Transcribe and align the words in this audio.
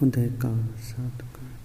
හොඳ 0.00 0.16
එකා 0.16 0.58
සාතුකාට. 0.88 1.64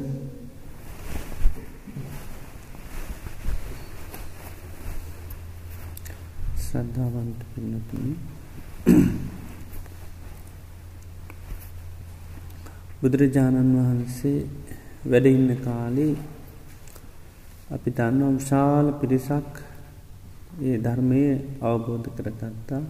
ශ්‍රද්ධාවන්ත 6.81 7.41
පින්නතුනි 7.47 8.13
බුදුරජාණන් 13.01 13.73
වහන්සේ 13.77 14.39
වැඩඉන්න 15.05 15.51
කාලේ 15.57 16.13
අපි 17.69 17.89
දන්නවා 17.91 18.31
විශාල 18.31 18.87
පිරිසක් 18.95 19.51
ඒ 20.61 20.77
ධර්මය 20.79 21.21
අවබෝධ 21.63 22.09
කරගත්තා 22.15 22.81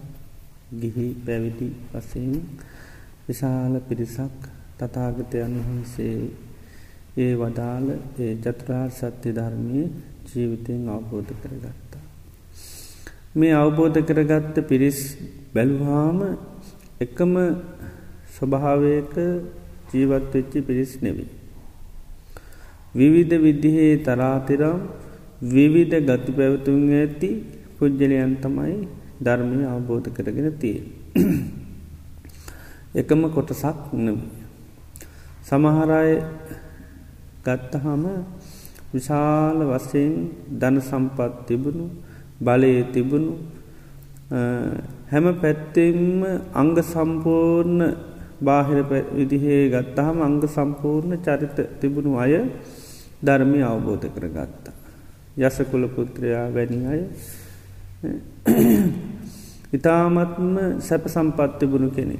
ගිහි 0.76 1.06
පැවිදි 1.20 1.68
වසයෙන් 1.92 2.34
විශාල 3.26 3.74
පිරිසක් 3.82 4.40
තතාගතයන් 4.78 5.54
වහන්සේ 5.60 6.18
ඒ 7.18 7.32
වදාළ 7.36 7.88
ඒ 8.18 8.32
චතුරාර් 8.42 8.90
සත්‍ය 8.92 9.30
ධර්මය 9.32 9.80
ජීවිතයෙන් 10.26 10.82
අවබෝධ 10.88 11.32
කරගත්තා. 11.36 11.81
මේ 13.34 13.52
අවබෝධ 13.54 13.98
කරගත්ත 14.02 14.56
පිරිස් 14.62 14.98
බැලුහාම 15.54 16.18
එකම 17.00 17.32
ස්වභාවයක 18.28 19.14
ජීවත්වෙච්චි 19.88 20.58
පිරිස් 20.60 20.92
නෙවී. 21.00 21.30
විවිධ 22.94 23.34
විදිහේ 23.38 23.94
තරාතිරම් 23.98 24.80
විවිධ 25.44 25.96
ගති 26.02 26.30
පැවතුන් 26.32 26.82
ඇති 26.92 27.30
පුද්ජලයන් 27.76 28.36
තමයි 28.36 28.76
ධර්මය 29.18 29.64
අවබෝධ 29.66 30.08
කරගෙන 30.10 30.48
තිය. 30.58 30.78
එකම 32.94 33.20
කොටසක් 33.28 33.78
නවී. 33.96 34.28
සමහරය 35.42 36.12
ගත්තහම 37.42 38.04
විශාල 38.92 39.58
වසයෙන් 39.66 40.14
ධන 40.52 40.76
සම්පත් 40.80 41.32
තිබුණු 41.46 41.86
බලය 42.42 42.74
තිබුණු 42.92 43.32
හැම 45.08 45.26
පැත්තෙන්ම 45.36 46.22
අංග 46.52 46.74
සම්පූර්ණ 46.84 47.80
බාහිර 48.40 48.80
විදිහේ 49.12 49.70
ගත්තහම 49.70 50.16
අංග 50.20 50.36
සම්පූර්ණ 50.48 51.14
චරිත 51.20 51.58
තිබුණු 51.80 52.12
අය 52.16 52.34
ධර්මය 53.20 53.60
අවබෝධ 53.62 54.06
කර 54.08 54.26
ගත්තා. 54.28 54.74
යසකුල 55.38 55.84
පුත්‍රයා 55.88 56.46
වැනි 56.50 56.78
අය 56.86 57.00
ඉතාමත්ම 59.72 60.54
සැප 60.80 61.04
සම්පත්තිබුණු 61.06 61.90
කෙනෙ. 61.90 62.18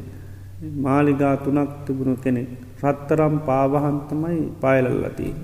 මාලිගා 0.76 1.36
තුනක් 1.38 1.70
තිබුණු 1.84 2.16
කෙනෙක් 2.16 2.48
රත්තරම් 2.82 3.34
පාවහන්තමයි 3.40 4.40
පායලල්ලතිී. 4.60 5.34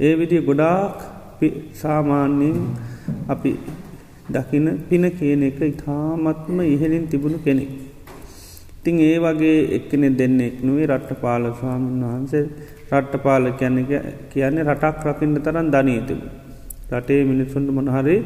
ඒ 0.00 0.14
විදි 0.14 0.38
ගොඩාක් 0.40 0.98
සාමාන්‍යයෙන් 1.72 2.58
අපි 3.28 3.52
දකින 4.26 4.66
පින 4.80 5.04
කියන 5.10 5.42
එක 5.42 5.60
ඉතාමත්ම 5.62 6.60
ඉහලින් 6.62 7.06
තිබුණු 7.06 7.38
කෙනෙක්. 7.38 7.68
ඉතිං 8.76 8.98
ඒ 9.00 9.18
වගේ 9.18 9.68
එක්කනෙ 9.70 10.08
දෙන්නෙක් 10.12 10.62
නුවේ 10.62 10.86
රට්ට 10.86 11.20
පාල 11.20 11.42
ස්වාමීන් 11.52 12.00
වහන්සේ 12.02 12.44
රට්ට 12.90 13.22
පාල 13.22 13.52
කියන්න 13.52 13.78
කියන්නේ 14.30 14.64
රටක් 14.64 15.04
රකින්න 15.06 15.36
තරන් 15.36 15.68
ධනීතිබ. 15.70 16.20
රටේ 16.90 17.24
මිනිස්සුන්ට 17.24 17.70
මොනහරි 17.70 18.16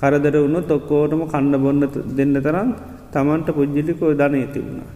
කරදර 0.00 0.36
වුණු 0.36 0.60
තොක්කෝටම 0.62 1.22
කණ්ඩ 1.24 1.56
බොන්න 1.58 1.80
දෙන්න 2.16 2.34
තරම් 2.38 2.68
තමන්ට 3.12 3.48
පුද්ජිලිකෝ 3.50 4.12
ධනය 4.14 4.46
තිබුණා. 4.48 4.90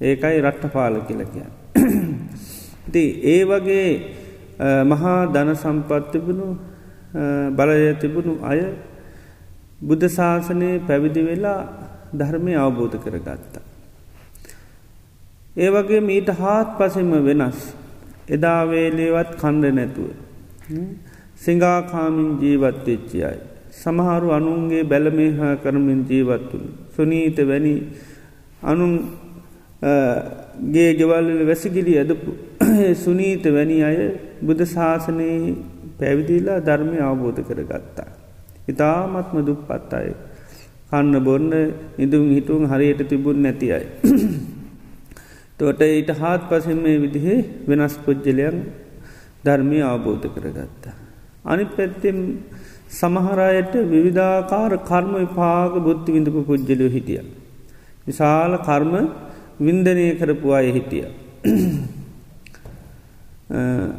ඒකයි 0.00 0.38
රට්ට 0.40 0.72
පාල 0.72 0.94
කියලකිය. 1.02 1.46
ති 2.92 3.02
ඒ 3.24 3.42
වගේ 3.44 3.88
මහා 4.84 5.18
ධන 5.26 5.56
සම්පත්තිබුණු 5.56 6.48
බලය 7.50 7.94
තිබුණු 7.96 8.34
අය 8.42 8.60
බුද්ධ 9.82 10.08
ශාසනය 10.08 10.70
පැවිදි 10.86 11.22
වෙලා 11.22 11.60
ධර්මය 12.14 12.54
අවබෝධ 12.56 12.96
කරගත්තා. 12.96 13.62
ඒ 15.56 15.70
වගේ 15.70 16.02
මීට 16.02 16.28
හාත් 16.34 16.68
පසෙම 16.78 17.10
වෙනස් 17.22 17.58
එදාවේලේවත් 18.28 19.32
කණ්ඩ 19.36 19.74
නැතුව. 19.74 20.10
සිංගාකාමින් 21.36 22.30
ජීවත් 22.40 22.78
වෙච්චියයි. 22.86 23.38
සමහරු 23.72 24.28
අනුන්ගේ 24.30 24.84
බැලමේහා 24.84 25.56
කරමින් 25.56 26.00
ජීවත්තුන්. 26.04 26.64
සුනීත 26.88 27.38
වැනි 27.42 27.74
අනුන් 28.62 28.94
ගේ 30.68 30.90
ගෙවල්ල 30.94 31.30
වැසිගිලි 31.42 31.98
ඇදපු 31.98 32.30
සුනීත 32.96 33.44
වැනි 33.48 33.76
අය 33.82 33.98
බුද්ධ 34.40 34.64
ශාසනයේ 34.66 35.54
පැවිදිලා 35.98 36.60
ධර්මය 36.60 36.98
අවබෝධ 37.00 37.40
කරගත්තා. 37.42 38.11
ඉතාමත්ම 38.68 39.36
දුප්පත් 39.40 39.92
අය. 39.92 40.14
කන්න 40.90 41.14
බොන්න 41.20 41.52
ඉදුම් 41.98 42.24
හිටුන් 42.30 42.62
හරියට 42.66 43.02
තිබුන් 43.04 43.38
නැති 43.38 43.68
අයි. 43.70 43.86
තොට 45.58 45.80
ඊට 45.82 46.10
හාත් 46.14 46.42
පසෙන් 46.48 46.78
මේ 46.78 46.98
විදිහේ 46.98 47.38
වෙනස් 47.66 47.94
පුද්ජලයන් 47.98 48.56
ධර්මය 49.44 49.78
අවබෝධ 49.82 50.26
කරගත්තා. 50.28 50.94
අනි 51.44 51.64
පැත්තෙම් 51.66 52.18
සමහරයට 52.90 53.72
විවිධාකාර 53.86 54.72
කර්ම 54.82 55.12
විපාග 55.16 55.72
බුද්ධි 55.80 56.10
විඳපු 56.12 56.40
පුද්ජලයෝ 56.44 56.90
හිටිය. 56.90 57.22
විශාල 58.06 58.52
කර්ම 58.60 58.92
වින්දනය 59.60 60.06
කරපු 60.18 60.48
අය 60.52 60.66
හිටිය. 60.70 61.06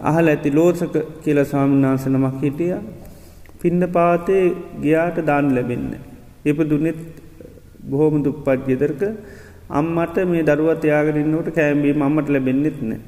අහල 0.04 0.26
ඇති 0.28 0.50
ලෝසක 0.52 0.94
කියල 1.24 1.40
ස්වාමිනාස 1.46 2.06
නමක් 2.08 2.38
හිටිය 2.42 2.76
පින්න 3.64 3.82
පාතේ 3.90 4.44
ගියාට 4.82 5.18
දාන්න 5.26 5.54
ලැබෙන්න. 5.56 5.90
එප 6.46 6.60
දුනෙත් 6.66 7.00
බොහෝම 7.84 8.24
දුප්පත් 8.24 8.68
ගෙදරක 8.68 9.02
අම්මට 9.72 10.18
මේ 10.26 10.44
දරුවත් 10.44 10.84
යාගෙනන්නට 10.86 11.50
කෑම්බී 11.52 11.94
අම්මට 12.02 12.28
ලැබෙන්න්නෙත් 12.30 12.78
නෑ. 12.82 13.00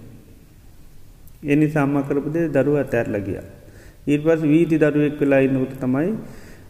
එනි 1.45 1.67
සම්ම 1.67 1.97
කරපුදේ 2.07 2.47
දරුව 2.49 2.75
ඇතැරල 2.75 3.17
ගිය. 3.21 3.39
ඊට 4.07 4.23
පස් 4.23 4.41
වීති 4.43 4.77
දරුවෙක් 4.77 5.19
වෙලා 5.21 5.41
ඉන්නට 5.47 5.73
තමයි 5.81 6.09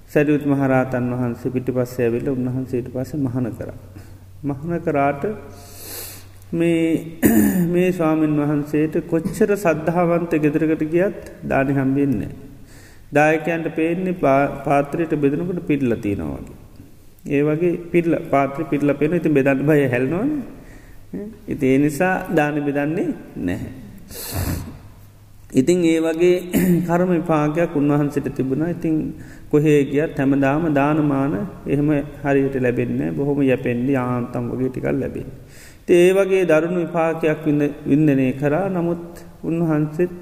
සැරියුත් 0.07 0.45
මහරාතන් 0.45 1.07
වහන්සේ 1.13 1.53
පිටි 1.55 1.71
පස්ස 1.71 1.99
ඇවිල 1.99 2.27
උන්වහන්සේට 2.29 2.89
පස 2.93 3.11
මහන 3.17 3.47
කර. 3.51 3.69
මහන 4.43 4.73
කරාට 4.79 5.23
මේ 6.53 7.91
ස්වාමීන් 7.91 8.35
වහන්සේට 8.41 8.95
කොච්චර 9.11 9.51
සද්ධාවන්ත 9.57 10.31
ගෙදරකට 10.43 10.83
ගියත් 10.93 11.21
දානි 11.43 11.73
හම්බින්නේ. 11.73 12.31
දායකයන්ට 13.15 13.67
පේන්නේ 13.75 14.19
පාත්‍රයට 14.65 15.15
බෙදනකට 15.17 15.67
පිල්ල 15.67 15.95
තියෙනවාගේ. 15.97 16.61
ඒ 17.27 17.41
වගේ 17.43 17.73
පිල්ල 17.87 18.13
පාත්‍ර 18.31 18.63
පිල්ල 18.65 18.93
පෙන 18.95 19.13
ඉති 19.13 19.29
බෙදන්න 19.29 19.65
බය 19.65 19.81
හැල්නොන් 19.87 20.31
ඉති 21.47 21.65
ඒ 21.67 21.77
නිසා 21.79 22.15
දාන 22.31 22.57
බෙදන්නේ 22.61 23.07
නැහැ. 23.39 23.71
ඉතිං 25.51 25.79
ඒ 25.85 25.99
වගේ 25.99 26.35
කරම 26.87 27.11
පාගයක් 27.23 27.75
උන්වහන්සට 27.75 28.27
තිබුණා 28.31 28.69
ඉතිං 28.69 28.95
කොහේ 29.51 29.79
ගියත් 29.85 30.17
හැමදාම 30.17 30.67
දානමාන 30.73 31.33
එහෙම 31.65 31.89
හරියට 32.23 32.57
ලැබෙන්න 32.59 33.01
බොහොම 33.15 33.39
යැපෙන්ඩි 33.43 33.95
ආන්තම් 33.97 34.45
වගේ 34.51 34.69
ටිකල් 34.69 34.99
ලැබෙන. 34.99 35.27
ඒ 35.89 36.09
වගේ 36.13 36.43
දරුණු 36.45 36.79
විපාකයක් 36.81 37.43
වින්දනය 37.85 38.27
කරා 38.33 38.65
නමුත් 38.69 39.05
උන්වහන්සෙත් 39.43 40.21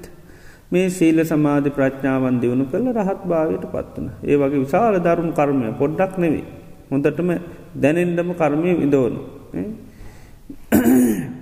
මේ 0.74 0.88
සීල 0.90 1.18
සමාධි 1.24 1.70
ප්‍රඥාවන් 1.70 2.36
දියුණු 2.40 2.64
කළ 2.66 2.86
රහත් 2.98 3.20
භාවයට 3.24 3.64
පත්වන. 3.72 4.06
ඒ 4.22 4.36
වගේ 4.36 4.60
විශාල 4.60 4.94
දරුණු 4.98 5.32
කර්මය 5.32 5.66
පොඩ්ඩක් 5.78 6.12
නෙවේ. 6.18 6.44
හොඳටම 6.90 7.30
දැනෙන්ඩම 7.76 8.30
කර්මය 8.34 8.70
විදෝනු. 8.80 9.20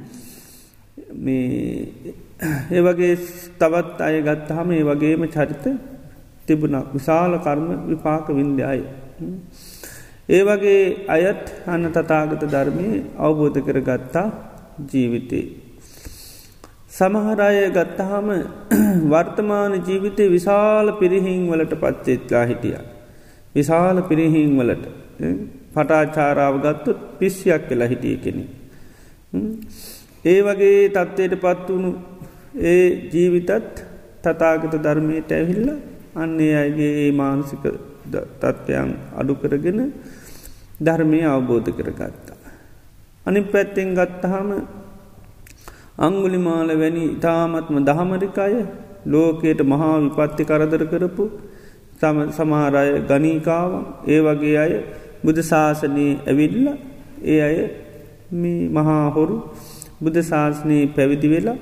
ඒ 2.72 2.80
වගේ 2.80 3.14
තවත් 3.58 3.98
අය 4.00 4.16
ගත්තහම 4.22 4.68
ඒ 4.72 4.82
වගේම 4.82 5.24
චරිත 5.28 5.64
තිබුණක් 6.46 6.88
විශාල 6.92 7.32
කර්ම 7.38 7.68
විපාක 7.86 8.26
වින්ද 8.28 8.58
අයි. 8.62 8.82
ඒ 10.28 10.42
වගේ 10.42 10.80
අයත් 11.08 11.44
අන්න 11.66 11.84
තතාගත 11.88 12.42
ධර්මය 12.44 12.88
අවබෝධ 13.18 13.58
කර 13.60 13.78
ගත්තා 13.80 14.28
ජීවිතේ. 14.90 15.46
සමහරය 16.92 17.58
ගත්තහම 17.70 18.28
වර්තමාන 19.12 19.74
ජීවිතය 19.80 20.24
විශාල 20.28 20.88
පිරිහිං 20.94 21.40
වලට 21.50 21.74
පච්චෙත්ලා 21.76 22.44
හිටිය. 22.44 22.80
විශාල 23.54 23.98
පිරිහිං 24.02 24.50
වලට 24.58 24.84
පටාචාරාව 25.74 26.56
ගත්තුත් 26.60 26.98
පිස්සියක් 27.18 27.62
කියලා 27.68 27.88
හිටිය 27.88 28.16
කෙනෙ. 28.16 28.44
ඒ 30.24 30.38
වගේ 30.40 30.82
තත්ත්වයට 30.88 31.36
පත්වුණු 31.36 31.90
ඒ 32.64 32.84
ජීවිතත් 33.12 33.50
තතාගත 34.22 34.74
ධර්මයට 34.78 35.32
ඇවිල්ල 35.32 35.70
අන්නේ 36.16 36.52
අයගේ 36.56 36.92
ඒ 36.98 37.10
මානසික 37.12 37.64
තත්ත්වයන් 38.42 38.92
අඩු 39.16 39.34
කරගෙන 39.36 39.80
ධර්මය 40.80 41.24
අවබෝධ 41.26 41.72
කරගත්තා. 41.72 42.38
අනි 43.26 43.40
පැත්තෙන් 43.46 43.90
ගත්තහම 43.94 44.50
අංගුලිමාල 45.98 46.68
වැනි 46.74 47.04
ඉතාමත්ම 47.08 47.76
දහමරිකාය 47.84 48.54
ලෝකයට 49.06 49.60
මහා 49.64 49.94
විපත්ති 50.00 50.44
කරදර 50.44 50.84
කරපු 50.86 51.24
සමහරය 52.30 52.88
ගනීකාව 53.02 53.72
ඒ 54.06 54.20
වගේ 54.20 54.56
අය 54.58 54.72
බුද 55.24 55.38
ශාසනයේ 55.42 56.18
ඇවිල්ල 56.26 56.66
ඒ 57.24 57.40
අය 57.40 57.56
මේ 58.32 58.68
මහා 58.68 59.10
හොරු 59.10 59.36
බුද 60.00 60.16
ශාසනයේ 60.22 60.86
පැවිදි 60.88 61.28
වෙලා 61.28 61.58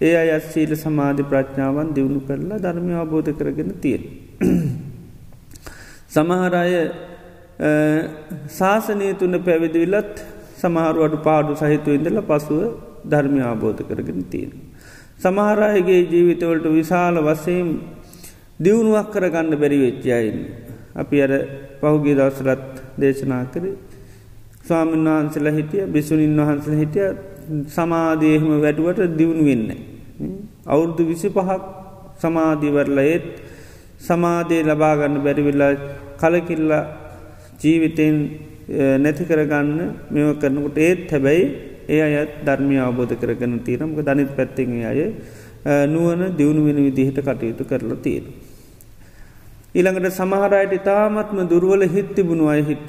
ඒ 0.00 0.14
අයත් 0.16 0.44
සීල 0.44 0.72
සමාධි 0.76 1.22
ප්‍රඥාවන් 1.22 1.94
දියුණු 1.94 2.20
කරලා 2.20 2.58
ධර්මය 2.58 2.92
අවබෝධ 2.94 3.32
කරගෙන 3.32 3.70
තියෙන. 3.80 4.02
සමහරය 6.08 6.90
ශාසනය 8.50 9.08
තුන්න 9.14 9.38
පැවිදිවිලත් 9.40 10.16
සමහරු 10.62 11.00
අඩු 11.02 11.18
පාඩු 11.20 11.52
සහිතු 11.54 11.90
ඉඳල 11.90 12.18
පසුව 12.22 12.60
ධර්මය 13.04 13.40
අවබෝධ 13.42 13.82
කරගෙන 13.82 14.20
තියෙන. 14.24 14.52
සමහරයගේ 15.18 16.00
ජීවිතවලට 16.06 16.66
විශාල 16.70 17.16
වසයෙන් 17.20 17.68
දියුණුවක් 18.60 19.08
කරගන්න 19.10 19.54
බැරි 19.54 19.78
වෙච්චයයින්. 19.78 20.38
අපි 20.94 21.16
අර 21.18 21.32
පහුගේ 21.80 22.14
දවසරත් 22.14 22.64
දේශනා 22.96 23.44
කරේ 23.46 23.74
ස්වාමීන් 24.62 25.06
වහන්සල 25.06 25.46
හිටිය 25.50 25.84
බිසුනින් 25.88 26.36
වහන්සල 26.38 26.74
හිටිය 26.74 27.08
සමාදයහෙම 27.68 28.46
වැඩුවට 28.58 29.00
දියුණු 29.12 29.44
වෙන්න. 29.44 29.68
අවුරුදු 30.66 31.02
විසි 31.04 31.28
පහක් 31.30 31.60
සමාධීවරල 32.18 32.98
ඒත් 33.04 33.26
සමාධය 34.00 34.58
ලබාගන්න 34.62 35.16
බැරිවිල්ලා 35.18 35.72
කලකිල්ල 36.16 36.70
ජීවිතයෙන් 37.60 38.16
නැති 38.72 39.24
කරගන්න 39.24 39.78
මෙව 40.10 40.28
කරනකොට 40.40 40.78
ඒත් 40.78 41.10
හැබැයි 41.10 41.44
ඒ 41.88 42.00
අයත් 42.00 42.32
ධර්මය 42.44 42.76
අවබෝධ 42.78 43.14
කරගන්න 43.14 43.60
තීරමක 43.60 43.98
ධනිත් 44.00 44.30
පැත්තිෙන් 44.36 44.72
අය 44.84 45.00
නුවන 45.86 46.22
දියුණු 46.36 46.64
වෙන 46.64 46.78
විදිහට 46.78 47.20
කටයුතු 47.20 47.64
කරලා 47.64 47.98
තියෙන. 47.98 48.26
ඊළඟට 49.74 50.12
සමහරයට 50.12 50.72
ඉතාමත්ම 50.72 51.38
දුර්වල 51.48 51.82
හිත්තිබුණු 51.86 52.46
අය 52.48 52.62
හිට 52.62 52.88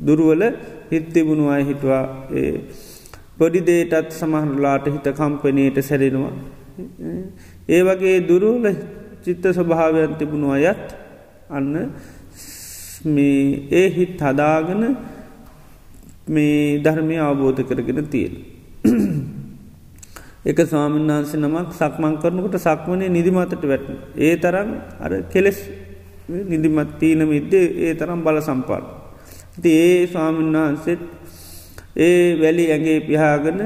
දුරුවල 0.00 0.42
හිත්තිබුණු 0.90 1.48
අය 1.48 1.62
හිටවා 1.64 2.04
පොඩි 3.38 3.60
දේටත් 3.62 4.10
සමහරලාට 4.12 4.86
හිත 4.86 5.06
කම්පනයට 5.12 5.78
සැරෙනවා. 5.80 6.34
ඒ 7.68 7.82
වගේ 7.82 8.18
දුරුවල 8.28 8.66
චිත්ත 9.24 9.44
ස්වභාවයන් 9.48 10.14
තිබුණු 10.18 10.50
අයත් 10.50 10.86
අන්න 11.50 11.74
මේ 13.06 13.68
ඒ 13.72 13.88
හිත් 13.90 14.20
හදාගන 14.20 14.82
මේ 16.28 16.78
ධර්මය 16.78 17.16
අවබෝධ 17.20 17.62
කරගෙන 17.62 18.06
තියෙන. 18.06 18.34
එක 20.44 20.58
ස්වාමීන් 20.62 21.08
වහන්සේ 21.08 21.40
නමක් 21.40 21.70
සක්මං 21.72 22.14
කරනකට 22.22 22.56
සක්මනේ 22.58 23.08
නිදිමතට 23.08 23.64
වැට. 23.64 23.86
ඒ 24.16 24.36
තරම් 24.36 24.70
අර 25.00 25.12
කෙලෙස් 25.32 25.58
නිදිමත් 26.28 26.98
තීන 27.00 27.20
මිද්දේ 27.24 27.66
ඒ 27.80 27.94
තරම් 27.94 28.20
බල 28.22 28.38
සම්පාට. 28.40 28.86
ති 29.62 29.70
ඒ 29.70 30.06
ස්වාමීන් 30.06 30.52
වහන්සෙත් 30.54 31.02
ඒ 31.96 32.40
වැලි 32.40 32.64
ඇගේ 32.70 32.98
පිහාගන 33.00 33.60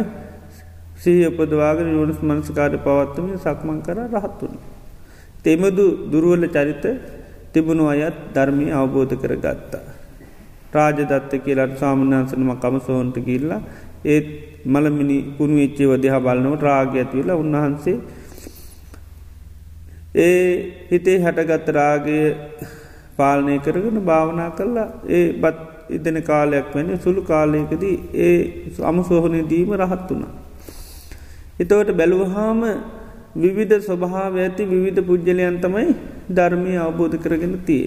සීහපදවාගෙන 0.97 1.89
යුණස් 1.91 2.21
මනස්කාර 2.23 2.73
පවත්වම 2.79 3.31
සක්මං 3.39 3.79
කර 3.83 3.99
රහත්තුන. 4.15 4.53
තෙමදු 5.45 5.87
දුරුවල 6.13 6.45
චරිත 6.49 6.85
තිබුණු 7.53 7.85
අයත් 7.89 8.17
ධර්මය 8.35 8.67
අවබෝධ 8.73 9.15
කර 9.15 9.35
ගත්තා. 9.37 9.83
රාජදත්ත 10.73 11.33
කියලට 11.45 11.79
සාමන්‍යන්සනම 11.79 12.51
කම 12.57 12.77
සෝන්ට 12.81 13.17
කිල්ලා 13.21 13.61
ඒත් 14.07 14.29
මළමිනි 14.67 15.19
කුණු 15.39 15.57
වෙච්චේ 15.57 15.87
වදහ 15.87 16.17
බලනවට 16.19 16.63
රාග 16.63 16.95
ඇතිවෙලා 16.95 17.37
උන්වහන්සේ 17.37 17.97
ඒ 20.17 20.87
හිතේ 20.91 21.19
හැටගත්ත 21.21 21.69
රාගය 21.71 22.19
පාලනය 23.17 23.59
කරගෙන 23.59 23.99
භාවනා 24.03 24.51
කරලා 24.51 24.89
ඒ 25.09 25.27
බත් 25.35 25.59
ඉදන 25.91 26.23
කාලයක් 26.23 26.71
වෙන 26.75 26.89
සුළු 26.99 27.23
කාලයකදී 27.23 27.97
ඒ 28.19 28.39
අමසෝහනය 28.83 29.43
දීම 29.45 29.71
රහත් 29.75 30.09
වුණා. 30.11 30.33
එතවට 31.61 31.91
බැලුවහාම 31.93 32.63
විවිධ 33.37 33.77
ස්වභාව 33.81 34.33
ඇති 34.37 34.63
විවිධ 34.65 35.03
පුද්ගලයන් 35.03 35.59
තමයි 35.61 35.87
ධර්මය 36.31 36.73
අවබෝධ 36.79 37.17
කරගෙන 37.17 37.55
තිය. 37.65 37.85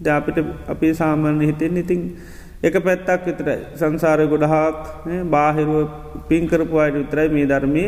ජාපිට 0.00 0.38
අපේ 0.66 0.92
සාමාන්‍ය 0.92 1.46
හිතෙන් 1.46 1.76
ඉතින් 1.76 2.00
එක 2.60 2.74
පැත්තක් 2.78 3.26
විතරයි 3.26 3.58
සංසාරය 3.74 4.24
ගොඩහක් 4.26 5.04
බාහිරුව 5.26 5.88
පින්කරපු 6.28 6.76
අයට 6.76 6.96
විතරයි 6.96 7.28
මේ 7.28 7.46
ධර්මය 7.46 7.84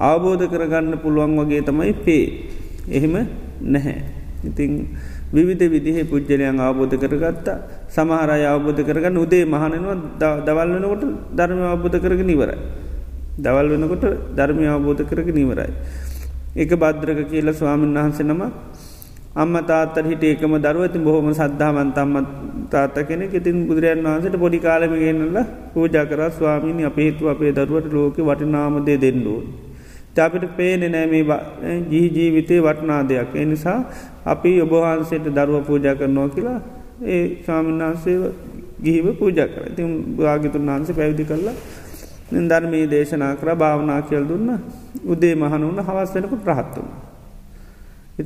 අවබෝධ 0.00 0.44
කරගන්න 0.46 0.94
පුළුවන් 0.98 1.36
වගේ 1.38 1.62
තමයි 1.62 1.92
පේ. 1.98 2.24
එහෙම 2.88 3.14
නැහැ. 3.64 3.98
ඉතිං 4.42 4.72
විවිධ 5.30 5.64
විදිහේ 5.66 6.04
පුද්ජලයන් 6.04 6.58
අවබෝධ 6.58 6.96
කරගත්තා 6.96 7.58
සමහරය 7.88 8.44
අවබෝධ 8.46 8.80
කරගන්න 8.80 9.16
උදේ 9.16 9.44
මහනනවා 9.46 9.96
දවල් 10.40 10.70
වෙනකොට 10.74 11.04
ධර්ම 11.32 11.60
අවබෝධ 11.66 11.98
කරග 11.98 12.20
නිවරයි. 12.22 12.58
දවල් 13.38 13.66
වෙනකොට 13.72 14.04
ධර්මය 14.32 14.66
අවබෝධ 14.66 15.02
කරග 15.02 15.28
නිවරයි. 15.30 15.70
එක 16.56 16.70
බද්‍රක 16.74 17.20
කියලා 17.30 17.52
ස්වාමීන් 17.52 17.94
වහන්සේ 17.94 18.24
නම 18.24 18.42
අම්ම 19.32 19.54
තාත්තර 19.62 20.04
හිට 20.04 20.22
ඒකම 20.22 20.54
දරුවති 20.58 20.98
බොහොම 20.98 21.30
සද්ධාවන්ත 21.32 21.96
අම්ම 21.96 22.14
තාත්ත 22.68 22.96
කෙනෙ 23.06 23.26
ඉතින් 23.30 23.66
බුදුරයන් 23.66 24.02
වහන්සට 24.02 24.36
පොඩි 24.36 24.58
කාලමගෙනල්ල 24.58 25.38
පූජා 25.72 26.04
කර 26.04 26.30
ස්වාමීනි 26.30 26.84
අප 26.84 26.96
හේතු 26.96 27.28
අපේ 27.28 27.52
දරුවට 27.52 27.92
ලෝක 27.92 28.16
වටිනාමදේ 28.20 28.98
දෙන්නුවන්. 28.98 29.46
අපිට 30.18 30.56
පේනෙ 30.56 30.88
නෑ 30.88 31.06
මේ 31.06 31.22
ජී 31.90 32.08
ජීවිතය 32.08 32.58
වටනා 32.60 33.02
දෙයක්. 33.04 33.34
එනිසා 33.34 33.78
අපි 34.24 34.60
ඔබහන්සේට 34.60 35.26
දරුව 35.28 35.62
පූජා 35.64 35.94
කරනවා 35.94 36.28
කියලා 36.28 36.60
ඒ 37.04 37.42
ස්වාමින්නාන්සේ 37.44 38.16
ගිහිව 38.82 39.06
පූජ 39.18 39.38
කර 39.46 39.64
ති 39.76 39.82
භාගිතුන් 40.16 40.66
වහන්සේ 40.66 40.94
පැවිදි 40.94 41.24
කරලා 41.24 41.54
ධර්මී 42.48 42.86
දේශනා 42.86 43.36
කර 43.36 43.54
භාවනා 43.54 44.00
කියල් 44.02 44.24
දුන්න 44.28 44.50
උදේ 45.06 45.34
මහනුන්න 45.34 45.78
හවස් 45.80 46.14
වෙනකුට 46.14 46.44
ප්‍රහත් 46.44 46.76
වුණ. 46.76 46.90
හිති 46.90 47.09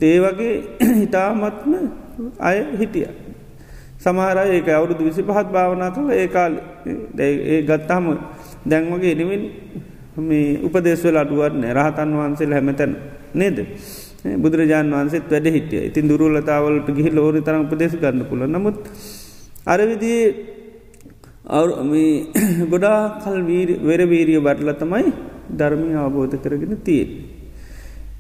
ඒ 0.03 0.19
වගේ 0.21 0.55
හිතාමත්ම 1.01 1.73
අය 2.41 2.59
හිටිය. 2.75 3.09
සමහර 3.99 4.39
ඒක 4.47 4.69
අවුරුදු 4.71 5.05
විසි 5.05 5.23
පහත් 5.23 5.49
භාවනා 5.49 5.91
කළ 5.91 6.11
ඒකාල් 6.13 6.55
ඒ 7.19 7.63
ගත්තාම 7.63 8.07
දැන්වගේ 8.67 9.13
එනිවෙන් 9.13 9.45
මේ 10.21 10.59
උපදේශවල 10.61 11.17
අඩුවත්නෑ 11.17 11.73
රහතන් 11.73 12.11
වහන්සේල 12.15 12.53
හැමතැන් 12.53 12.93
නේද. 13.35 13.59
බුදුරජාන් 14.37 14.89
වන්සේත් 14.91 15.29
වැඩ 15.29 15.47
හිටිය 15.49 15.83
ඉතින් 15.85 16.09
දුරලතාවලට 16.09 16.89
ගිහි 16.91 17.11
ලෝරි 17.11 17.41
තරම් 17.41 17.63
උපදේශ 17.63 17.97
ගන්න 17.97 18.25
පුල 18.25 18.43
නමුත් 18.47 18.79
අරවිදිී 19.67 20.25
ගොඩා 22.73 23.21
කල් 23.21 23.39
වෙරවීරිය 23.83 24.41
වටල 24.41 24.71
තමයි 24.75 25.13
ධර්මය 25.53 25.91
අවබෝධ 25.97 26.37
කරගෙන 26.39 26.77
තියෙන්. 26.79 27.09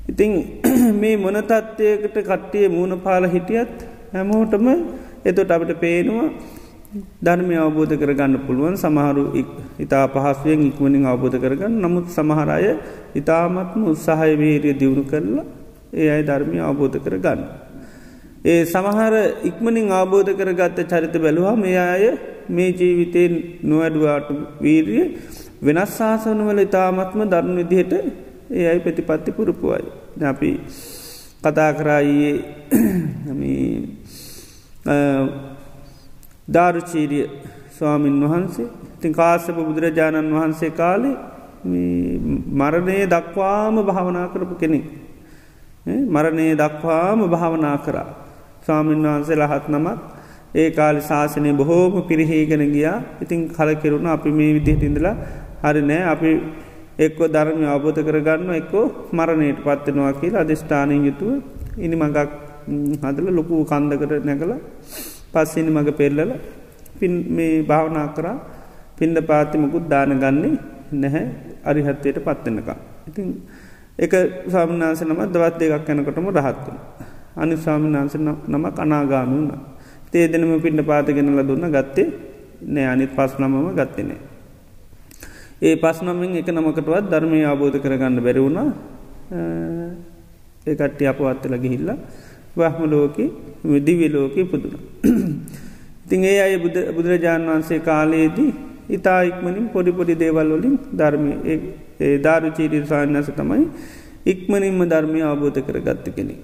ඉතිං 0.04 0.32
මේ 1.00 1.16
මොන 1.16 1.36
තත්ත්වයකට 1.42 2.18
කට්ටිය 2.22 2.68
මූුණ 2.68 3.00
පාල 3.00 3.24
හිටියත් 3.26 3.72
හැමෝටම 4.12 4.66
එතොට 5.24 5.50
අපට 5.50 5.72
පේනවා 5.76 6.28
ධර්මය 7.20 7.56
අවබෝධ 7.56 7.94
කරගන්න 7.94 8.34
පුළුවන් 8.40 8.76
සමහරු 8.76 9.24
ඉතා 9.78 10.04
පහස්ුවෙන් 10.08 10.60
ඉක්මනින් 10.62 11.06
අවබෝධ 11.06 11.38
කරගන්න 11.38 11.80
නමුත් 11.80 12.06
සමහරය 12.10 12.74
ඉතාමත්ම 13.14 13.80
උත්සාහය 13.86 14.34
වේරිය 14.36 14.74
දියුණු 14.74 15.04
කරලා 15.04 15.44
ඒ 15.94 16.08
අයි 16.10 16.22
ධර්මය 16.22 16.58
අවබෝධ 16.60 16.98
කරගන්න. 16.98 17.40
ඒ 18.44 18.60
සමහර 18.66 19.14
ඉක්මනින් 19.44 19.88
අවබෝධ 19.92 20.30
කරගත්ත 20.34 20.78
චරිත 20.86 21.16
බැලුවා 21.18 21.56
මේ 21.56 21.78
අය 21.86 22.04
මේ 22.48 22.70
ජීවිතයෙන් 22.72 23.32
නොවැඩුවාට 23.62 24.28
වීරිය 24.60 25.04
වෙනස් 25.62 25.96
ශාසනවල 25.96 26.60
ඉතාමත්ම 26.60 27.20
ධර්ම 27.26 27.56
විදිහට 27.62 27.92
ඒ 28.50 28.66
අයි 28.68 28.80
ප්‍රතිපත්ති 28.80 29.32
පුරුපුුවයි. 29.32 29.88
අපි 30.22 30.50
කතා 31.42 31.72
කරායේ 31.72 32.34
ධාරුචීරිය 36.48 37.26
ස්වාමීන් 37.76 38.20
වහන්සේ 38.22 38.66
තින් 39.00 39.12
කාසප 39.12 39.56
බුදුරජාණන් 39.58 40.32
වහන්සේ 40.32 40.70
කාලේ 40.72 41.16
මරණය 42.52 42.98
දක්වාම 43.06 43.76
භාවනා 43.82 44.28
කරපු 44.28 44.54
කෙනෙක්. 44.56 44.84
මරණය 45.86 46.46
දක්වාම 46.54 47.28
භාවනා 47.28 47.78
කරා. 47.78 48.08
ස්වාමීන් 48.62 49.02
වහන්සේ 49.04 49.36
ලහත් 49.36 49.68
නමත් 49.70 50.00
ඒ 50.54 50.70
කාලි 50.70 51.00
ශාසනය 51.02 51.52
බොහෝම 51.52 52.02
පිරිහීගෙන 52.02 52.62
ගියා 52.68 52.98
ඉතින් 53.22 53.40
කලකිරුණ 53.48 54.06
අපි 54.08 54.30
මේ 54.30 54.52
විදිහට 54.54 54.82
ඉඳලා 54.82 55.16
හරි 55.62 55.82
නෑ 55.82 56.02
අපි 56.04 56.30
එක්කො 56.98 57.24
ධර්මය 57.26 57.66
අවබෝධ 57.66 58.00
කරගන්න 58.00 58.50
එක්කෝ 58.54 58.84
මරණයට 59.12 59.60
පත්වෙනවා 59.60 60.12
කියලා 60.20 60.44
අධිෂ්ඨානය 60.46 60.96
යුතුව 61.06 61.32
ඉනි 61.76 61.96
මඟක් 61.96 62.30
හදල 63.02 63.26
ලොකු 63.30 63.64
කන්දකට 63.64 64.24
නැකළ 64.24 64.54
පස්සිනි 65.32 65.70
මඟ 65.70 65.90
පෙල්ලල 65.92 66.30
පින් 66.98 67.12
මේ 67.36 67.62
භාවනා 67.62 68.08
කරා 68.16 68.36
පින්ඩ 68.96 69.18
පාතිමකුත් 69.22 69.84
දාන 69.88 70.14
ගන්නේ 70.16 70.54
නැහැ 70.92 71.24
අරිහත්වයට 71.64 72.18
පත්වෙනකා. 72.20 72.78
ඉතින් 73.08 73.28
එක 73.96 74.12
සාමනාස 74.46 75.02
නම 75.02 75.20
දවත් 75.26 75.58
දෙකක් 75.60 75.88
යැනකොටම 75.88 76.28
රහත්වන. 76.30 76.76
අනි 77.36 77.54
ස්වාමිනාන්ස 77.56 78.14
නම 78.14 78.64
කනාගාමි 78.70 79.34
වුණ. 79.34 79.52
තේ 80.10 80.28
දෙනම 80.28 80.60
පින්ඩ 80.60 80.80
පාතිගෙනල 80.82 81.42
දුන්න 81.42 81.66
ගත්තේ 81.68 82.06
නෑ 82.64 82.86
අනිත් 82.86 83.10
පස් 83.10 83.32
නමම 83.38 83.74
ගත්තනේ. 83.74 84.33
ඒ 85.64 85.76
පස් 85.76 85.98
නමින් 86.02 86.36
එක 86.40 86.48
නමකටවත් 86.48 87.04
ධර්මය 87.12 87.40
අවබෝධ 87.44 87.78
කරගන්න 87.84 88.20
බැරි 88.20 88.40
වුණා 88.40 88.68
ඒකට්ටි 90.64 91.10
අපවත්තල 91.10 91.56
ගිහිල්ලා 91.56 91.98
වහම 92.56 92.82
ලෝක 92.86 93.16
දිවි 93.80 94.08
ලෝක 94.08 94.36
පුදුන. 94.50 94.74
ඉතිං 96.04 96.24
ඒ 96.24 96.38
අය 96.44 96.54
බුදුරජාණන් 96.96 97.50
වහන්සේ 97.50 97.80
කාලයේදී 97.80 98.50
ඉතා 98.90 99.20
ඉක්මනින් 99.22 99.66
පොඩිපොඩි 99.68 100.14
දේවල් 100.14 100.50
වලින් 100.54 100.76
ධර්මය 100.92 101.32
ඒ 102.00 102.16
ධාරු 102.18 102.50
චීරී 102.52 102.84
සාන්නස 102.84 103.30
තමයි 103.32 103.64
ඉක්මනින්ම 104.26 104.80
ධර්මය 104.86 105.20
අවබෝධ 105.22 105.60
කර 105.60 105.78
ගත්ත 105.80 106.06
කෙනෙක්. 106.16 106.40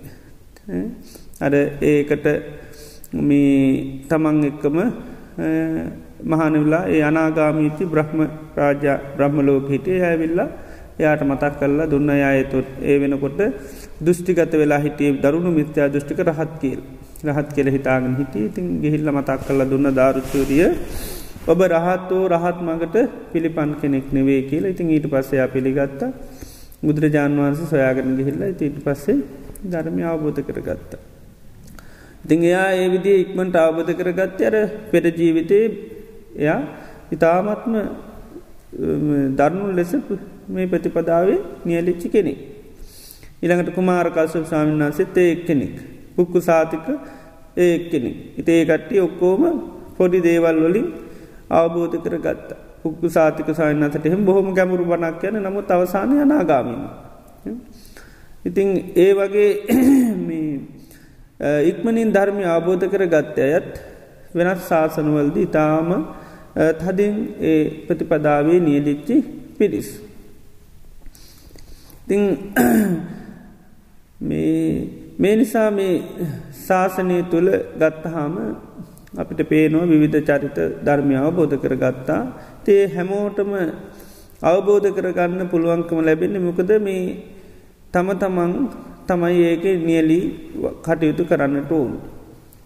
අර 1.40 1.52
ඒකට 1.82 2.26
මේ 3.20 4.04
තමන් 4.08 4.44
එක්කම 4.44 4.78
මහනවෙලා 6.24 6.84
ඒ 6.86 7.02
අනාගාමීති 7.02 7.84
බ්‍රහ්ම 7.84 8.20
රාජා 8.56 8.98
බ්‍රහ්ම 9.16 9.36
ලෝක 9.40 9.68
හිටේ 9.68 10.00
ඇවිල්ලා 10.02 10.48
එයාට 10.98 11.22
මතක් 11.22 11.52
කරලා 11.60 11.86
දුන්න 11.86 12.10
අයතුත් 12.10 12.68
ඒ 12.82 12.96
වෙනකොට 13.00 13.40
දෘෂ්ටිගත 14.00 14.52
වෙලා 14.54 14.80
හිටිය 14.80 15.12
දරුණු 15.16 15.50
මිත්‍යා 15.50 15.88
දෘෂ්ටික 15.88 16.20
රහත් 16.20 16.52
කියල්. 16.60 16.80
රහත් 17.26 17.48
කෙල 17.54 17.68
හිතාගෙන 17.68 18.14
හිටිය. 18.16 18.44
ඉතින් 18.46 18.66
ගෙහිල්ල 18.82 19.08
මතක් 19.10 19.40
කරලා 19.46 19.70
දුන්න 19.72 19.88
ධාරුචූරිය 19.90 20.66
ඔබ 21.46 21.60
රහත්වෝ 21.66 22.24
රහත් 22.28 22.58
මගට 22.60 22.96
පිළිපන් 23.32 23.70
කෙනෙක් 23.80 24.06
නෙවේ 24.12 24.42
කියලා. 24.42 24.72
ඉතින් 24.74 24.90
ඊට 24.90 25.06
පස්සයා 25.06 25.48
පිළිගත්ත. 25.48 26.00
බුදුරජාන් 26.82 27.32
වහන්සේ 27.38 27.66
සොයාගෙන 27.66 28.16
ගිහිල්ල 28.18 28.42
ඊට 28.42 28.76
පස්සේ 28.84 29.18
ධර්මය 29.64 30.02
අවබෝධ 30.04 30.40
කරගත්තා. 30.40 31.00
ඉතිං 32.24 32.40
එයා 32.42 32.68
ඒ 32.72 32.88
විදි 32.88 33.12
ඉක්මට 33.22 33.56
අවබධ 33.56 33.92
කරගත්ත 33.92 34.40
අර 34.42 34.56
පෙර 34.90 35.04
ජීවිතයේ 35.10 35.66
එයා 36.36 36.62
ඉතාමත්ම 37.12 37.74
දරුණු 39.32 39.74
ලෙස 39.74 39.96
මේ 40.48 40.66
ප්‍රතිපදාවේ 40.66 41.40
නියලිච්චි 41.64 42.08
කෙනෙක්. 42.08 42.38
ඉළඟට 43.42 43.74
කුමාරකල්සු 43.74 44.44
ස්වාමීන් 44.44 44.80
වන්සෙත් 44.80 45.16
ඒ 45.16 45.32
එක්කෙනෙක්. 45.32 45.76
පුක්කු 46.16 46.40
සාතික 46.40 46.86
ඒ 47.56 47.74
එක්කෙනෙක්. 47.74 48.38
ඉතේ 48.38 48.64
කට්ටිය 48.64 49.00
ඔක්කෝම 49.00 49.42
පොඩි 49.96 50.20
දේවල් 50.20 50.56
වලින් 50.64 50.94
අවබෝධ 51.50 51.98
කර 51.98 52.18
ගත්ත. 52.18 52.50
පුක්කු 52.82 53.08
සාතික 53.08 53.46
සයන්නතට 53.50 54.02
එහෙම 54.02 54.24
බොහොම 54.24 54.54
ගැමුරු 54.54 54.84
බනක් 54.84 55.24
යන 55.24 55.38
නමුත් 55.38 55.68
අවසානය 55.68 56.18
අනාගාමීම. 56.18 56.90
ඉතිං 58.44 58.92
ඒ 58.96 59.14
වගේ 59.14 59.50
ඉක්මනින් 61.70 62.12
ධර්මය 62.12 62.46
ආබෝධ 62.46 62.86
කර 62.86 63.06
ගත්ත 63.06 63.38
අයත් 63.48 63.70
වෙනස් 64.34 64.68
ශාසනවලද 64.68 65.38
ඉතාම 65.38 66.19
තදින් 66.78 67.14
ඒ 67.40 67.86
ප්‍රතිපදාවේ 67.86 68.60
නියලිච්චි 68.60 69.16
පිරිස්. 69.58 69.88
ති 72.06 72.16
මේ 75.18 75.34
නිසා 75.36 75.70
මේ 75.70 75.94
ශාසනය 76.58 77.16
තුළ 77.24 77.48
ගත්තහාම 77.78 78.34
අපිට 79.14 79.40
පේනවා 79.44 79.86
විවිධ 79.86 80.20
චරිත 80.22 80.58
ධර්මය 80.84 81.14
අවබෝධ 81.18 81.56
කර 81.56 81.74
ගත්තා 81.76 82.22
තේ 82.64 82.82
හැමෝටම 82.88 83.52
අවබෝධ 84.42 84.88
කරගන්න 84.90 85.48
පුළුවන්කම 85.48 85.98
ලැබෙන්නේ 86.00 86.40
මොකද 86.40 86.70
මේ 86.80 87.04
තම 87.92 88.08
තමන් 88.14 88.52
තමයි 89.06 89.40
ඒක 89.44 89.64
නියලී 89.80 90.24
කටයුතු 90.82 91.22
කරන්නට 91.24 91.72
ඕන්. 91.72 91.92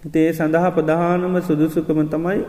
තේ 0.04 0.28
සඳහා 0.32 0.70
ප්‍රධානම 0.70 1.34
සුදුසුකම 1.40 2.00
තමයි 2.06 2.40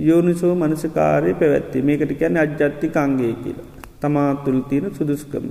යෝනිසෝ 0.00 0.54
මනසකාරය 0.54 1.34
පැවැත්ති 1.34 1.82
මේකට 1.82 2.12
කැන 2.20 2.36
අජ්ජත්ති 2.36 2.88
කංගේ 2.90 3.34
කියලා. 3.36 3.66
තමා 4.00 4.30
තුළ 4.44 4.60
තියෙන 4.68 4.90
සුදුස්කම. 4.92 5.46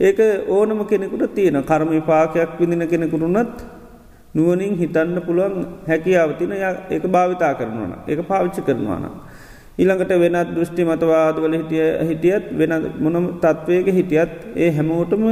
ඒක 0.00 0.18
ඕනම 0.48 0.80
කෙනෙකුට 0.86 1.34
තියෙන 1.34 1.62
කර්ම 1.62 1.90
පාකයක් 2.02 2.58
විදින 2.60 2.84
කෙනෙකුරුනත් 2.88 3.56
නුවනින් 4.34 4.74
හිතන්න 4.74 5.16
පුළුවන් 5.22 5.56
හැකියාව 5.88 6.30
තින 6.38 6.52
ඒක 6.52 7.04
භාවිතා 7.06 7.52
කරනවන 7.54 7.92
ඒක 8.08 8.20
පාවිච්චි 8.28 8.62
කරනවාන. 8.62 9.04
ඊළඟට 9.78 10.12
වෙනත් 10.14 10.48
දෘෂ්ටි 10.54 10.84
මතවාදවල 10.84 11.54
හිටිය 11.54 11.86
හිටියත් 12.08 12.44
වෙන 12.52 12.72
මොනම 12.98 13.26
තත්ත්වයක 13.38 13.86
හිටියත් 13.90 14.32
ඒ 14.56 14.70
හැමෝටම 14.70 15.24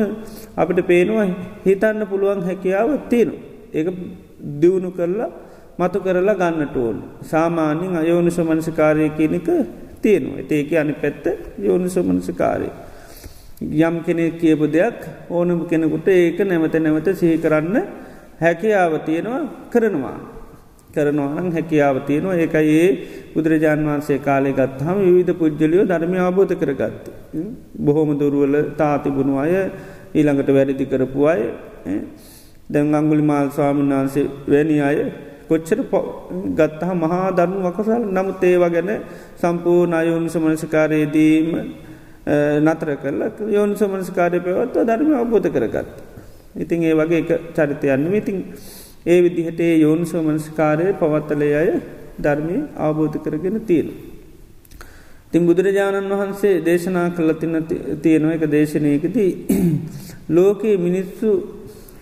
අපිට 0.57 0.81
පේනවා 0.87 1.27
හිතන්න 1.67 2.03
පුළුවන් 2.07 2.43
හැකියාව 2.43 2.91
තියෙනු. 3.11 3.35
ඒක 3.73 3.89
දියුණු 4.61 4.91
කරලා 4.91 5.31
මතු 5.81 5.99
කරලා 6.01 6.35
ගන්නට 6.35 6.77
ඕන්. 6.77 6.97
සාමාන්‍යින් 7.23 7.97
අයෝනිසමනසිකාරය 7.97 9.11
කියනක 9.11 9.49
තියෙනවා. 10.03 10.45
ඒක 10.51 10.73
අනි 10.75 10.95
පැත්ත 10.95 11.25
යෝනිසමනසිකාරය. 11.59 12.69
යම් 13.61 13.97
කෙනෙ 14.03 14.31
කියපු 14.33 14.67
දෙයක් 14.69 14.99
ඕනම 15.31 15.67
කෙනෙකුට 15.67 16.09
ඒක 16.09 16.39
නැවත 16.41 16.75
නැවත 16.77 17.09
සිහි 17.15 17.39
කරන්න 17.39 17.77
හැකියාව 18.41 18.93
තියෙනවා 19.05 19.43
කරනවා. 19.71 20.19
කරනවානම් 20.95 21.53
හැකියාව 21.53 21.97
තියෙනවා 22.07 22.37
ඒකයි 22.37 22.73
ඒ 22.77 22.89
බුදුරජාන් 23.35 23.85
වහන්සේ 23.85 24.19
කාලය 24.19 24.53
ගත්හම 24.53 24.99
විවිධ 24.99 25.35
පුද්ජලියෝ 25.35 25.85
ධර්මය 25.85 26.19
අවබෝධ 26.19 26.55
කරගත්ත. 26.55 27.05
බොහොම 27.79 28.19
දුරුවල 28.19 28.55
තාතිබුණු 28.77 29.39
අය 29.39 29.55
ඊළඟට 30.15 30.51
වැරදි 30.51 30.85
කරපු 30.87 31.21
අය 31.27 31.43
දැන් 32.71 32.95
අංගුලි 32.95 33.23
මාල් 33.23 33.49
ස්වාමීන් 33.51 33.93
වහන්සේ 33.93 34.27
වැනි 34.49 34.81
අය 34.81 34.99
කොච්චර 35.51 35.81
ගත්තහ 36.57 36.91
මහා 36.97 37.29
ධර්මු 37.33 37.61
වකසල් 37.67 38.03
නමුත් 38.09 38.43
ඒවා 38.45 38.71
ගැන 38.71 38.91
සම්පූර්ණ 39.37 39.95
අයෝනිස 39.95 40.37
මනසිකාරයේදීම 40.39 41.49
නතර 42.27 42.91
කරල 42.97 43.21
යෝනිස 43.49 43.81
මනස්කාරය 43.83 44.41
පැවත්ව 44.41 44.85
ධර්ම 44.85 45.11
අවබෝධ 45.15 45.49
කරගත්. 45.49 45.89
ඉතින් 46.55 46.83
ඒ 46.83 46.95
වගේ 46.95 47.19
එක 47.19 47.31
චරිතයන්න 47.55 48.15
ඉතින් 48.15 48.39
ඒ 49.07 49.23
විදිහට 49.23 49.61
ඒ 49.61 49.79
යෝනිසෝ 49.79 50.23
මනස්කාරය 50.23 50.93
පවත්තලය 50.93 51.51
අය 51.55 51.71
ධර්මය 52.19 52.57
අවබෝධ 52.77 53.17
කරගෙන 53.19 53.61
තියෙන. 53.63 53.89
තින් 55.33 55.47
බුදුරජාණන් 55.47 56.13
වහන්සේ 56.13 56.55
දේශනා 56.61 57.09
කළ 57.11 57.33
තින්න 57.35 57.57
තියෙනව 57.99 58.31
එක 58.31 58.45
දේශනයකදී 58.47 59.31
ලෝකයේ 60.37 60.77
මිනිස්සු 60.79 61.31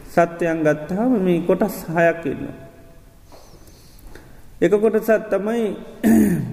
සත්‍යයන් 0.08 0.58
ගත්තාම 0.60 1.12
මේ 1.20 1.40
කොටස් 1.40 1.76
හයක් 1.88 2.26
ඉන්න. 2.26 2.67
එක 4.58 4.74
කොටසත් 4.74 5.30
තමයි 5.30 5.64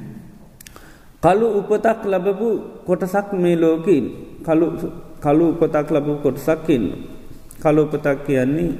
කලු 1.24 1.47
උපතක් 1.59 2.05
ලබපු 2.05 2.50
කොටසක් 2.85 3.33
මේ 3.33 3.57
ලෝකීන් 3.57 4.05
කලු 5.21 5.45
උපතක් 5.50 5.89
ලබපු 5.89 6.13
කොටසක්කින්න. 6.21 6.85
කලු 7.57 7.81
උපතක් 7.83 8.17
කියන්නේ 8.21 8.71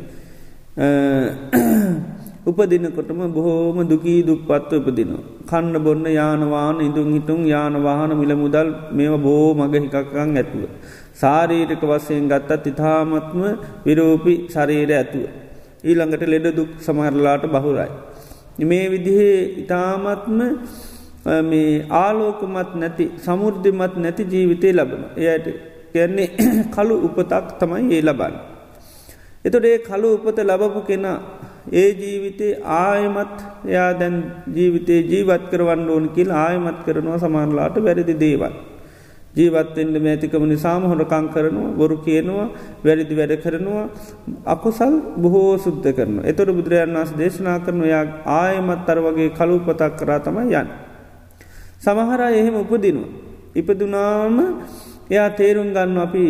උපදිනකොටම 2.46 3.20
බොහෝම 3.28 3.82
දුකී 3.84 4.22
දුක්පත්ව 4.22 4.78
උපදිනවා. 4.80 5.26
කන්න 5.44 5.76
බොන්න 5.80 6.06
යානවාන 6.06 6.78
ඉදුන් 6.82 7.10
හිටුන් 7.14 7.42
යානවාහන 7.46 8.14
මිල 8.14 8.34
මුදල් 8.36 8.70
මේම 8.92 9.18
බෝ 9.18 9.54
මග 9.56 9.74
හිකක්කං 9.84 10.38
ඇතුව. 10.38 10.70
සාරීරික 11.16 11.82
වසයෙන් 11.84 12.30
ගත්තත් 12.30 12.66
ඉතාමත්ම 12.68 13.42
විරෝපි 13.86 14.34
ශරීර 14.48 14.92
ඇතුව. 14.94 15.26
ඊළඟට 15.84 16.24
ලෙඩ 16.26 16.48
දුක් 16.54 16.72
සමහරලාට 16.80 17.50
බහුරයි. 17.50 17.90
මේ 18.60 18.90
විදිහේ 18.92 19.40
ඉතාමත්ම 19.62 20.40
මේ 21.44 21.86
ආලෝකමත් 21.92 22.76
නැති 22.76 23.06
සමුෘද්ධිමත් 23.18 23.96
නැති 23.98 24.24
ජීවිතය 24.24 24.74
ලබන. 24.74 25.04
එයට 25.18 25.48
කියන්නේ 25.94 26.30
කළු 26.76 26.96
උපතක් 27.08 27.48
තමයි 27.60 27.96
ඒ 27.96 28.02
ලබන්න. 28.02 28.36
එතොට 29.46 29.66
ඒ 29.66 29.80
කළු 29.80 30.14
උපත 30.18 30.40
ලබපු 30.42 30.82
කෙනා 30.82 31.18
ඒ 31.72 31.90
ජීවිතේ 31.94 32.54
ආයමත් 32.78 33.36
එයා 33.66 33.92
දැන් 34.00 34.18
ජීවිතේ 34.56 35.02
ජීවත් 35.02 35.44
කරවන්න 35.52 35.90
ඕන 35.90 36.10
කියල් 36.10 36.32
ආයමත් 36.38 36.80
කරනවා 36.86 37.18
සමානලාට 37.18 37.84
වැරදි 37.84 38.16
දේවල්. 38.20 38.56
ජීවත්තෙන්ට 39.36 39.98
මෑතිකම 40.00 40.44
නිසාම 40.46 40.84
හොරකං 40.84 41.26
කරනවා 41.30 41.76
බොරු 41.76 41.98
කියනවා 42.00 42.48
වැරදි 42.84 43.16
වැඩ 43.16 43.34
කරනවා 43.44 43.86
අකුසල් 44.46 44.94
බොහෝ 45.18 45.58
සුද්ධ 45.58 45.90
කරන. 45.92 46.24
එතොට 46.24 46.50
බුදුරජන් 46.50 46.96
වස් 46.96 47.12
දේශනා 47.14 47.60
කරන 47.60 47.84
යා 47.86 48.04
ආයමත් 48.34 48.90
අර 48.90 49.00
වගේ 49.02 49.30
කලුපතක් 49.32 49.94
කරා 50.00 50.20
තමයි 50.22 50.56
යන්න. 50.56 50.70
සමහරා 51.80 52.32
එහෙම 52.32 52.56
උපදිනවා. 52.56 53.10
ඉපදුනාම 53.54 54.38
එයා 55.08 55.30
තේරුම් 55.32 55.70
ගන්න 55.70 55.98
අපි 55.98 56.26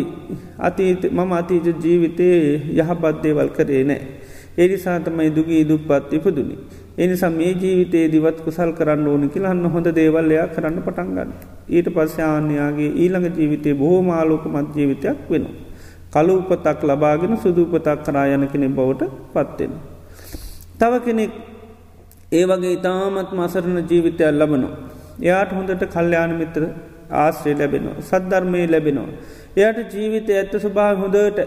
අතීත 0.60 1.04
මම 1.08 1.32
අතීත 1.34 1.66
ජීවිතයේ 1.78 2.74
යහපත් 2.74 3.16
දේවල් 3.24 3.50
කරේ 3.50 3.84
නෑ. 3.84 4.02
එනිසා 4.58 5.00
තමයි 5.00 5.30
දුගී 5.30 5.64
දුප්පත් 5.64 6.10
ඉපදුනි. 6.12 6.58
එනිසා 6.98 7.30
මේ 7.30 7.54
ජීවිතයේ 7.54 8.08
දිවත් 8.12 8.38
කුසල් 8.46 8.72
කරන්න 8.72 9.08
ඕන 9.08 9.24
කියලන්න 9.30 9.66
හොඳ 9.74 9.88
දේවල්ලයා 9.98 10.48
කරන්න 10.48 10.78
පටන්ගන්න. 10.86 11.32
ඊට 11.70 11.88
පස්්‍යාන්‍යයාගේ 11.96 12.92
ඊළඟ 12.96 13.28
ජීවිතය 13.40 13.74
බොහෝ 13.74 14.02
මාලෝකමත් 14.04 14.78
ජීවිතයක් 14.78 15.20
වෙන. 15.32 15.46
කලු 16.14 16.34
උපතක් 16.42 16.82
ලබාගෙන 16.84 17.36
සුදුපතක් 17.38 18.00
කරා 18.06 18.26
යන 18.36 18.48
කෙනෙ 18.48 18.68
බවට 18.70 19.12
පත්වෙන. 19.34 19.74
තව 20.80 20.94
කෙනෙක් 21.06 21.34
ඒ 22.32 22.46
වගේ 22.46 22.74
ඉතාමත් 22.78 23.32
මසරණ 23.34 23.80
ජීවිතයක් 23.92 24.32
ලබනවා. 24.32 24.76
එයාට 25.22 25.52
හොඳට 25.52 25.84
කල්්‍යයාන 25.88 26.34
මිත්‍ර 26.42 26.64
ආශ්‍රය 27.14 27.54
ලැබෙනවා. 27.54 28.02
සද්ධර්මය 28.02 28.62
ලැබෙනවා. 28.68 29.10
එයට 29.58 29.94
ජීවිත 29.94 30.30
ඇත්ත 30.32 30.54
ස්වභාව 30.58 30.96
හොඳට 31.04 31.40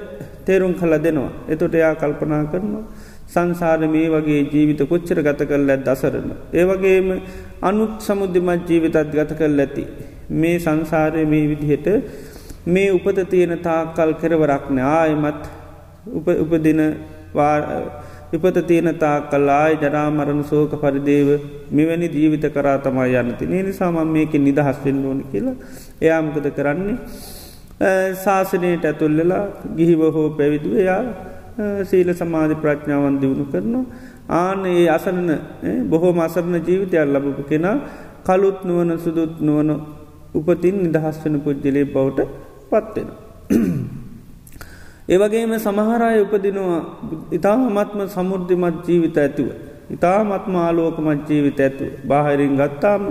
තේරුම් 0.46 0.74
කල 0.74 0.94
දෙනවා. 1.06 1.30
එතොට 1.48 1.74
එයා 1.74 1.94
කල්පනා 1.94 2.44
කරනවා. 2.52 2.84
සංසාර 3.28 3.80
මේ 3.88 4.08
වගේ 4.08 4.40
ජීවිත 4.46 4.80
කොච්චර 4.84 5.18
ගත 5.20 5.40
කල් 5.44 5.68
ඇත් 5.68 5.84
දසරන. 5.84 6.28
ඒවගේම 6.52 7.08
අනුත් 7.62 7.94
සමුද්ධිමත් 8.00 8.68
ජීවිතත් 8.68 8.98
ගත 9.12 9.30
කල් 9.34 9.58
ඇති. 9.58 9.84
මේ 10.32 10.56
සංසාරය 10.58 11.24
මේ 11.26 11.46
විදිහට 11.48 11.88
මේ 12.66 12.90
උපත 12.90 13.18
තියෙන 13.26 13.58
තාකල් 13.60 14.12
කෙරවරක්න 14.14 14.78
ආයමත් 14.80 15.42
උපදින 16.36 16.80
විපත 18.30 18.58
තියෙන 18.62 18.94
තා 18.96 19.20
කල්ලායි 19.22 19.78
ජරාමරණ 19.78 20.44
සෝක 20.44 20.72
පරිදේව 20.76 21.28
මෙවැනි 21.70 22.08
ජීවිත 22.10 22.44
කරා 22.50 22.78
තමා 22.78 23.06
යන්නති 23.14 23.44
ඒ 23.48 23.62
නිසාමන් 23.62 24.08
මේක 24.08 24.32
නිදහස් 24.38 24.78
වෙන්න 24.84 25.04
ඕන 25.04 25.20
කියලා 25.32 25.56
එයාමකද 26.00 26.48
කරන්නේ 26.50 26.96
ශාසනයට 28.16 28.84
ඇතුල්ලලා 28.84 29.44
ගිහිව 29.76 30.00
හෝ 30.10 30.28
පැවිදුව 30.32 30.76
එයා 30.76 31.02
සීල 31.84 32.10
සමාධි 32.12 32.54
ප්‍රඥාවන් 32.54 33.16
දියුණු 33.20 33.44
කරනවා 33.46 33.84
ආන 34.30 34.66
ඒ 34.66 34.86
අසරන 34.88 35.28
බොහෝ 35.90 36.12
අසරණ 36.20 36.56
ජීවිතයක් 36.62 37.06
ලබපු 37.06 37.42
කෙනා 37.42 37.76
කළුත් 38.24 38.58
නුවන 38.62 38.90
සුදුත් 38.96 39.40
නුවන 39.40 39.70
උපතින් 40.34 40.76
නිදහස් 40.84 41.16
වන 41.22 41.40
පුද්ජලේ 41.40 41.86
බවට 41.86 42.28
පත්වෙන. 42.70 43.08
ඒවගේම 45.08 45.52
සමහරය 45.58 46.20
උපදිනවා 46.20 46.80
ඉතාමත්ම 47.30 48.00
සමුෘද්ධිමත් 48.06 48.84
ජීවිත 48.86 49.16
ඇතුව. 49.16 49.48
ඉතාමත්ම 49.90 50.54
ආලෝකමත් 50.56 51.28
ජීවිත 51.28 51.58
ඇතු. 51.58 51.84
බාහිරින් 52.04 52.54
ගත්තාම 52.54 53.02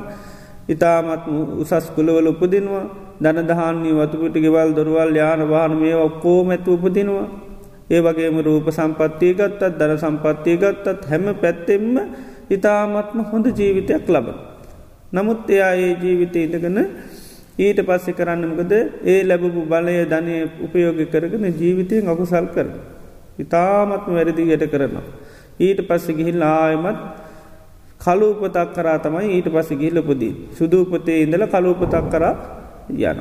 ඉතාමත්ම 0.70 1.34
උසස් 1.62 1.88
කුලවල 1.96 2.28
උපදිනවා 2.28 2.86
දනදහන්නේ 3.20 3.98
වතුපිට 4.00 4.36
ගෙවල් 4.36 4.70
දොරවල් 4.72 5.12
යාන 5.16 5.42
වාහන 5.46 5.74
මේ 5.76 5.96
ඔක්කෝම 5.98 6.48
ඇතු 6.50 6.70
උපදිනවා. 6.76 7.47
ඒ 7.90 8.02
වගේම 8.02 8.38
රූප 8.42 8.68
සම්පත්තිය 8.70 9.34
ගත්තත් 9.34 9.78
දන 9.80 9.98
සම්පත්තිය 9.98 10.58
ගත්තත් 10.58 11.08
හැම 11.10 11.26
පැත්තෙම්ම 11.36 11.96
ඉතාමත්ම 12.50 13.20
හොඳ 13.32 13.46
ජීවිතයක් 13.52 14.08
ලබ. 14.08 14.28
නමුත් 15.14 15.50
එයා 15.50 15.72
ඒ 15.76 15.94
ජීවිතය 15.96 16.40
ඉඳගන 16.46 16.80
ඊට 17.58 17.80
පස්සෙ 17.82 18.12
කරන්නමකද 18.14 18.74
ඒ 19.06 19.20
ලැබපු 19.24 19.62
බලය 19.64 19.96
ධනය 20.06 20.36
උපයෝග 20.66 21.00
කරගෙන 21.14 21.46
ජීවිතයෙන් 21.54 22.10
අකුසල් 22.10 22.48
කරන. 22.56 22.72
ඉතාමත්ම 23.40 24.12
වැරදි 24.12 24.44
යට 24.48 24.68
කරනවා. 24.74 25.06
ඊට 25.60 25.80
පස්සෙ 25.88 26.12
ගිහිල් 26.14 26.44
ආයමත් 26.44 27.00
කලූපතක් 28.00 28.70
කරා 28.76 29.00
තමයි 29.00 29.28
ඊට 29.32 29.48
පස්සෙ 29.48 29.76
ගිල්ලපුදී. 29.76 30.34
සුදූපතේ 30.54 31.22
ඉඳල 31.24 31.44
කලූපතක් 31.48 32.06
කරා 32.12 32.34
යන. 32.90 33.20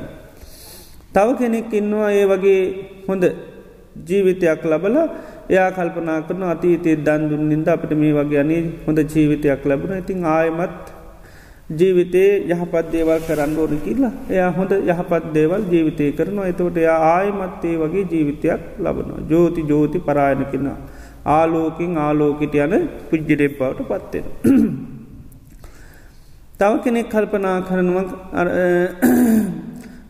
තව 1.13 1.27
කෙනෙක් 1.39 1.73
ඉන්නවා 1.73 2.11
ඒ 2.11 2.25
වගේ 2.25 2.61
හොඳ 3.07 3.23
ජීවිතයක් 4.05 4.65
ලබල 4.65 4.97
එයා 5.49 5.71
කල්පනා 5.71 6.21
කරන 6.27 6.43
අතීතේ 6.45 6.97
දන් 6.97 7.29
දුන්නින්ද 7.31 7.67
අපට 7.67 7.93
මේ 7.93 8.13
වගේ 8.13 8.39
අනේ 8.43 8.61
හොඳ 8.85 8.99
ජීවිතයක් 9.05 9.65
ලැබුණ. 9.65 9.97
ඉතින් 9.97 10.25
ආයමත් 10.27 10.93
ජීවිතේ 11.69 12.47
යහපත් 12.47 12.91
දේවල් 12.93 13.21
කරන්න 13.27 13.57
ඕන 13.57 13.81
කියලා 13.85 14.11
එයා 14.29 14.51
හොඳ 14.51 14.71
යහපත් 14.73 15.33
දේවල් 15.33 15.63
ජීවිතය 15.71 16.11
කරනවා. 16.11 16.47
එතවට 16.51 16.77
එයා 16.77 16.99
ආයමත්තේ 17.13 17.77
වගේ 17.77 18.05
ජීවිතයක් 18.11 18.61
ලබනවා. 18.79 19.25
ජෝති 19.31 19.63
ජෝති 19.63 20.01
පරායන 20.01 20.45
කෙන 20.51 20.71
ආලෝකින් 21.27 21.97
ආලෝකිට 21.99 22.55
යන 22.57 22.89
පුද්ජිරෙක් 23.09 23.59
බවට 23.59 23.87
පත්වෙන. 23.89 24.25
තව 26.59 26.73
කෙනෙක් 26.83 27.09
කල්පනා 27.09 27.61
කරනවා 27.61 28.05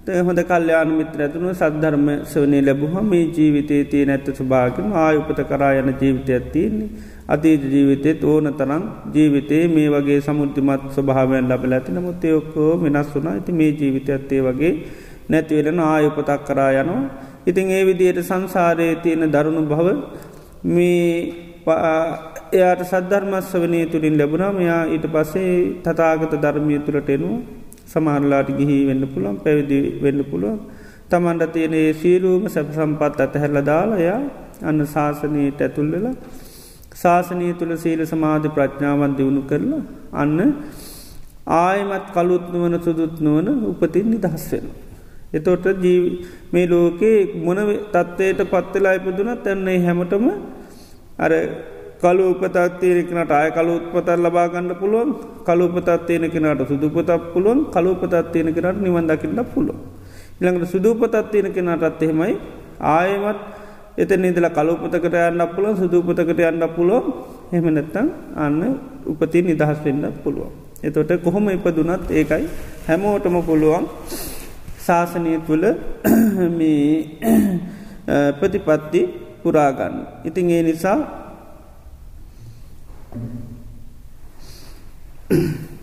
හොඳ 0.08 0.40
කල්්‍යයාන 0.42 0.90
මිත්‍ර 0.98 1.20
ඇතුනු 1.22 1.50
සද්ධර්ම 1.52 2.06
සවනය 2.24 2.60
ලැබුහ 2.62 2.94
මේ 3.04 3.26
ජීවිතේ 3.30 3.80
තිය 3.92 4.04
නැත්ත 4.06 4.28
සභාගම 4.32 4.94
ආයුපත 4.96 5.40
කරා 5.50 5.72
යන 5.80 5.90
ජීවිතයක් 6.02 6.46
තියන්නේ. 6.54 6.90
අතීත 7.28 7.64
ජීවිතෙත් 7.74 8.24
ඕන 8.24 8.48
තරම් 8.60 8.84
ජීවිතේ 9.16 9.64
මේ 9.68 9.90
වගේ 9.90 10.20
සමුෘද්ධිමත් 10.22 10.86
ස්වභාවයන් 10.96 11.50
ලබල 11.52 11.74
ඇති. 11.74 11.92
නමුත් 11.92 12.24
යොක්කෝ 12.26 12.72
වෙනස් 12.84 13.10
වුනා 13.16 13.34
ඇති 13.34 13.52
මේ 13.52 13.72
ජීවිතයත්තේ 13.74 14.42
වගේ 14.42 14.74
නැතිවෙලෙන 15.30 15.80
ආයුපතක් 15.82 16.40
කරා 16.48 16.72
යනවා. 16.74 17.04
ඉතින් 17.50 17.68
ඒ 17.70 17.84
විදියට 17.86 18.24
සංසාරයේ 18.24 18.96
තියෙන 19.04 19.32
දරුණු 19.34 19.62
භව 19.66 19.88
මේ 20.68 21.12
එයාට 22.54 22.82
සද්ධර්මස්ස 22.86 23.54
වනය 23.56 23.86
තුළින් 23.88 24.18
ලැබුණා. 24.18 24.52
මෙයා 24.54 24.84
ඊට 24.88 25.06
පස්සේ 25.14 25.54
තතාගත 25.86 26.34
ධර්මය 26.44 26.80
තුළට 26.80 27.10
එනවා. 27.10 27.67
සමහරලාට 27.88 28.50
ගිහි 28.54 28.78
වෙන්න 28.86 29.04
පුළන් 29.08 29.38
පැවිදි 29.38 29.78
වෙන්න 30.02 30.22
පුළුවන් 30.24 30.60
තමන්ට 31.10 31.54
තියනේ 31.54 31.88
සීරුවම 31.96 32.46
සැප 32.50 32.70
සම්පත් 32.72 33.20
අතහැරල 33.22 33.60
දාලා 33.64 34.00
එයා 34.00 34.20
අන්න 34.64 34.82
ශාසනයට 34.88 35.62
ඇතුල් 35.62 35.90
වෙලා 35.92 36.16
ශාසනය 36.96 37.48
තුළ 37.54 37.74
සීල 37.78 38.02
සමාධ 38.06 38.48
ප්‍රඥාවන් 38.50 39.14
දියුණු 39.18 39.42
කරලා 39.44 39.82
අන්න 40.14 40.40
ආයමත් 41.58 42.08
කළුත් 42.10 42.46
නුවන 42.50 42.76
සුදුත් 42.80 43.16
නුවන 43.20 43.48
උපතින් 43.66 44.08
නිදහස් 44.08 44.46
වෙන. 44.52 44.68
එතොට 45.32 45.66
ජීව 45.78 46.04
මේ 46.52 46.68
ලෝකේ 46.68 47.18
මොන 47.38 47.60
තත්ත්වයට 47.94 48.42
පත්වෙලා 48.46 48.94
ඉපදුනත් 48.94 49.48
ඇන්නේ 49.48 49.78
හැමටම 49.80 50.26
අර 51.20 51.32
කලු 52.00 52.32
උපතත් 52.32 52.80
තියෙනෙකනට 52.80 53.34
අය 53.34 53.52
කලු 53.52 53.80
උත්පතත් 53.80 54.18
ලබාගන්න 54.18 54.76
පුළුවන් 54.76 55.16
කලු 55.44 55.68
උපතත් 55.68 56.06
තියෙන 56.06 56.30
කෙනට 56.30 56.64
සුදුපතත් 56.64 57.34
පුළුවන් 57.34 57.68
කලු 57.68 57.92
උපතත් 57.92 58.32
තියෙන 58.32 58.54
කෙනට 58.54 58.80
නිවන් 58.80 59.06
දකින්න 59.06 59.46
පුළුව. 59.46 59.76
ඉළඟට 60.40 60.68
සුදුපතත් 60.68 61.32
තියෙන 61.32 61.52
කෙනටත් 61.52 62.00
එහෙමයි 62.00 62.40
ආයමත් 62.80 63.38
එත 63.98 64.16
නිදල 64.16 64.50
කලුපතකට 64.50 65.14
යන්න 65.24 65.50
පුළුවන් 65.50 65.76
සුදුපතකට 65.76 66.42
යන්න 66.42 66.70
පුළුවන් 66.70 67.14
හෙමනැත්තං 67.52 68.10
අන්න 68.36 68.80
උපති 69.06 69.42
නිදහස් 69.42 69.84
වෙන්න 69.84 70.14
පුළුවන්. 70.24 70.52
එතොට 70.80 71.20
කොහොම 71.20 71.50
ඉපදුනත් 71.50 72.12
ඒකයි 72.12 72.48
හැමෝටම 72.88 73.42
පුළුවන් 73.42 73.86
ශාසනය 74.80 75.42
තුළ 75.42 75.66
ප්‍රතිපත්ති 78.40 79.08
පුරාගන්න. 79.42 80.24
ඉතින් 80.24 80.50
ඒ 80.50 80.64
නිසා 80.64 81.27
嗯。 85.30 85.77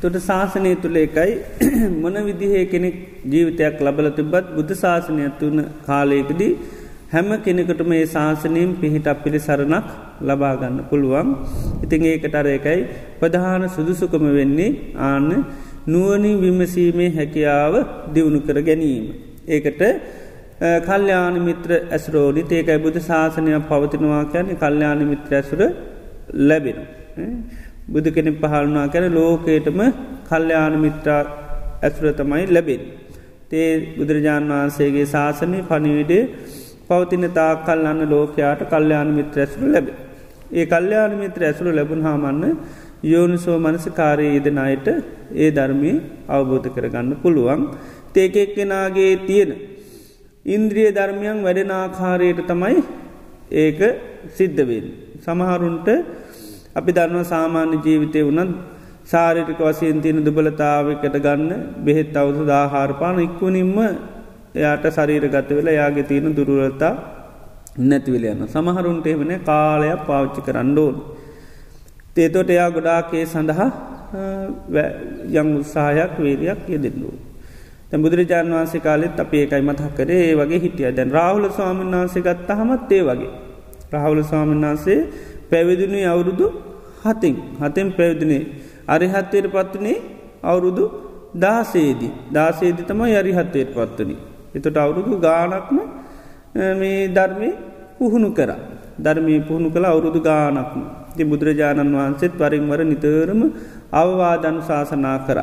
තොට 0.00 0.18
ශාසනය 0.22 0.72
තුළ 0.78 0.98
එකයි 0.98 1.32
මොන 2.02 2.18
විදිහේ 2.22 2.64
කෙනෙක් 2.66 2.96
ජීවිතයක් 3.26 3.80
ලබල 3.80 4.08
තිබත් 4.12 4.46
බුද්ධ 4.50 4.74
ශාසනය 4.76 5.24
තුන 5.40 5.58
කාලයකදී 5.86 6.52
හැම 7.10 7.30
කෙනෙකට 7.40 7.82
මේ 7.86 8.04
ශාසනයෙන් 8.08 8.70
පිහිට 8.76 9.06
අපිළි 9.06 9.40
සරණක් 9.40 9.88
ලබාගන්න 10.22 10.78
පුළුවන් 10.84 11.28
ඉතිං 11.84 12.06
ඒකට 12.06 12.34
අර 12.34 12.46
එකයි 12.48 12.78
ප්‍රධාන 13.20 13.64
සුදුසුකම 13.70 14.24
වෙන්නේ 14.32 14.70
ආන්න 15.02 15.28
නුවනින් 15.86 16.36
විමසීමේ 16.38 17.10
හැකියාව 17.10 17.74
දියුණු 18.14 18.40
කර 18.42 18.58
ගැනීම. 18.62 19.04
ඒකට 19.48 19.82
කල්්‍යාන 20.86 21.36
මිත්‍ර 21.42 21.70
ඇස්රෝනි 21.88 22.42
ඒකයි 22.50 22.78
බුද්ධ 22.78 23.00
ශාසනයක් 23.02 23.68
පවතිනවා 23.68 24.24
කියන්නේ 24.26 24.56
කල්්‍යාන 24.56 25.02
මිත්‍ර 25.06 25.32
ඇසුර 25.34 25.62
ලැබෙන. 26.42 26.78
බුදු 27.90 28.10
කෙනෙ 28.10 28.30
පහළුනා 28.34 28.86
කැන 28.88 29.06
ලෝකේටම 29.12 29.80
කල්්‍යයාන 30.28 30.74
මිත්‍රා 30.78 31.22
ඇසුර 31.82 32.06
තමයි 32.14 32.44
ලැබෙන්. 32.48 32.82
තේ 33.50 33.68
බුදුරජාණන් 33.96 34.52
වහන්සේගේ 34.52 35.06
ශාසනය 35.06 35.58
පනිවිඩේ 35.64 36.22
පවතින 36.88 37.24
තා 37.30 37.52
කල්ලන්න 37.60 38.00
ලෝකයාට 38.06 38.62
කල්්‍යයාන 38.64 39.10
මිත්‍ර 39.10 39.38
ඇසුරු 39.38 39.66
ලැබ. 39.68 39.86
ඒ 40.50 40.64
කල්්‍යයාන 40.66 41.12
මිත්‍ර 41.14 41.40
ඇසුරු 41.42 41.70
ලැබුණ 41.70 42.02
හාමන්න 42.02 42.44
යෝනිසෝ 43.04 43.58
මනස 43.58 43.86
කාරයේ 43.90 44.32
යෙදෙනයට 44.34 44.88
ඒ 45.36 45.50
ධර්මී 45.50 45.96
අවබෝධ 46.28 46.68
කරගන්න 46.68 47.10
පුළුවන්. 47.22 47.60
තේකෙක් 48.14 48.50
කෙනාගේ 48.54 49.12
තියෙන. 49.26 49.50
ඉන්ද්‍රිය 50.46 50.88
ධර්මයන් 50.92 51.38
වැඩෙනාකාරයට 51.42 52.40
තමයි 52.46 52.78
ඒක 53.56 53.80
සිද්ධවෙන්. 54.36 54.86
සමහරුන්ට 55.20 55.88
අපි 56.76 56.90
දන්නවා 56.92 57.24
සාමාන්‍ය 57.24 57.76
ජීවිතය 57.84 58.20
වනත් 58.22 58.50
සාරිටික 59.04 59.60
වසයෙන් 59.60 60.00
තියෙන 60.00 60.24
දුබලතාවකට 60.24 61.16
ගන්න 61.18 61.52
බෙහෙත් 61.84 62.16
අවුදු 62.16 62.42
දාහාරපාන 62.46 63.16
ඉක්වනින්ම 63.20 63.78
එයාට 64.54 64.84
සරීර 64.88 65.24
ගත 65.28 65.48
වෙලා 65.50 65.74
යාගේ 65.74 66.04
තියෙන 66.04 66.36
දුරුවලතා 66.36 66.94
නැතිවිලයන්න 67.80 68.46
සමහරුන්ට 68.46 69.06
එවන 69.06 69.32
කාලයක් 69.42 70.00
පාවිච්චි 70.06 70.40
කරන්න 70.42 70.78
ඕන්. 70.78 70.96
තේතොට 72.14 72.50
එයා 72.50 72.70
ගොඩාකේ 72.70 73.24
සඳහා 73.26 73.70
යං 75.32 75.48
උත්සාහයක් 75.56 76.14
වේරයක් 76.18 76.62
යෙදෙන්නු. 76.68 77.10
බුදුරජාන් 77.94 78.46
වන්සේ 78.48 78.80
කාලෙත් 78.80 79.18
අප 79.18 79.32
ඒකයි 79.32 79.62
මතහ 79.62 79.82
කරේ 79.96 80.22
ඒ 80.24 80.34
වගේ 80.36 80.60
හිටිය 80.60 80.90
දැන් 80.92 81.10
රාහුල 81.10 81.46
ස්වාමීන් 81.50 81.90
වහන්සේ 81.92 82.22
ගත්ත 82.22 82.48
හමත් 82.52 82.92
ඒ 82.92 83.02
වගේ. 83.02 83.30
රාහුල 83.92 84.22
ස්වාමීන් 84.22 84.62
වහන්සේ 84.62 84.98
පැවිදිනුයි 85.50 86.06
අවුරුදු 86.06 86.46
හතින් 87.04 87.36
හතෙන් 87.60 87.88
පැවිදිනේ 87.92 88.42
අරිහත්වයට 88.88 89.46
පත්වනේ 89.48 89.96
අවුරුදු 90.42 90.84
දාසේදී 91.36 92.12
දාසේදි 92.30 92.82
තම 92.82 93.00
යරිහත්වයට 93.08 93.70
පත්වනි. 93.72 94.16
එතට 94.54 94.76
අවුරුදු 94.76 95.18
ගානක්ම 95.18 95.78
මේ 96.74 97.08
ධර්මය 97.08 97.50
පුහුණු 97.98 98.30
කර. 98.30 98.50
ධර්මී 98.98 99.40
පුහුණු 99.40 99.68
කළ 99.70 99.86
අවුරුදු 99.86 100.20
ගානක්ම 100.20 100.80
ති 101.16 101.22
බුදුරජාණන් 101.24 101.94
වහන්සේත් 101.94 102.32
වරින්වර 102.34 102.80
නිතරම 102.84 103.40
අවවාදනු 103.92 104.60
ශාසනා 104.62 105.18
කර. 105.20 105.38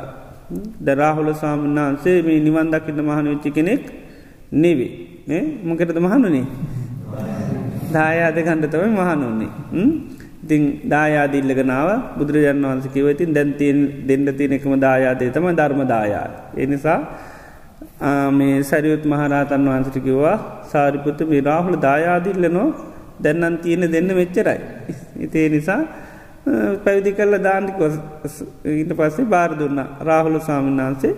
දරාහුල 0.79 1.31
සාමන් 1.33 1.77
වහන්සේ 1.77 2.17
මේ 2.21 2.39
නිවන් 2.39 2.67
දකින්න 2.69 2.99
මහන 3.01 3.25
වෙච්චි 3.27 3.49
කෙනෙක් 3.51 3.83
නෙවේ 4.53 5.41
මොකටද 5.63 5.97
මහනුනේ 5.99 6.45
දායාද 7.93 8.37
ගණ්ඩතවයි 8.39 8.89
මහනුන්නේ 8.91 9.51
ඉතිං 10.43 10.63
දායාදිල්ලගනාව 10.85 11.89
බුදුරජාන් 12.17 12.61
වන්ස 12.61 12.87
කිවතින් 12.93 13.33
දැන්තින් 13.33 13.77
දෙන්න 14.07 14.27
තියන 14.37 14.53
එකම 14.53 14.73
දායාදේ 14.79 15.31
තම 15.31 15.47
ධර්මදායා. 15.51 16.27
එනිසා 16.55 16.99
මේ 18.31 18.63
සැරියුත් 18.63 19.05
මහරහතන් 19.05 19.63
වහන්සට 19.65 19.97
කිව්වා 19.99 20.37
සාරිපුත්ත 20.63 21.19
මේ 21.29 21.41
රාහුල 21.41 21.77
දායාදිල්ලනෝ 21.77 22.67
දැන්නන් 23.23 23.57
තියෙන 23.57 23.91
දෙන්න 23.91 24.09
මෙච්චරයි. 24.15 24.59
ඉතිේ 25.19 25.49
නිසා 25.49 25.81
පැවිදි 26.83 27.11
කරල 27.11 27.35
දාන්ටික 27.39 27.79
ඊට 28.73 28.91
පස්සේ 28.93 29.25
බාර 29.25 29.51
දුන්න. 29.59 29.79
රාහුල 29.99 30.39
සාමන් 30.39 30.77
වහන්සේ 30.77 31.13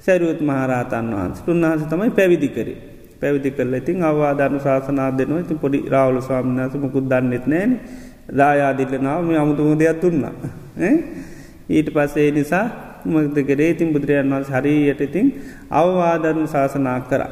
සැරියුත් 0.00 0.40
මහරහතන් 0.42 1.06
වහන්ස. 1.14 1.38
උන්වහන්ස 1.48 1.86
තමයි 1.90 2.10
පැවිදි 2.10 2.48
කරේ. 2.48 2.95
පැවිදි 3.20 3.50
කරල 3.50 3.74
ඉතින් 3.74 4.02
අවවාධන 4.02 4.60
ශාසනා 4.60 5.10
දෙනවා 5.12 5.40
ඉතින් 5.40 5.58
පොඩි 5.58 5.78
රාවල 5.88 6.18
ස්වාමිනාස 6.20 6.74
මුකුත් 6.76 7.06
දන්නෙත් 7.06 7.46
නෑන 7.46 7.72
දායාදිල්ලනාව 8.30 9.20
මේ 9.22 9.38
අමුතුම 9.38 9.72
දෙයක් 9.74 10.00
තුන්නා. 10.00 10.34
ඊට 11.68 11.88
පස්සේ 11.90 12.30
නිසා 12.32 12.66
මද 13.04 13.36
කරේ 13.40 13.70
ඉතින් 13.70 13.92
බුදුරජන් 13.92 14.30
වන්ස 14.30 14.50
හරියට 14.50 15.00
ඉතින් 15.00 15.26
අවවාධරණ 15.70 16.48
ශාසනා 16.48 16.98
කර. 17.02 17.22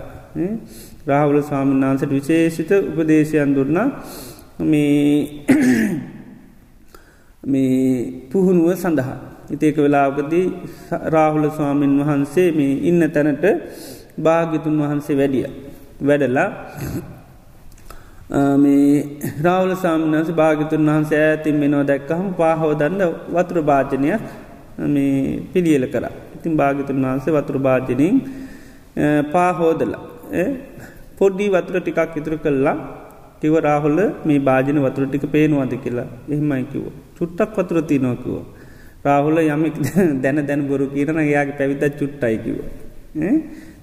රාහුල 1.05 1.43
ස්වාමීන් 1.43 1.83
වහන්සට 1.83 2.11
විශේෂිත 2.11 2.71
උපදේශයන් 2.73 3.51
දුන්නා 3.53 3.89
මේ 4.61 5.45
පුහුණුව 8.31 8.71
සඳහා. 8.77 9.19
ඉතේක 9.51 9.77
වෙලාවකදී 9.77 10.47
රාහුල 11.07 11.47
ස්වාමීන් 11.51 11.95
වහන්සේ 12.01 12.49
මේ 12.53 12.73
ඉන්න 12.83 13.03
තැනට 13.11 13.45
භාගිතුන් 14.19 14.79
වහන්සේ 14.81 15.17
වැඩිය. 15.17 15.64
වැඩලා. 16.09 16.49
මේ 18.63 18.87
රාවල 19.47 19.73
සාමනස 19.85 20.31
භාගිතුන් 20.41 20.89
වහන්සේ 20.91 21.21
ඇතින් 21.27 21.57
මෙනෝ 21.63 21.83
දැක්කහම 21.91 22.27
පාහෝදන්න 22.41 23.03
වතුර 23.37 23.59
භාජනයක් 23.71 24.23
මේ 24.95 25.41
පිළියල 25.53 25.85
කර. 25.95 26.05
ඉතින් 26.37 26.53
භාගිතුන් 26.61 26.99
වහන්සේ 27.07 27.37
වතුර 27.37 27.59
භාජනයෙන් 27.67 28.15
පාහෝදලා 29.35 30.03
පොඩ්ඩී 31.19 31.51
වතුර 31.55 31.77
ටිකක් 31.81 32.17
ඉතුරු 32.21 32.37
කල්ලා 32.45 32.77
කිව 33.41 33.55
රාහුල්ල 33.69 34.01
මේ 34.29 34.41
භාජන 34.49 34.79
වතුර 34.87 35.05
ටික 35.07 35.25
පේනවාද 35.35 35.73
කියලා? 35.85 36.09
එහෙමයි 36.33 36.65
කිව 36.73 36.85
චුට්ටක් 37.19 37.57
වතුර 37.59 37.79
තියනෝකිව 37.91 38.35
රාහුල 39.07 39.37
යමක් 39.43 39.77
දැන 40.25 40.39
දැන 40.49 40.61
බොරු 40.71 40.85
කියරන 40.95 41.19
යාගේ 41.35 41.59
පැවිදත් 41.61 41.85
චුට්ටයිකිව 42.01 42.57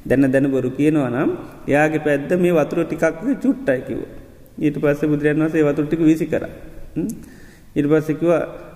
දැන 0.06 0.32
දැන 0.32 0.52
බොරු 0.52 0.72
කියනවා 0.72 1.10
නම් 1.10 1.30
යාගේ 1.68 2.00
පැද්ද 2.00 2.30
මේ 2.38 2.54
වතුර 2.54 2.86
ටිකක් 2.86 3.04
චුට්ටයිකිව. 3.42 4.00
ඊට 4.58 4.78
පස්සේ 4.78 5.08
බුදුරන් 5.08 5.44
වසේ 5.46 5.64
වතුරටික 5.64 6.02
විසි 6.02 6.26
කර. 6.26 6.44
ඉට 7.76 7.88
පස්සෙකිව 7.88 8.32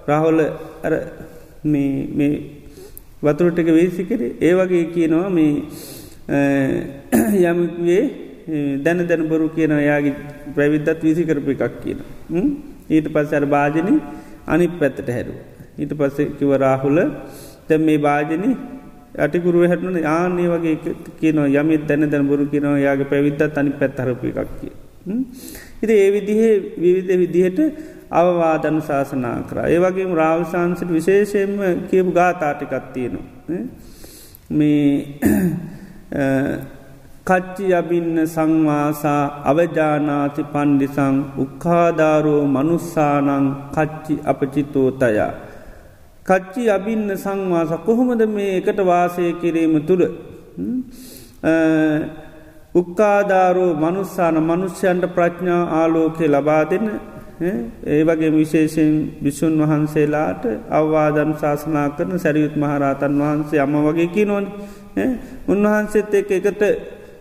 රාහොල්ල 0.07 0.39
අර 0.83 0.93
වතුරටික 3.23 3.67
වේසිකරේ 3.69 4.35
ඒ 4.41 4.53
වගේ 4.53 4.85
කියනවා 4.85 5.29
මේ 5.29 5.53
යමවේ 7.43 8.03
දැන 8.77 8.99
දැන 9.07 9.27
බොරු 9.27 9.49
කියන 9.49 9.73
යාගේ 9.81 10.15
ප්‍රවිද්ධත් 10.55 11.01
විසි 11.01 11.23
කරපු 11.25 11.51
එකක් 11.51 11.75
කියන. 11.83 11.99
ඊට 12.89 13.07
පස්ස 13.13 13.33
අර 13.33 13.45
භාජන 13.45 13.99
අනි 14.47 14.67
පැත්තට 14.79 15.09
හැරු. 15.09 15.33
ඊට 15.79 15.93
පස්සේ 15.93 16.31
කිව 16.37 16.51
රාහුල 16.57 16.97
දැ 17.67 17.77
මේ 17.79 17.97
භාජනී 17.97 18.55
අටිකුරුව 19.17 19.63
හැටන 19.65 19.97
ආනේ 20.07 20.47
වගේ 20.49 20.95
කියන 21.15 21.37
යමත් 21.39 21.87
දැන 21.87 22.09
දැන 22.09 22.27
බොරු 22.27 22.45
කියනවා 22.45 22.79
යාගේ 22.79 23.05
පැවිද්දත් 23.05 23.57
අනි 23.57 23.71
පැත්හරපු 23.73 24.27
එකක්කිය. 24.33 24.73
ඉති 25.81 25.93
ඒ 25.95 26.09
විදිහේ 26.11 26.53
විවිධ 26.77 27.17
විදිහට 27.17 27.59
අවවාදන 28.11 28.77
ශාසනා 28.81 29.37
කර. 29.43 29.57
ඒවගේ 29.65 30.07
රාවසාන්සිට 30.13 30.89
විශේෂයෙන්ම 30.89 31.59
කියපු 31.89 32.11
ගාතාටිකත් 32.11 32.93
තියෙනවා. 32.93 33.61
මේ 34.49 35.19
කච්චි 37.25 37.73
අබින්න 37.73 38.17
සංවාසා 38.27 39.23
අවජානාති 39.43 40.43
පණ්ඩිසං 40.45 41.15
උක්කාධාරෝ 41.37 42.43
මනුස්සානං 42.47 43.47
කච්චි 43.71 44.15
අපචිතෝතයා. 44.23 45.31
කච්චි 46.25 46.63
අබින්න 46.67 47.09
සංවාස 47.15 47.71
කොහොමද 47.81 48.21
මේ 48.27 48.57
එකට 48.57 48.79
වාසය 48.83 49.25
කිරීම 49.35 49.75
තුළ? 49.81 50.03
උක්කාධාරෝ 52.75 53.71
මනුස්සාන 53.75 54.37
මනුෂ්‍යයන්ට 54.41 55.05
ප්‍රඥා 55.09 55.63
ආලෝකය 55.73 56.25
ලබා 56.27 56.63
දෙන්න 56.65 56.87
ඒ 57.87 58.01
වගේ 58.03 58.31
විශේෂෙන් 58.31 58.91
විසුන් 59.21 59.55
වහන්සේලාට 59.61 60.43
අවවාදන් 60.71 61.31
ශාසනා 61.35 61.87
කරන 61.91 62.17
සැරියුත් 62.17 62.55
මහරහතන් 62.55 63.21
වහන්සේ 63.21 63.59
අම්ම 63.59 63.75
වගේ 63.83 64.09
කි 64.09 64.23
නොන් 64.25 64.45
උන්වහන්සේත් 65.47 66.13
එක් 66.13 66.31
එකට 66.31 66.63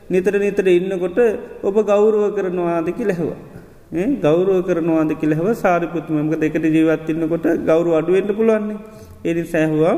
නිතර 0.09 0.35
නිතර 0.39 0.67
ඉන්නකොට 0.71 1.19
ඔබ 1.63 1.77
ගෞරුව 1.85 2.25
කරනවාදකි 2.33 3.05
ලැහවා. 3.05 3.54
ගෞරුව 4.19 4.65
කරනවාද 4.65 5.11
කිලෙහව 5.15 5.47
සාරිපුත්තුමක 5.55 6.35
දෙකට 6.37 6.65
ජීවත්තින්නකොට 6.69 7.47
ගෞරු 7.63 7.91
අඩුවෙන්ට 7.93 8.31
පුළුවන්නේ. 8.31 8.79
එනි 9.23 9.43
සැහවා 9.45 9.97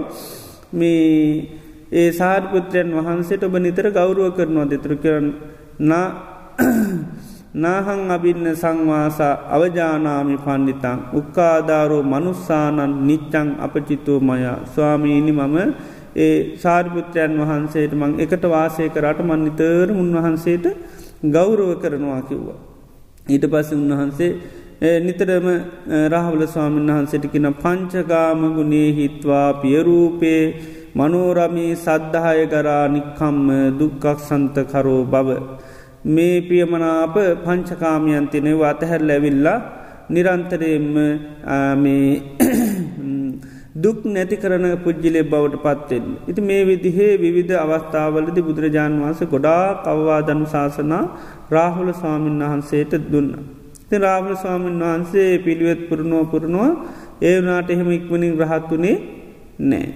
මේ 0.71 1.49
ඒ 1.93 2.13
සාර්පුත්‍රයන් 2.13 2.91
වහන්සේට 2.93 3.43
ඔබ 3.43 3.55
නිතර 3.59 3.87
ගෞරුව 3.91 4.35
කරනවා 4.35 4.67
දෙතුර 4.67 4.93
කරන්න 4.97 5.93
නාහං 7.57 8.01
අබින්න 8.11 8.47
සංවාසා 8.55 9.35
අවජානාමි 9.51 10.37
පණ්ඩිතං 10.39 10.99
උක්කාධාරෝ 11.15 12.03
මනුස්සානන් 12.05 12.93
නිච්චං 13.03 13.49
අපචිතෝ 13.59 14.21
මයා 14.21 14.59
ස්වාමීනි 14.67 15.33
මම 15.33 15.57
ඒ 16.17 16.37
සාර්පුත්‍රයන් 16.57 17.33
වහන්සේට 17.41 17.93
මං 17.95 18.13
එකට 18.19 18.45
වාසය 18.47 18.85
කරට 18.91 19.21
මන් 19.23 19.41
නිතර 19.45 19.89
උන්වහන්සේට 19.95 20.67
ගෞරව 21.31 21.69
කරනවා 21.77 22.23
කිව්වා. 22.23 22.76
ඊට 23.27 23.45
පස්ස 23.53 23.71
උන්වහන්සේ 23.75 24.31
නිතරම 25.01 25.47
රහවල 26.13 26.43
ස්වාමීන් 26.47 26.91
වහන්සේටකින 26.91 27.49
පංචගාමගුණේ 27.55 28.91
හිත්වා 28.93 29.49
පියරූපේ 29.55 30.43
මනෝරමී 30.95 31.73
සද්ධාය 31.77 32.43
ගරා 32.47 32.85
නික්කම්ම 32.89 33.49
දුක්කක් 33.79 34.05
සන්තකරෝ 34.19 35.03
බව. 35.05 35.29
මේ 36.07 36.37
පියමනාප 36.43 37.17
පංචකාමයන් 37.45 38.29
තිනෙව 38.29 38.61
අතහැර 38.65 39.03
ලැවිල්ලා 39.03 39.59
නිරන්තරයෙන්ම 40.11 40.95
මේ 41.77 42.07
දුක් 43.77 43.99
නැති 44.07 44.37
කරන 44.37 44.67
පුද්ජිලේ 44.79 45.25
බවට 45.25 45.63
පත්වෙන්. 45.65 46.05
ඉති 46.29 46.41
මේ 46.41 46.63
විදිහේ 46.65 47.13
විවිධ 47.17 47.55
අවස්ථාවලදි 47.57 48.41
බුදුරජාණන් 48.41 49.03
වහන්සේ 49.03 49.29
ගොඩා 49.29 49.65
කවවාදන 49.85 50.43
ශාසනා 50.47 51.05
රාහුල 51.51 51.91
ස්වාමීන් 51.93 52.41
වහන්සේට 52.43 52.95
දුන්න. 53.07 53.31
ති 53.89 53.97
රාහුල 53.99 54.37
ස්වාමීන් 54.37 54.81
වහන්සේ 54.83 55.31
පිළිවෙත් 55.39 55.81
පුරණුව 55.89 56.25
පුරණුව 56.27 56.67
ඒ 57.21 57.37
වනාට 57.37 57.71
එහෙම 57.71 57.91
ඉක්මනින් 57.91 58.35
රහත්තුනේ 58.43 58.97
නෑ. 59.61 59.87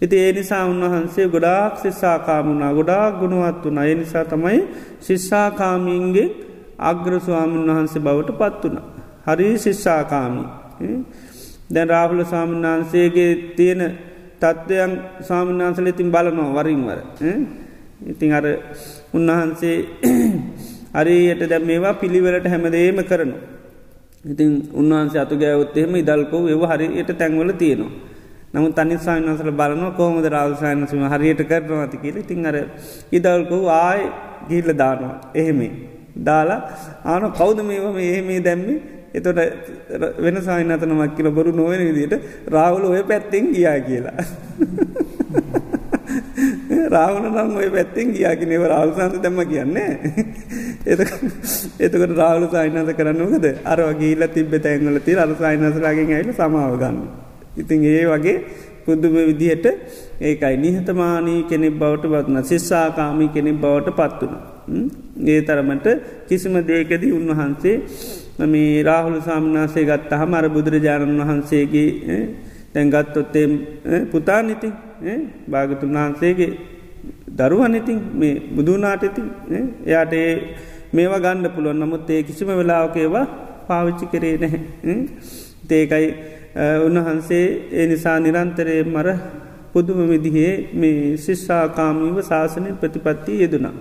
ඉති 0.00 0.16
ඒ 0.16 0.32
නිසා 0.32 0.64
උන්වහන්සේ 0.66 1.26
ගොඩාක් 1.28 1.74
ශිස්සාකාමුණා 1.78 2.72
ගොඩාක් 2.72 3.18
ගුණුවත් 3.20 3.64
වුණ 3.64 3.80
ඒ 3.80 3.94
නිසා 3.94 4.24
තමයි 4.26 4.60
ශිස්සාකාමීන්ගේ 5.00 6.28
අග්‍ර 6.82 7.12
ස්වාමීන් 7.20 7.66
වහන්සේ 7.68 8.02
බවට 8.02 8.38
පත් 8.38 8.62
වුණ. 8.64 8.78
හරි 9.26 9.48
ශිස්සාකාමී. 9.58 10.46
දැන් 11.70 11.88
රාහුල 11.88 12.24
ස්වාමීන් 12.24 12.62
වහන්සේගේ 12.64 13.30
තියෙන 13.56 13.82
තත්ත්වයන් 14.38 14.92
ස්වාමින්වහන්සල 15.20 15.86
ඉතින් 15.86 16.08
බලනවා 16.08 16.54
වරින්වර. 16.56 16.98
ඉතිං 18.04 18.32
අර 18.32 18.46
උන්වහන්සේ 19.12 19.76
අරයට 21.00 21.42
දැ 21.44 21.60
මේවා 21.60 21.94
පිළිවෙලට 21.94 22.46
හැමදේම 22.46 23.00
කරනු. 23.04 23.36
ඉතින් 24.24 24.50
උන්වහන්සේ 24.72 25.20
අතු 25.20 25.34
ගෑවොත්තෙම 25.36 25.94
ඉදල්කෝ 25.96 26.42
ඒව 26.48 26.62
හරියට 26.64 27.12
තැන්වල 27.14 27.52
තියෙනවා. 27.54 27.92
නමු 28.54 28.68
තනි 28.72 28.96
සායනසල 28.98 29.50
බලන 29.52 29.84
කෝමද 29.92 30.26
රාසායනසම 30.26 31.02
හරියට 31.06 31.42
කරනවා 31.44 31.82
ඇති 31.82 31.98
කියල 31.98 32.16
ඉතින් 32.16 32.46
අර 32.46 32.56
ඉදල්කෝ 33.12 33.64
ආය 33.78 34.00
ගිල්ල 34.48 34.70
දානවා 34.74 35.14
එහෙමේ. 35.34 35.72
දාලා 36.20 36.60
ආන 37.04 37.24
කෞද 37.32 37.58
මේවම 37.62 37.96
එහෙමේ 38.00 38.40
දැම්මි 38.40 38.74
එතොට 39.14 39.40
වෙන 40.18 40.36
සාහිනතන 40.40 40.94
මක්කිල 40.94 41.30
බොරු 41.30 41.52
නොවෙන 41.52 41.82
විදිට 41.88 42.14
රාවුල 42.48 42.84
ඔය 42.86 43.02
පැත්තෙන් 43.04 43.52
ගියා 43.52 43.78
කියලා. 43.80 44.20
රාවන 46.88 47.26
නම් 47.26 47.50
ඔය 47.56 47.68
පැත්තෙන් 47.70 48.12
ගියාකිනව 48.12 48.64
රාවසන්ත 48.66 49.16
දැම්ම 49.18 49.40
කියන්නේ. 49.46 49.90
එතකට 51.78 52.14
රාවල 52.14 52.46
සයිනස 52.48 52.92
කරන්නකද 52.94 53.46
අර 53.64 53.80
වගේල 53.90 54.26
තිබ 54.30 54.54
තැන්වල 54.58 54.98
ති 55.00 55.16
අර 55.16 55.30
සයිනසලාගෙන් 55.36 56.10
ඇයිල 56.10 56.32
සමාව 56.32 56.74
ගන්න. 56.76 56.98
ඉතින් 57.56 57.84
ඒ 57.86 58.04
වගේ 58.06 58.36
පුද්දුම 58.84 59.18
විදිහට 59.28 59.66
ඒකයි 60.22 60.56
නිහතමානී 60.58 61.40
කෙනෙක් 61.44 61.74
බවට 61.74 62.12
බත්න 62.14 62.42
ශිස්සාකාමී 62.44 63.30
කෙනෙක් 63.30 63.56
බවට 63.56 63.96
පත් 63.96 64.20
වුණ. 64.22 64.82
ඒ 65.26 65.40
තරමට 65.42 65.86
කිසිම 66.28 66.58
දේකද 66.64 67.04
උන්වහන්සේ 67.12 67.76
මේ 68.46 68.82
රාහුල 68.82 69.20
සාමනාසේ 69.20 69.84
ගත්ත 69.84 70.12
හම 70.14 70.34
අර 70.34 70.48
බුදුරජාණන් 70.48 71.20
වහන්සේගේ 71.20 72.18
තැන්ගත්තොත්තේ 72.72 73.46
පුතා 74.06 74.42
නිති 74.42 74.68
භාගතුන් 75.50 75.94
වහන්සේගේ 75.94 76.50
දරුවන් 77.30 77.74
ඉතින් 77.74 78.00
මේ 78.14 78.34
බුදුනාට 78.50 79.02
ඉතින් 79.02 79.28
එයාට 79.86 80.12
ඒ 80.14 80.32
මේවා 80.92 81.20
ගණ්ඩ 81.20 81.54
පුළුවන් 81.54 81.80
නමුත් 81.80 82.10
ඒ 82.10 82.22
කිසිම 82.22 82.48
වෙලාවක 82.52 82.96
ඒවා 82.96 83.26
පාවිච්චි 83.68 84.06
කරේ 84.06 84.36
නැහැ. 84.38 84.96
තේකයි 85.68 86.06
උන්වහන්සේ 86.86 87.44
ඒ 87.72 87.86
නිසා 87.86 88.18
නිරන්තරය 88.20 88.76
මර 88.84 89.08
පුදුම 89.72 90.00
විදිහේ 90.08 90.52
මේ 90.74 91.16
ශිෂ්ෂාකාමීව 91.18 92.18
ශාසනය 92.22 92.70
ප්‍රතිපත්තිය 92.74 93.40
යෙදුනා. 93.42 93.74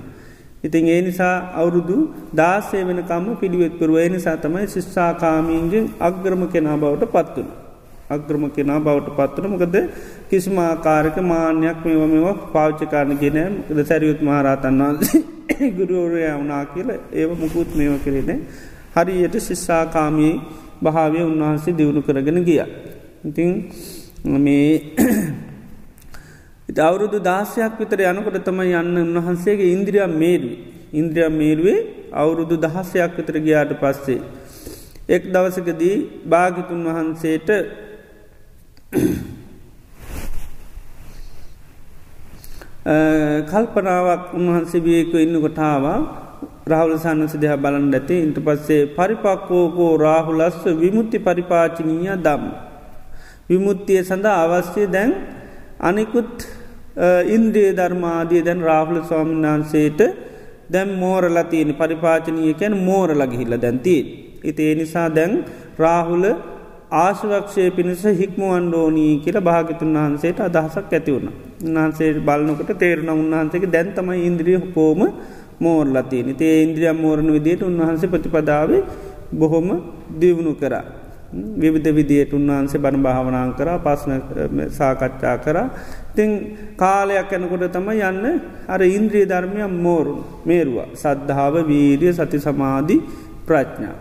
ඉතින් 0.64 0.88
ඒ 0.88 1.02
නිසා 1.02 1.36
අවුරුදු 1.54 1.98
දාසේ 2.34 2.84
වෙනකම්ම 2.84 3.28
පිළිවෙත්පුරුව 3.36 3.98
ඒ 3.98 4.10
නිසා 4.10 4.38
තමයි 4.38 4.68
ශිෂ්ෂාකාමීන්ගෙන් 4.68 5.86
අග්‍රම 6.00 6.42
කෙනා 6.48 6.78
බවට 6.78 7.12
පත්වන. 7.12 7.50
අග්‍රම 8.10 8.44
කෙනා 8.50 8.80
බවට 8.80 9.16
පත්වන 9.16 9.52
මොකද 9.54 9.76
කිසිමාකාරක 10.30 11.18
මාන්‍යයක් 11.24 11.80
මේව 11.86 12.04
මෙව 12.08 12.28
පාච්චකාරණ 12.54 13.20
ගෙන 13.20 13.38
ද 13.70 13.80
සැරියුත් 13.84 14.22
මහරතන් 14.22 14.82
වහන්සේ 14.82 15.22
ගුරුවරය 15.78 16.24
වුනා 16.32 16.64
කියල 16.66 16.90
ඒව 17.14 17.32
මුකුත් 17.36 17.70
මේව 17.76 17.96
කරෙන 18.04 18.42
හරියට 18.96 19.36
ශිස්සාකාමී 19.40 20.36
භාවය 20.84 21.20
උන්වහන්සේ 21.24 21.74
දියුණු 21.74 22.02
කරගෙන 22.02 22.40
ගිය. 22.44 22.62
ඉතිං 23.24 23.50
මේ 24.38 24.74
ඉති 24.76 25.49
අවුරුදු 26.78 27.20
දාසයක් 27.20 27.80
විතර 27.80 28.00
යනකොට 28.04 28.44
තම 28.46 28.60
යන්න 28.62 28.98
උන්වහන්සේගේ 28.98 29.74
ඉන්ද්‍රිය 29.74 30.06
මේරුව. 30.14 30.52
ඉන්ද්‍රිය 30.94 31.30
මේරුවේ 31.32 31.80
අවුරුදු 32.14 32.56
දහස්සයක් 32.58 33.18
විතර 33.18 33.36
ගියාට 33.40 33.74
පස්සේ. 33.76 34.22
එක් 35.08 35.24
දවසකදී 35.26 35.96
භාගිතුන් 36.26 36.84
වහන්සේට 36.86 37.50
කල්පනාවක් 43.46 44.34
උන්වහන්සේ 44.34 44.82
වියක 44.82 45.14
ඉන්න 45.16 45.42
කොටාවා 45.42 46.00
රාහුල 46.66 46.94
සන්නස 46.96 47.34
දෙහ 47.36 47.54
බලන් 47.56 47.90
ඇති 47.92 48.16
ඉන්ට 48.20 48.38
පස්සේ 48.40 48.82
පරිපක්කෝකෝ 48.90 49.98
රාහුලස්ස 49.98 50.62
විමුත්ති 50.76 51.18
පරිපාචනීය 51.20 52.14
දම්. 52.20 52.44
විමුත්තිය 53.50 54.02
සඳහා 54.04 54.38
අවස්්‍යය 54.46 54.88
දැන් 54.88 55.12
අනිකුත් 55.80 56.59
ඉන්ද්‍රිය 57.28 57.74
ධර්මාදිය 57.74 58.42
දැන් 58.42 58.62
රාහුල 58.62 59.02
ස්වාමීන් 59.04 59.46
වහන්සේට 59.46 60.02
දැම් 60.70 60.90
මෝරලා 60.96 61.44
තියෙන 61.46 61.74
පරිපාචනය 61.76 62.54
කැන 62.54 62.78
මෝර 62.80 63.10
ලගහිල්ල 63.12 63.56
දැන්තිී. 63.58 64.02
ඉති 64.44 64.64
ඒ 64.64 64.76
නිසා 64.76 65.10
දැන් 65.10 65.46
රාහුල 65.78 66.26
ආශවක්ෂය 66.94 67.72
පිණිස 67.72 68.04
හික්මුවන්ඩෝනී 68.14 69.14
කියල 69.20 69.38
භාගතුන් 69.42 69.94
වහන්සේට 69.96 70.40
අදහසක් 70.42 70.92
ඇතිවුණ. 70.92 71.30
උන්හන්සේ 71.64 72.14
බලනකට 72.22 72.72
තේරුණ 72.76 73.12
උන්වහන්සේගේ 73.16 73.72
දැන්තමයි 73.72 74.26
ඉන්ද්‍රිය 74.26 74.60
කෝම 74.74 75.02
මෝර්ලතියන 75.60 76.36
තේ 76.36 76.56
ඉන්ද්‍රියම් 76.64 76.98
මෝරණ 76.98 77.30
විදියට 77.32 77.62
උන්වහන්සේ 77.64 78.10
ප්‍රතිපදාව 78.10 78.72
බොහොම 79.34 79.68
දියුණු 80.20 80.54
කරා. 80.56 80.86
විවිධ 81.32 81.92
විදියට 81.92 82.34
උන්වහන්සේ 82.34 82.80
බණ 82.80 83.04
භාවනාන් 83.04 83.54
කර 83.54 83.70
පස්න 83.78 84.12
සාකච්ඡා 84.72 85.38
කර 85.38 85.58
තිං 86.20 86.32
කාලයක් 86.78 87.32
යැනකොට 87.32 87.66
තම 87.72 87.90
යන්න 87.92 88.26
අර 88.68 88.82
ඉන්ද්‍රිය 88.90 89.26
ධර්මයක් 89.26 89.74
මෝරු 89.80 90.16
මේරුව 90.46 90.78
සද්ධාව 90.96 91.56
වීරිය 91.70 92.14
සති 92.14 92.40
සමාධි 92.40 92.98
ප්‍රඥා. 93.48 93.98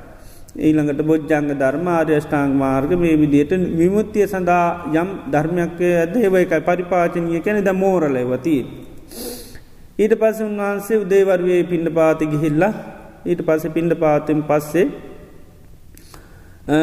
ඊළඟට 0.58 1.00
බොජ්ජංග 1.04 1.48
ධර්ම 1.54 1.88
ආර්යෂ්ඨාං 1.88 2.52
මාර්ග 2.54 2.90
මේ 2.98 3.16
විදියට 3.16 3.52
විමුත්තිය 3.80 4.26
සඳහා 4.26 4.68
යම් 4.94 5.10
ධර්මයක් 5.32 5.80
ඇද 5.94 6.14
ඒවයිකයි 6.18 6.66
පරිපාචනය 6.68 7.40
කැනෙ 7.40 7.60
ද 7.62 7.70
මෝරලවතිී. 7.74 8.62
ඊට 9.98 10.14
පස 10.20 10.38
උන්වහන්සේ 10.40 11.02
උදේවර්වේ 11.04 11.62
පිණ්ඩ 11.70 11.94
පාති 11.98 12.30
ගිහිල්ලා 12.32 12.72
ඊට 13.24 13.40
පස 13.46 13.62
පිණ්ඩ 13.76 13.94
පාතෙන් 14.02 14.40
පස්සේ 14.48 14.86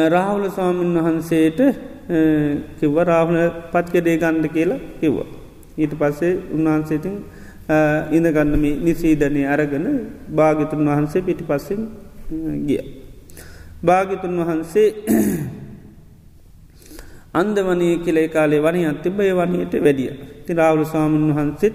රාහුල 0.06 0.46
ස්වාමීන් 0.50 0.98
වහන්සේට 0.98 1.60
කිව්ව 2.06 2.96
රාහුල 3.02 3.38
පත්කෙදේ 3.72 4.16
ගණ්ඩ 4.16 4.46
කියලා 4.48 4.80
කිව්ව. 5.00 5.18
ඊට 5.76 5.92
පස්සේ 5.94 6.32
උන්වහන්සේතින් 6.50 7.16
ඉඳගන්නම 8.10 8.64
නිසීදනය 8.80 9.42
අරගන 9.46 9.86
භාගිතුන් 10.30 10.86
වහන්සේ 10.86 11.22
පිටි 11.22 11.44
පස්සෙන් 11.44 11.80
ගිය. 12.62 12.80
භාගිතුන් 13.82 14.34
වහන්සේ 14.38 14.88
අන්දවනය 17.34 17.88
කියලේ 17.98 18.28
කාලේ 18.28 18.60
වනි 18.60 18.86
අතිබය 18.86 19.30
වනයට 19.32 19.74
වැඩිය. 19.76 20.10
ති 20.46 20.54
රාවුල 20.54 20.84
ස්වාමීන් 20.84 21.30
වහන්සේත් 21.30 21.74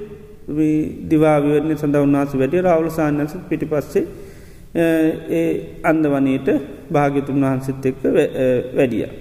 දිවාවිවරණය 1.05 1.75
සඳ 1.75 1.95
උන්නාස 1.97 2.33
වැඩිය 2.33 2.61
රාවුල 2.61 2.89
සාන්නස 2.89 3.35
පිටි 3.49 3.65
පස්සේ 3.65 4.05
ඒ 5.31 5.43
අන්දවනයට 5.83 6.47
භාගතුන් 6.89 7.41
වහන්සෙත් 7.41 7.85
එක්ක 7.85 8.01
වැඩිය. 8.73 9.20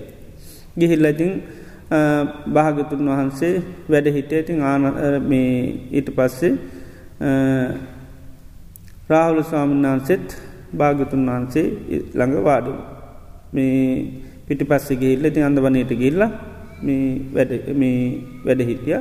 ගිහිල්ලතින් 0.77 1.33
භාගතුන් 2.49 3.09
වහන්සේ 3.09 3.55
වැඩ 3.89 4.07
හිට 4.09 4.33
ඉතින් 4.35 4.63
ආන 4.63 4.83
මේ 5.23 5.53
ඊට 5.91 6.09
පස්සේ 6.11 6.53
රාහුල 9.09 9.43
ස්වාමීන් 9.43 9.83
වහන්සෙත් 9.85 10.27
භාගතුන් 10.73 11.27
වහන්සේ 11.27 11.67
ළඟ 12.15 12.45
වාඩු 12.45 12.73
මේ 13.53 13.81
පිටි 14.47 14.65
පස්සේ 14.65 14.97
ගිහිල්ල 14.97 15.27
ති 15.31 15.41
අඳ 15.41 15.59
වනයට 15.59 15.93
ගිල්ල 15.95 16.23
මේ 16.83 17.07
වැඩ 18.45 18.63
හිටිය. 18.63 18.99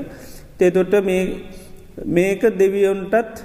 තේතොට 0.57 0.93
මේක 2.07 2.41
දෙවියොන්ටත් 2.53 3.35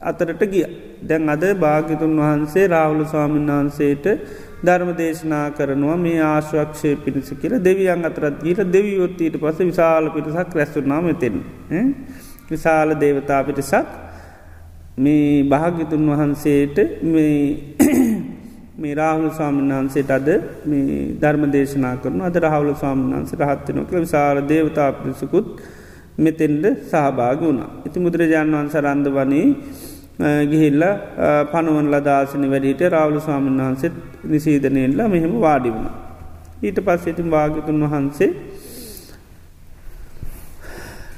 අතරට 0.00 0.42
ගිය. 0.44 0.66
දැන් 1.02 1.28
අද 1.28 1.44
භාගිතුන් 1.56 2.14
වහන්සේ 2.16 2.66
රාවුල 2.66 3.04
ස්වාමීන් 3.04 3.46
වහන්සේට 3.48 4.06
ධර්ම 4.58 4.90
දේශනා 4.94 5.44
කරනවා 5.50 5.96
මේ 5.98 6.18
ආශ්වක්ෂය 6.24 6.90
පිණිස 6.98 7.30
කියල 7.34 7.54
දෙවියන් 7.60 8.02
අතරත් 8.04 8.38
ගීට 8.40 8.60
දෙවියොත්තීට 8.68 9.36
පස 9.36 9.58
විශාල 9.62 10.10
පිටසක් 10.10 10.50
රැස්සුනාම 10.52 11.06
එතෙන්. 11.08 11.36
විශාල 12.48 12.90
දේවතා 12.96 13.40
පිටසක් 13.44 13.86
මේ 14.98 15.44
භාගිතුන් 15.44 16.04
වහන්සේට 16.10 16.76
මේ 18.80 18.94
රාහුල 18.94 19.30
ස්වාමීන් 19.30 19.70
වහන්සේට 19.72 20.10
අද 20.10 20.28
මේ 20.64 20.98
ධර්ම 21.16 21.44
දේශනා 21.48 21.94
කරන 21.98 22.20
අද 22.22 22.36
රහවල 22.38 22.70
ස්වාමීන් 22.74 23.14
වහන්ස 23.14 23.32
රහත්වනොක 23.40 23.90
විශාල 23.96 24.42
දේවතා 24.44 24.90
පිරිසකුත් 24.94 25.46
මෙතෙන්ට 26.18 26.64
සහභාග 26.84 27.38
වුණා. 27.40 27.70
ඉති 27.86 27.98
මුදුරජාණන් 27.98 28.56
වන්ස 28.56 28.76
රන්ද 28.78 29.06
වනේ 29.12 29.46
ගිහිල්ල 30.46 30.82
පනුවන් 31.48 31.88
ලදාසන 31.88 32.44
වැඩිට 32.48 32.80
රාවල 32.90 33.18
ස්වාමීන් 33.20 33.60
වහන්සෙත් 33.60 34.07
නිසීදනයෙන්ලා 34.28 35.08
මෙහෙම 35.08 35.34
වාඩි 35.38 35.70
වුණ. 35.70 35.88
ඊට 36.62 36.78
පස්සෙතින් 36.80 37.28
භාගතුන් 37.28 37.80
වහන්සේ 37.84 38.30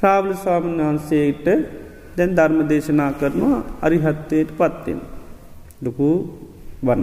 රාවල 0.03 0.33
ස්වාමීන් 0.35 0.81
වහන්සේට 0.81 1.46
දැන් 2.16 2.33
ධර්ම 2.33 2.59
දේශනා 2.68 3.12
කරනවා 3.12 3.59
අරිහත්තයට 3.83 4.51
පත්වෙන්. 4.53 5.01
ලොකු 5.81 6.09
වන. 6.83 7.03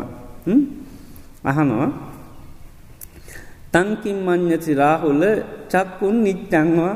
අහනවා 1.43 1.89
තංකින් 3.73 4.17
මං්්‍යචි 4.19 4.71
රාහුල 4.73 5.23
චක්කුන් 5.67 6.15
නිච්චංවා 6.23 6.95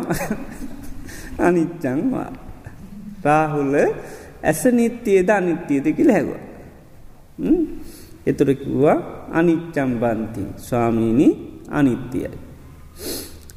අනිච්චංවා 1.46 2.30
රාහුල 3.24 3.74
ඇස 4.44 4.62
නිත්‍යයද 4.72 5.30
අනිත්‍යයද 5.30 5.86
කියල 5.92 6.10
හැව. 6.10 6.30
එතුරකිව්වා 8.30 8.98
අනිච්චම්බන්ති 9.34 10.44
ස්වාමීණි 10.68 11.28
අනිත්‍යයයි. 11.70 12.38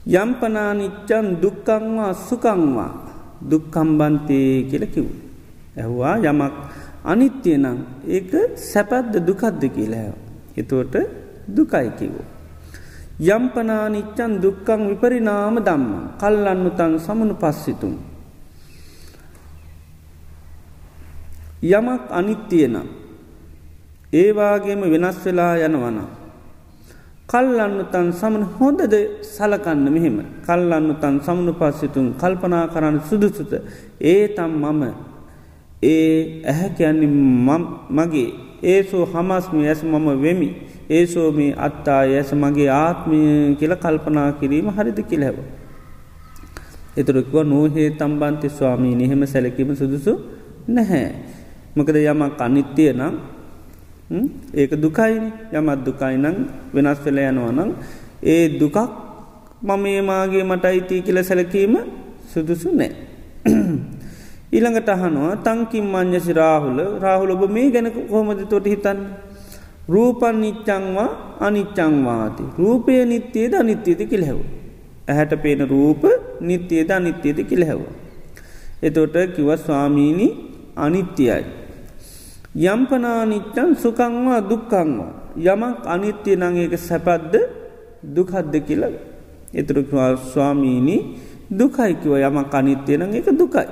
යම්පනානිච්චන් 0.07 1.27
දුක්කංවා 1.42 2.12
සුකංවා 2.29 2.92
දුක්කම්බන්තේ 3.50 4.62
කියල 4.70 4.85
කිව්. 4.94 5.09
ඇහවා 5.77 6.16
යමක් 6.20 6.55
අනිත්‍යය 7.05 7.57
නම් 7.59 7.79
ඒක 8.07 8.33
සැපත්ද 8.70 9.14
දුකද්ද 9.27 9.62
කියලා 9.74 10.05
හැව. 10.05 10.16
එතුවට 10.57 10.94
දුකයි 11.57 11.90
කිවෝ. 11.98 12.27
යම්පනානිච්චන් 13.20 14.33
දුක්කං 14.42 14.81
විපරිනාම 14.90 15.57
දම්ම 15.66 16.18
කල්ලන්නු 16.20 16.70
තන් 16.79 16.92
සමනු 16.98 17.35
පස්සිතුන්. 17.42 17.94
යමක් 21.62 22.03
අනිත්තියන 22.11 22.77
ඒවාගේම 24.14 24.81
වෙනස් 24.92 25.16
වෙලා 25.24 25.55
යනවන. 25.61 25.98
කල්ලන්න 27.27 27.77
තන් 27.92 28.09
සමන 28.12 28.42
හොඳද 28.57 28.94
සලකන්න 29.27 29.87
මෙහෙම 29.88 30.16
කල්ලන්න 30.46 30.88
තන් 31.00 31.16
සමනු 31.20 31.53
පස්සිතුන් 31.55 32.07
කල්පනා 32.14 32.64
කරන්න 32.68 32.98
සුදුසුත 33.09 33.53
ඒ 34.03 34.29
තම් 34.29 34.53
මම 34.62 34.83
ඒ 35.85 36.44
ඇහැ 36.44 36.70
කියන්නේ 36.70 37.11
මගේ 37.90 38.29
ඒසෝ 38.64 39.05
හමස්ම 39.07 39.57
ඇස 39.62 39.81
මම 39.85 40.07
වෙමි 40.22 40.48
ඒසෝ 40.90 41.29
මේ 41.33 41.50
අත්තා 41.59 42.00
ඇස 42.12 42.31
මගේ 42.35 42.70
ආත්මය 42.70 43.18
කියල 43.59 43.74
කල්පනා 43.77 44.29
කිරීම 44.33 44.68
හරිද 44.68 44.98
කිලහැව. 45.03 45.38
එතුරක්ව 46.96 47.35
නෝහේ 47.44 47.90
තම්බන්ති 47.92 48.48
ස්වාමී 48.50 48.94
නිහෙම 48.94 49.22
සැලකීම 49.27 49.70
සුදුසු 49.74 50.12
නැහැ. 50.68 51.09
මකද 51.77 51.96
යමක් 52.05 52.40
අනිත්‍යය 52.40 52.92
නම් 52.92 53.14
ඒක 54.55 54.73
දුකයි 54.77 55.17
යමත් 55.53 55.81
දුකයි 55.87 56.17
නං 56.19 56.37
වෙනස් 56.75 56.99
වෙල 57.05 57.19
යනවනම් 57.21 57.71
ඒ 58.23 58.49
දුකක් 58.61 58.77
මම 59.62 59.85
ඒමාගේ 59.87 60.45
මට 60.45 60.64
අයිති 60.64 61.03
කියල 61.03 61.19
සැලකීම 61.23 61.75
සුදුසු 62.29 62.69
නෑ. 62.71 62.93
ඊළඟට 64.55 64.88
අහනවා 64.88 65.37
තංකින් 65.38 65.87
මං්්‍යසි 65.87 66.33
රාහුල 66.33 66.79
රාහුල 67.01 67.31
ඔබ 67.31 67.45
මේ 67.49 67.71
ගැන 67.71 67.88
කොහොමද 67.93 68.45
තොට 68.45 68.67
හිතන්න. 68.67 69.01
රූපන් 69.88 70.37
නිච්චංවා 70.40 71.11
අනිච්චංවාති. 71.40 72.45
රූපය 72.59 72.93
නිත්‍යයේද 73.07 73.55
අනිත්‍යයද 73.55 74.01
කිලහැව. 74.05 74.38
ඇහැට 75.09 75.35
පේන 75.43 75.64
රූප 75.67 76.05
නිත්‍යයේද 76.40 76.90
අනිත්‍යයද 76.90 77.38
කිලහැව. 77.45 77.81
එතොට 78.83 79.17
කිව 79.35 79.49
ස්වාමීණි 79.57 80.29
අනිත්‍යයයි. 80.77 81.63
යම්පනානිච්චන් 82.55 83.75
සුකංවා 83.75 84.40
දුක්කංවා. 84.40 85.12
යමක් 85.37 85.83
අනිත්‍යය 85.85 86.37
නංඒක 86.37 86.79
සැපද්ද 86.79 87.35
දුකද්ද 88.07 88.55
කියල 88.62 88.83
එතුරකවා 89.53 90.17
ස්වාමීණී 90.25 91.01
දුකයිකිව 91.51 92.14
යමක් 92.14 92.55
අනිත්‍යය 92.55 92.97
නං 92.97 93.11
එක 93.13 93.29
දුකයි. 93.33 93.67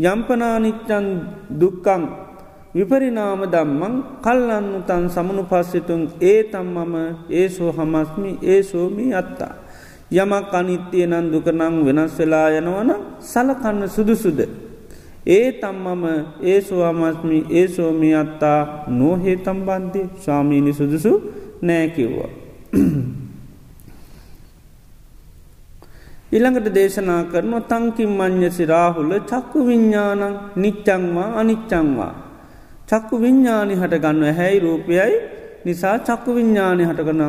යම්පනානිච්චන් 0.00 1.06
දුක්කං 1.50 2.02
විපරිනාම 2.74 3.42
දම්මං 3.46 3.94
කල්ලන්නු 4.22 4.78
තන් 4.86 5.04
සමනු 5.08 5.42
පස්සිතුන් 5.44 6.02
ඒ 6.20 6.42
තම්මම 6.44 6.94
ඒසෝ 7.30 7.70
හමස්මි 7.72 8.38
ඒ 8.42 8.62
සෝමී 8.62 9.10
අත්තා. 9.12 9.54
යමක් 10.12 10.54
අනිත්‍යය 10.54 11.06
නන් 11.06 11.30
දුකනං 11.32 11.82
වෙනස් 11.82 12.14
වෙලා 12.18 12.48
යනවන 12.52 12.90
සලකන්න 13.22 13.88
සුදුසුද. 13.88 14.40
ඒ 15.26 15.52
තම්මම 15.52 16.04
ඒ 16.42 16.60
සුවමස්මි 16.60 17.38
ඒ 17.50 17.68
සෝමි 17.68 18.14
අත්තා 18.14 18.84
නෝහේ 18.88 19.36
තම්බන්ති 19.38 20.00
ස්වාමීණි 20.18 20.72
සුදුසු 20.72 21.12
නෑකිව්වා. 21.62 22.32
ඉළඟට 26.32 26.68
දේශනා 26.76 27.22
කරන 27.24 27.54
තංකින් 27.62 28.10
මං්්‍ය 28.10 28.50
සිරාහුල 28.50 29.12
චක්කු 29.22 29.66
විඤ්ඥානං 29.66 30.22
නිච්චංවා 30.56 31.30
අනිච්චංවා. 31.34 32.12
චක්කු 32.86 33.14
විඤ්ඥානි 33.20 33.74
හටගන්න 33.74 34.34
හැයි 34.34 34.60
රූපයයි 34.60 35.12
නිසා 35.64 35.98
චක්කු 36.00 36.30
විඤ්ඥානය 36.34 36.84
හටගන 36.84 37.22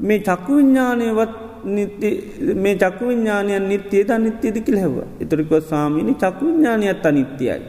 මේ 0.00 0.20
චක්කු 0.20 0.52
විඤ්ඥානයවත් 0.56 1.47
මේ 1.64 2.76
චක්කු 2.76 3.02
විඤ්ඥානයන් 3.08 3.68
නිත්‍යයද 3.68 4.10
අනිත්‍යයද 4.10 4.56
කිලහැව 4.66 4.96
එතුරික 5.20 5.52
සාමීනි 5.70 6.14
චක්කු 6.14 6.42
විඤ්ඥානයත් 6.46 7.06
අනිත්‍යයයි. 7.06 7.60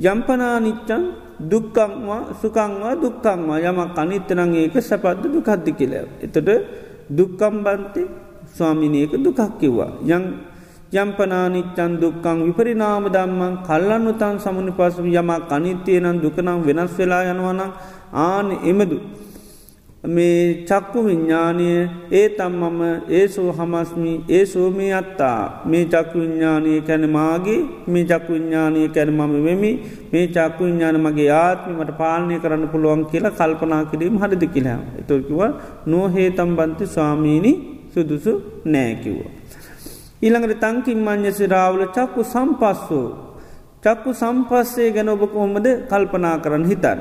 යම්පනා 0.00 0.56
නිච්චන් 0.60 1.02
දුක්කංවා 1.50 2.22
සුකංවා 2.40 2.94
දුක්කංවා 3.02 3.58
යමක් 3.60 3.98
අනිත්තනං 3.98 4.54
ඒක 4.56 4.76
සැපද්ද 4.80 5.24
දුකද්දි 5.34 5.72
කියලව. 5.72 6.08
එතට 6.24 6.48
දුක්කම්බන්ති 7.08 8.02
ස්වාමිනයක 8.56 9.12
දුකක් 9.24 9.40
කිව්වා. 9.60 9.92
යං 10.06 10.24
යම්පනානිච්චන් 10.92 11.92
දුක්කං 12.02 12.38
විපරිනාම 12.46 13.04
දම්මන් 13.14 13.54
කල්ලන්නු 13.66 14.12
තන් 14.20 14.36
සමුණි 14.38 14.72
පසු 14.72 15.02
යමක් 15.02 15.52
අනිත්‍යයනන් 15.52 16.18
දුකනම් 16.22 16.58
වෙනස් 16.66 16.92
වෙලා 16.98 17.22
යනවනම් 17.30 17.70
ආන 18.12 18.48
එමදු. 18.64 18.98
මේ 20.04 20.64
චක්කු 20.64 20.98
විඤ්ඥානය 21.02 21.88
ඒ 22.10 22.28
තම් 22.30 22.52
මම 22.52 22.82
ඒසෝ 23.10 23.52
හමස්මි 23.52 24.12
ඒ 24.28 24.46
සෝමී 24.46 24.92
අත්තා 24.92 25.62
මේ 25.66 25.84
චක්කු 25.84 26.18
විඤ්ඥානය 26.18 26.80
කැන 26.80 27.04
මාගේ 27.10 27.58
මේ 27.86 28.04
චක්කු 28.04 28.32
විඤ්ඥානය 28.32 28.88
කැන 28.88 29.10
මම 29.10 29.34
වෙමි 29.44 29.72
මේ 30.12 30.26
චක්කු 30.28 30.64
විඤ්ඥාන 30.64 30.96
මගේ 30.98 31.28
ආත්මීමට 31.34 31.92
පාලනය 31.98 32.38
කරන්න 32.40 32.64
පුළුවන් 32.68 33.02
කියලා 33.06 33.32
කල්පනා 33.32 33.82
කිරීම 33.84 34.16
හරිදි 34.16 34.46
කියලා 34.46 34.78
එතුකිව 35.00 35.40
නෝහේ 35.86 36.30
තම්බන්ති 36.30 36.86
ස්වාමීණි 36.86 37.52
සුදුසු 37.94 38.32
නෑකිව්වා. 38.66 39.32
ඊළඟට 40.22 40.60
තංකින් 40.60 41.00
මං්්‍යසි 41.00 41.44
රාවල 41.46 41.84
චක්කු 41.88 42.24
සම්පස්සෝ 42.24 43.08
චක්කු 43.82 44.10
සම්පස්සේ 44.14 44.90
ගැන 44.90 45.08
ඔබ 45.08 45.22
කොහොමද 45.28 45.68
කල්පනා 45.88 46.36
කරන්න 46.38 46.64
හිතන්න. 46.64 47.00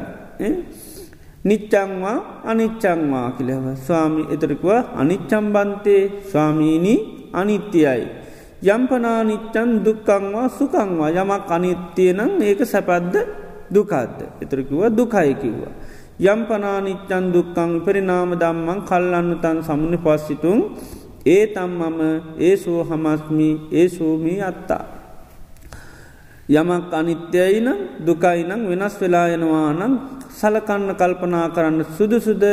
නිච්චංවා 1.46 2.18
අනිච්චංවා 2.46 3.28
කියලව 3.38 3.66
ස්වාමි 3.78 4.24
එතරකුව 4.34 4.72
අනිච්චම්බන්තේ 4.96 6.04
ස්වාමීණී 6.32 7.00
අනිත්‍යයයි. 7.34 8.08
යම්පනා 8.66 9.24
නිච්චන් 9.24 9.70
දුක්කංවා 9.86 10.48
සුකංවා 10.50 11.10
යමක් 11.12 11.52
අනිත්‍යයනං 11.52 12.42
ඒක 12.42 12.62
සැපද්ද 12.66 13.16
දුකද්ද. 13.70 14.18
එතරකිව 14.42 14.82
දුකයි 14.90 15.34
කිව්වා. 15.36 15.74
යම්පනානිච්චන් 16.22 17.32
දුක්කං 17.32 17.72
පරිනාම 17.86 18.36
දම්මන් 18.36 18.80
කල්ලන්න 18.84 19.40
තන් 19.40 19.58
සමුණ 19.64 19.96
පස්සිතුන් 19.98 20.60
ඒ 21.26 21.48
තම් 21.48 21.72
මම 21.80 22.00
ඒසෝ 22.38 22.84
හමස්මි 22.84 23.50
ඒ 23.72 23.88
සූමී 23.88 24.42
අත්තා. 24.42 24.99
යමක් 26.50 26.92
අනිත්‍යයි 26.92 27.60
නම් 27.62 27.80
දුකයි 28.02 28.42
නම් 28.44 28.62
වෙනස් 28.70 28.96
වෙලා 28.98 29.28
යනවා 29.30 29.70
නම් 29.72 29.94
සලකන්න 30.32 30.92
කල්පනා 30.96 31.48
කරන්න 31.50 31.84
සුදුසුද 31.98 32.44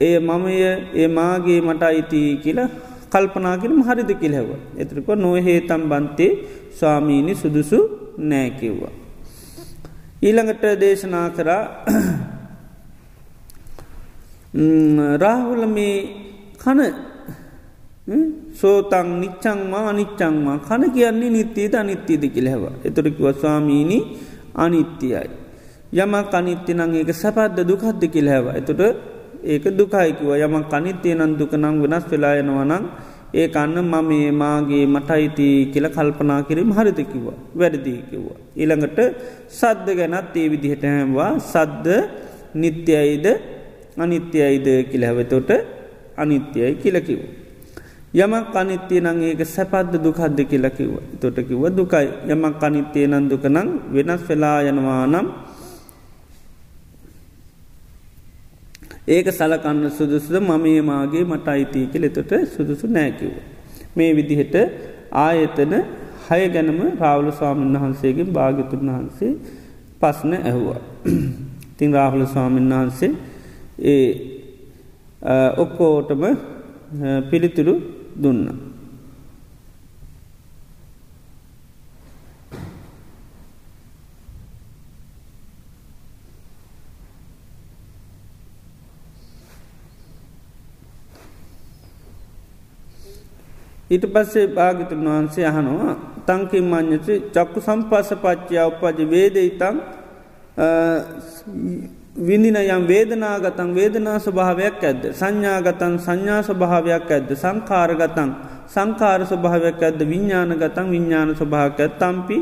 ඒ 0.00 0.18
මමය 0.20 0.54
ඒ 0.94 1.08
මාගේ 1.08 1.60
මට 1.60 1.82
අයිති 1.84 2.20
කියලා 2.38 2.68
කල්පනාගෙනම 3.10 3.80
හරිද 3.82 4.10
කිලහැව. 4.14 4.50
එතරක 4.76 5.08
නොහේතම් 5.16 5.82
බන්තේ 5.84 6.32
ස්වාමීණි 6.72 7.34
සුදුසු 7.34 7.78
නෑකිව්වා. 8.20 8.94
ඊළඟට 10.22 10.64
දේශනා 10.76 11.28
කරා 11.30 11.64
රාහුල 15.18 15.62
මේ 15.68 15.96
කන 16.58 16.80
සෝතං 18.60 19.08
නිච්චංවා 19.22 19.84
අනිච්චංවා 19.90 20.58
කන 20.68 20.82
කියන්නේ 20.94 21.30
නිත්‍යීද 21.30 21.74
අනිත්‍යීද 21.74 22.24
කිලහැව. 22.34 22.64
එතුරකිව 22.84 23.26
ස්වාමීණි 23.40 23.98
අනිත්‍යයයි. 24.54 25.28
යමක් 25.92 26.34
අනිත්‍යනං 26.34 26.94
ඒක 26.94 27.10
සැපද්ද 27.14 27.58
දුකද්ද 27.70 28.02
කිලහැව. 28.14 28.46
එතුට 28.60 28.82
ඒක 29.44 29.64
දුකයිකිව 29.78 30.30
යමක් 30.36 30.72
අනිත්‍යයනන් 30.74 31.32
දුකනං 31.40 31.64
වෙනස් 31.82 32.04
වෙලායනවනං 32.10 32.84
ඒ 33.34 33.46
අන්න 33.54 33.76
මම 33.82 34.10
ඒ 34.12 34.30
මාගේ 34.32 34.84
මටයිති 34.86 35.48
කියල 35.72 35.86
කල්පනා 35.88 36.40
කිරීම 36.48 36.70
හරිතකිව 36.72 37.26
වැඩදී 37.60 38.00
කිව්වා. 38.10 38.38
ඊළඟට 38.56 38.98
සද්ධ 39.50 39.90
ගැනත් 39.98 40.36
ඒ 40.36 40.48
විදිහට 40.52 40.84
හැම්වා 40.84 41.32
සද්ධ 41.52 41.88
නිත්‍යයිද 42.54 43.26
අනිත්‍යයිද 43.96 44.66
කිලහැවතොට 44.90 45.50
අනිත්‍යයි 46.16 46.74
කියලකිව. 46.82 47.20
යමක් 48.14 48.54
අනිත්‍යය 48.54 49.00
නං 49.00 49.20
ඒක 49.22 49.44
සැපද්ද 49.46 49.98
දුකද්ද 49.98 50.38
කියලකිව 50.44 50.92
තොට 51.20 51.38
කිව 51.38 51.62
දුකයි 51.70 52.08
යමක් 52.26 52.62
අනිත්‍යය 52.62 53.06
නන් 53.06 53.28
දුකනං 53.28 53.68
වෙනස් 53.90 54.22
වෙලා 54.24 54.58
යනවා 54.62 55.04
නම් 55.06 55.26
ඒක 59.08 59.28
සලකන්න 59.30 59.90
සුදුසුද 59.90 60.36
මමේ 60.40 60.80
මාගේ 60.82 61.24
මට 61.24 61.48
අයිතිය 61.48 61.86
කෙලෙතොට 61.86 62.32
සුදුසු 62.48 62.86
නෑකිව. 62.88 63.32
මේ 63.96 64.10
විදිහට 64.12 64.54
ආයතන 65.12 65.72
හය 66.26 66.42
ගැනම 66.48 66.80
රාවල 66.98 67.28
ස්වාමීන් 67.32 67.76
වහන්සේගෙන් 67.76 68.28
භාගිතුන් 68.28 68.88
වහන්සේ 68.88 69.32
පස්න 70.00 70.32
ඇහුවා. 70.40 70.80
තින් 71.76 71.92
රාහුල 71.92 72.24
ස්වාමීන් 72.26 72.68
වහන්සේ 72.70 73.10
ඒ 73.84 74.08
ඔක්කෝටම 75.56 76.22
පිළිතුරු 77.30 77.74
දුන්න. 78.18 78.68
ඊට 93.90 94.04
පස්සේ 94.06 94.46
භාගිතුන් 94.48 95.04
වහන්සේ 95.06 95.46
අහනවා 95.46 95.94
තංකින් 96.26 96.64
මං්්‍යචි 96.64 97.14
චක්කු 97.34 97.60
සම්පස 97.60 98.10
පච්චයා 98.22 98.66
උපජ 98.68 99.00
වේද 99.10 99.36
ඉතන් 99.40 99.76
විඳින 102.18 102.56
යම් 102.56 102.82
වේදනාගතන් 102.86 103.68
වේදනා 103.74 104.18
ස්වභාවයක් 104.18 104.82
ඇද්ද. 104.82 105.02
සංඥාගතන් 105.14 105.94
සංඥා 105.98 106.42
ස්වභාවයක් 106.42 107.06
ඇද්ද 107.08 107.30
සංකාරගතන් 107.34 108.30
සංකාර 108.66 109.22
ස්වභාවයක් 109.22 109.82
ඇද්ද 109.82 110.00
විඤ්ඥානගතන් 110.02 110.86
විඤ්ඥාන 110.90 111.30
ස්වභාවක 111.34 111.80
තම්පි 112.00 112.38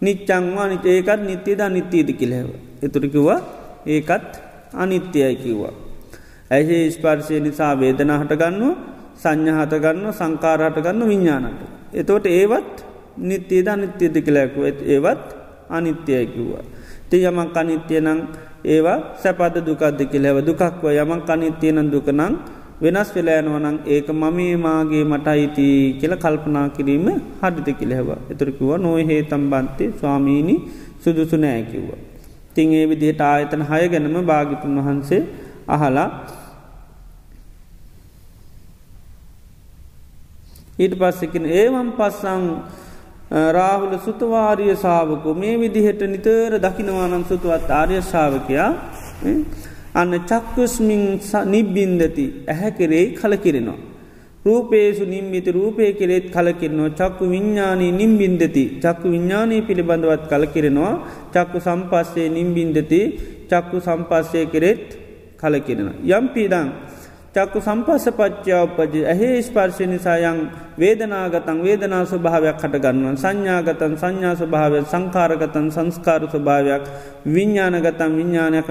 නිච්චංවා 0.00 0.66
නිච 0.68 0.84
ඒකත් 0.86 1.20
නිත්‍යද 1.22 1.60
නිත්‍යීද 1.68 2.10
කිලෙව. 2.12 2.48
එතුරකිවා 2.82 3.40
ඒකත් 3.86 4.32
අනිත්‍යයයි 4.74 5.36
කිව්වා. 5.36 5.74
ඇයි 6.50 6.92
ස්පර්ශය 6.92 7.40
නිසා 7.40 7.72
වේදනා 7.74 8.20
හටගන්නවා 8.20 8.74
සංඥහත 9.16 9.72
ගන්න 9.84 10.12
සංකාරහට 10.12 10.78
ගන්න 10.84 11.08
විඤ්ඥානට. 11.08 11.60
එතෝට 11.92 12.26
ඒවත් 12.28 12.84
නිත්‍යේද 13.18 13.68
අනිත්‍යද 13.68 14.14
කලැකුව 14.20 14.64
ඒවත් 14.86 15.24
අනිත්‍යය 15.70 16.26
කිව්වා. 16.26 16.64
ති 17.08 17.16
යමක් 17.22 17.56
අනිත්‍යය 17.56 18.00
නං 18.00 18.20
ඒවා 18.66 18.98
සැපද 19.22 19.56
දුකක්ද 19.66 20.00
කෙලෙව 20.12 20.36
දුකක්ව 20.42 20.84
යමක් 20.94 21.30
අනිත්‍යයන 21.30 21.90
දුකනං 21.92 22.22
වෙනස් 22.78 23.10
වෙලෑනවනං 23.14 23.76
ඒක 23.86 24.08
මමේ 24.14 24.56
මාගේ 24.58 25.04
මට 25.04 25.28
අයිති 25.28 25.66
කියල 26.00 26.14
කල්පනා 26.16 26.66
කිරීම 26.76 27.06
හඩිත 27.40 27.68
කිලෙව. 27.80 28.08
එතුරකිව 28.32 28.70
නොහේ 28.78 29.22
තම්බන්තේ 29.24 29.94
ස්වාමීණි 30.00 30.56
සුදුසු 31.02 31.36
නෑ 31.36 31.62
කිව්වා. 31.64 32.00
තිං 32.54 32.72
ඒ 32.72 32.86
විදිහට 32.90 33.22
ආයතන 33.22 33.62
හය 33.70 33.82
ගැනම 33.88 34.16
භාගිතුන් 34.30 34.76
වහන්සේ 34.78 35.22
අහලා 35.68 36.08
ඊට 40.78 40.94
පස්සකින 40.94 41.44
ඒවම් 41.50 41.88
පස්සං 41.98 42.42
රාහුල 43.30 43.98
සුතවාරිය 43.98 44.74
සාාවකු 44.76 45.34
මේ 45.34 45.56
විදිහට 45.58 46.02
නිතර 46.06 46.58
දකිනවානම් 46.58 47.24
සුතුවත් 47.24 47.70
ආර්ය 47.70 47.98
ශාවකයා 48.02 48.70
අන්න 49.94 50.12
චක්කුස්මින් 50.22 51.02
නිබ්බින්දති 51.46 52.26
ඇහැ 52.46 52.70
කෙරෙයි 52.70 53.14
කලකිරෙනවා. 53.14 53.78
රූපේසු 54.44 55.04
නිම්මිත 55.06 55.46
රූපය 55.48 55.92
කෙරෙත් 55.92 56.26
කලකිරනවා. 56.30 56.90
චක්කු 56.90 57.24
විඤ්ඥානී 57.26 57.92
නිම්බින්දති. 57.92 58.64
චක්කු 58.80 59.06
විඤ්ඥානී 59.10 59.62
පිළිබඳවත් 59.62 60.22
කලකිරෙනවා. 60.28 60.94
චක්කු 61.34 61.58
සම්පස්සේ 61.60 62.28
නිම්බින්දති. 62.28 63.00
චක්කු 63.50 63.76
සම්පස්සේ 63.80 64.46
කෙරෙත් 64.46 64.86
කලකිරෙන. 65.36 65.88
යම් 66.08 66.26
පීඩං 66.28 66.68
චක්කු 67.36 67.60
සම්පස්ස 67.60 68.06
පච්චාවපජ 68.10 68.94
ඇහේ 69.04 69.40
ස්පර්ශය 69.40 69.86
නිසායන් 69.86 70.38
වේදනාගතන් 70.78 71.58
වේදනා 71.60 72.04
ස්වභාවයක් 72.04 72.56
හටගන්නුවන් 72.62 73.16
සංඥාගතන් 73.16 73.94
සංඥා 73.94 74.34
ස්වභාවය 74.34 74.78
සංකාරගතන් 74.84 75.66
සංස්කාර 75.70 76.22
ස්වභාවයක් 76.26 76.84
විඤ්ඥානගතන් 77.28 78.12
විඤ්ඥානයක් 78.18 78.68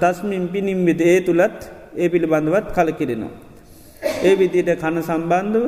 තස්මින් 0.00 0.44
පිනිම්විද 0.48 1.00
ඒ 1.02 1.20
තුළත් 1.20 1.58
ඒ 1.94 2.08
පිළිබඳවත් 2.08 2.66
කලකිරෙනවා. 2.70 3.32
ඒ 4.22 4.34
විදියට 4.34 4.70
කන 4.76 5.00
සම්බන්ධව 5.02 5.64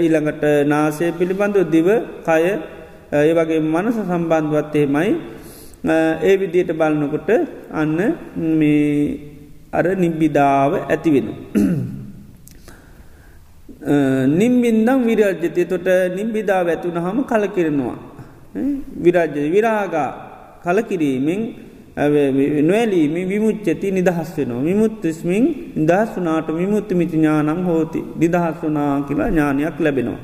ඊළඟට 0.00 0.44
නාසය 0.66 1.10
පිළිබඳව 1.12 1.66
දිව 1.68 1.88
කය 2.22 2.42
ඒ 3.12 3.32
වගේ 3.32 3.60
මනස 3.64 3.98
සම්බන්ධවත් 4.02 4.74
එහෙමයි 4.76 5.10
ඒ 6.22 6.34
විදියට 6.36 6.72
බලනකොට 6.74 7.30
අන්න 7.72 7.98
මේ 8.54 9.29
අර 9.72 9.84
නිබ්බිදාව 9.96 10.72
ඇතිවෙන. 10.84 11.28
නිම්බින්දම් 14.32 15.00
විරජ්‍යතය 15.02 15.64
තොට 15.64 15.88
නිම්බිදාව 16.12 16.66
ඇතුන 16.68 16.96
හම 16.96 17.18
කලකිරෙනවා. 17.24 17.96
විරජ්‍ය 18.96 19.50
විරාගා 19.50 20.10
කලකිරීමෙන් 20.62 21.40
නොවැලීම 21.96 23.14
විමුච්චති 23.26 23.90
නිදහස් 23.90 24.30
වෙනවා. 24.36 24.62
විමුත්තිස්මින් 24.62 25.44
දහස් 25.86 26.10
වනාට 26.16 26.48
විමුත්ති 26.52 26.94
මිති 26.94 27.16
ඥානම් 27.16 27.64
හෝති 27.64 28.00
නිදහස් 28.16 28.56
වනා 28.62 29.02
කියලා 29.02 29.28
ඥානයක් 29.28 29.76
ලැබෙනවා. 29.78 30.20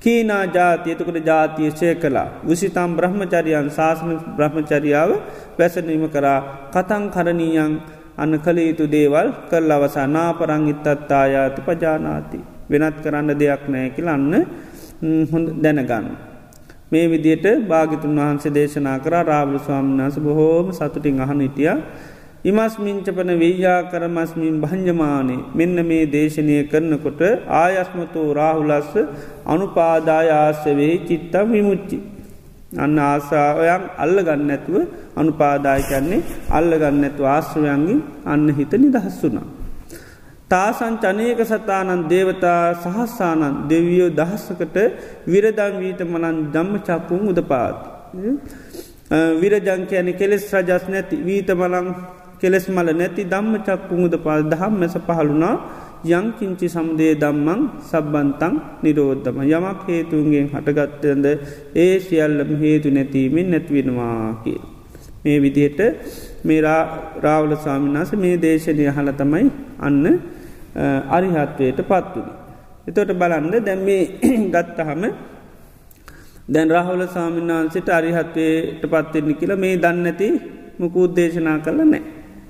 කීනා 0.00 0.44
ජාතියතකට 0.46 1.26
ජාතිය 1.26 1.70
ශය 1.70 1.94
කලා. 1.96 2.28
විසිතම් 2.44 2.90
බ්‍රහ්මචරියන් 2.96 3.70
ශාසන 3.70 4.10
බ්‍රහ්මචරියාව 4.36 5.10
වැසනීම 5.58 6.04
කරා 6.08 6.40
කතන් 6.70 7.04
කරණීයන් 7.10 7.72
අන්න 8.18 8.32
කළ 8.38 8.58
යුතු 8.60 8.84
දේවල් 8.88 9.28
කල් 9.50 9.70
අවසා 9.70 10.06
නාපරං 10.08 10.64
ඉත්තත්තායාති 10.72 11.60
පජානාති. 11.62 12.38
වෙනත් 12.70 12.96
කරන්න 13.02 13.30
දෙයක් 13.34 13.62
නෑ 13.68 13.86
කියලන්න 13.96 14.34
හොඳ 15.32 15.48
දැනගන්න. 15.62 16.06
මේ 16.90 17.06
විදියට 17.06 17.46
භාගිතුන් 17.68 18.18
වහන්සේ 18.18 18.52
දේශනා 18.52 18.98
කර 18.98 19.14
රාවල 19.22 19.58
ස්වාමිනාස 19.60 20.16
බොහෝම 20.18 20.66
සතුටින් 20.72 21.20
අහන 21.20 21.40
හිටිය. 21.40 21.74
ඉමස්මිංචපන 22.44 23.30
වෙய்යා 23.36 23.80
කරමස්මින් 23.90 24.60
භංජමානේ 24.62 25.40
මෙන්න 25.54 25.78
මේ 25.86 26.04
දේශනය 26.08 26.56
කරනකොට 26.64 27.20
ආයස්මතෝ 27.54 28.28
රාහුලස්ස 28.32 28.92
අනුපාදාය 29.46 30.28
ආස්සවෙහි 30.32 30.96
චිත්තම් 31.08 31.48
විමුච්චි. 31.52 31.98
අන්න 32.76 32.98
ආසාාවයන් 33.00 33.84
අල්ල 33.96 34.16
ගන්න 34.20 34.50
ඇතුව 34.50 34.76
අනුපාදායකන්නේ 35.16 36.20
අල්ල 36.50 36.70
ගන්න 36.74 37.04
ඇතු 37.04 37.22
ආශ්‍රවයන්ගින් 37.26 38.00
අන්න 38.26 38.48
හිත 38.50 38.72
නිදහස් 38.74 39.16
වුනා. 39.22 39.46
තාසංචනයක 40.50 41.40
සතානන් 41.42 42.02
දේවතා 42.08 42.62
සහස්සානන් 42.76 43.54
දෙවියෝ 43.70 44.10
දහස්සකට 44.10 44.76
විරදං 45.26 45.74
වීට 45.80 46.00
මනන් 46.04 46.36
දම්ම 46.52 46.74
චක්කුම් 46.80 47.22
උදපාත්. 47.32 47.78
විරජං 49.40 49.82
කියන 49.86 50.08
කෙලෙස් 50.14 50.44
රජස් 50.52 50.84
නැති 50.88 51.16
වීත 51.18 51.50
මලං 51.50 51.86
කෙලෙස් 52.40 52.68
මල 52.68 52.88
නැති 52.92 53.22
දම්ම 53.24 53.54
චක්කුම් 53.66 54.00
උදපාත් 54.04 54.44
දහම් 54.52 54.74
මැස 54.80 54.94
පහළුණා 55.00 55.54
යංකින්චි 56.04 56.68
සමුදේ 56.68 57.14
දම්මං 57.14 57.60
සබ්බන්තං 57.82 58.54
නිරෝද්ධම 58.82 59.38
යමක් 59.44 59.80
හේතුන්ගෙන් 59.88 60.48
හටගත්තයද 60.48 61.26
ඒ 61.74 61.94
සියල්ලම 62.00 62.50
හේතු 62.56 62.88
නැතිීමෙන් 62.90 63.50
නැත්වෙනවා 63.50 64.42
කිය. 64.44 64.60
මේ 65.24 65.38
විදියට 65.38 65.80
මේ 66.44 66.60
රාවල 67.22 67.52
ස්වාමිනාස 67.56 68.12
මේ 68.14 68.36
දේශනය 68.38 68.84
හල 68.88 69.10
තමයි 69.12 69.46
අන්න 69.80 70.04
අරිහත්වයට 71.10 71.80
පත්වනි. 71.82 72.30
එතොට 72.86 73.12
බලන්න 73.14 73.50
දැම් 73.60 73.80
මේ 73.80 74.02
ගත්තහම 74.54 75.02
දැන් 76.48 76.70
රහවල 76.70 77.02
සාමිනාන්සිට 77.08 77.88
අරිහත්වයට 77.90 78.82
පත්වෙන්නේ 78.84 79.34
කියලා 79.34 79.56
මේ 79.56 79.74
දන්නඇති 79.76 80.28
මුකුද්දේශනා 80.78 81.58
කරල 81.58 81.80
නෑ. 81.84 82.02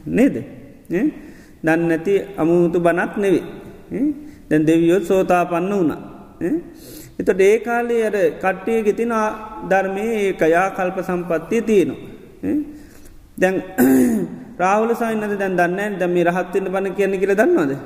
නේද. 0.08 0.36
දන්නඇති 1.64 2.36
අමුතු 2.36 2.80
බනත් 2.80 3.16
නෙවේ. 3.16 3.44
දැන් 4.50 4.66
දෙවියොත් 4.66 5.04
සෝතා 5.04 5.46
පන්න 5.46 5.72
වුණා. 5.72 6.00
එතොට 7.18 7.40
ඒ 7.40 7.60
කාලේ 7.60 8.04
අර 8.04 8.16
කට්ටිය 8.36 8.82
ගෙතින 8.82 9.12
ධර්මය 9.70 10.04
ඒකයා 10.18 10.70
කල්ප 10.70 11.00
සම්පත්තිය 11.00 11.62
තියෙනවා. 11.62 11.96
දැන් 13.38 13.62
රාවල 14.58 14.94
සයින්නද 14.94 15.38
දැන් 15.38 15.56
දන්න 15.56 15.98
දැම 15.98 16.14
රහත්වන්න 16.28 16.68
බන 16.68 16.94
කියන්න 16.94 17.18
කියල 17.18 17.34
දන්නවාද. 17.34 17.76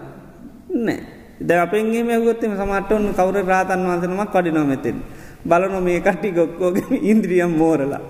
නෑ 0.79 1.23
ද 1.41 1.51
අපෙන්ගේ 1.57 2.03
මැගොත්තම 2.03 2.55
සමට 2.55 2.93
ඔන්න 2.93 3.13
කවර 3.13 3.45
රාතන් 3.45 3.83
වන්සනමක් 3.83 4.31
කඩිනො 4.31 4.65
මෙතෙන්. 4.65 5.03
බලන 5.45 5.83
මේ 5.83 6.01
කට්ටි 6.01 6.31
ගොක්කෝගෙන 6.31 7.03
ඉන්ද්‍රියම් 7.13 7.53
මෝරලා. 7.53 8.01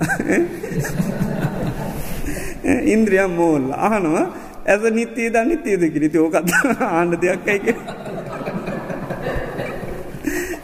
ඉන්ද්‍රියම් 2.86 3.32
මෝල්ල 3.32 3.72
අහනවා. 3.78 4.49
ඇස 4.66 4.82
නිත්‍යය 4.90 5.30
ද 5.30 5.36
නිත්‍යයද 5.46 5.82
කිරිති 5.92 6.18
ඕකත් 6.18 6.50
ආණ්ඩ 6.80 7.20
දෙයක් 7.20 7.48
අයික 7.48 7.68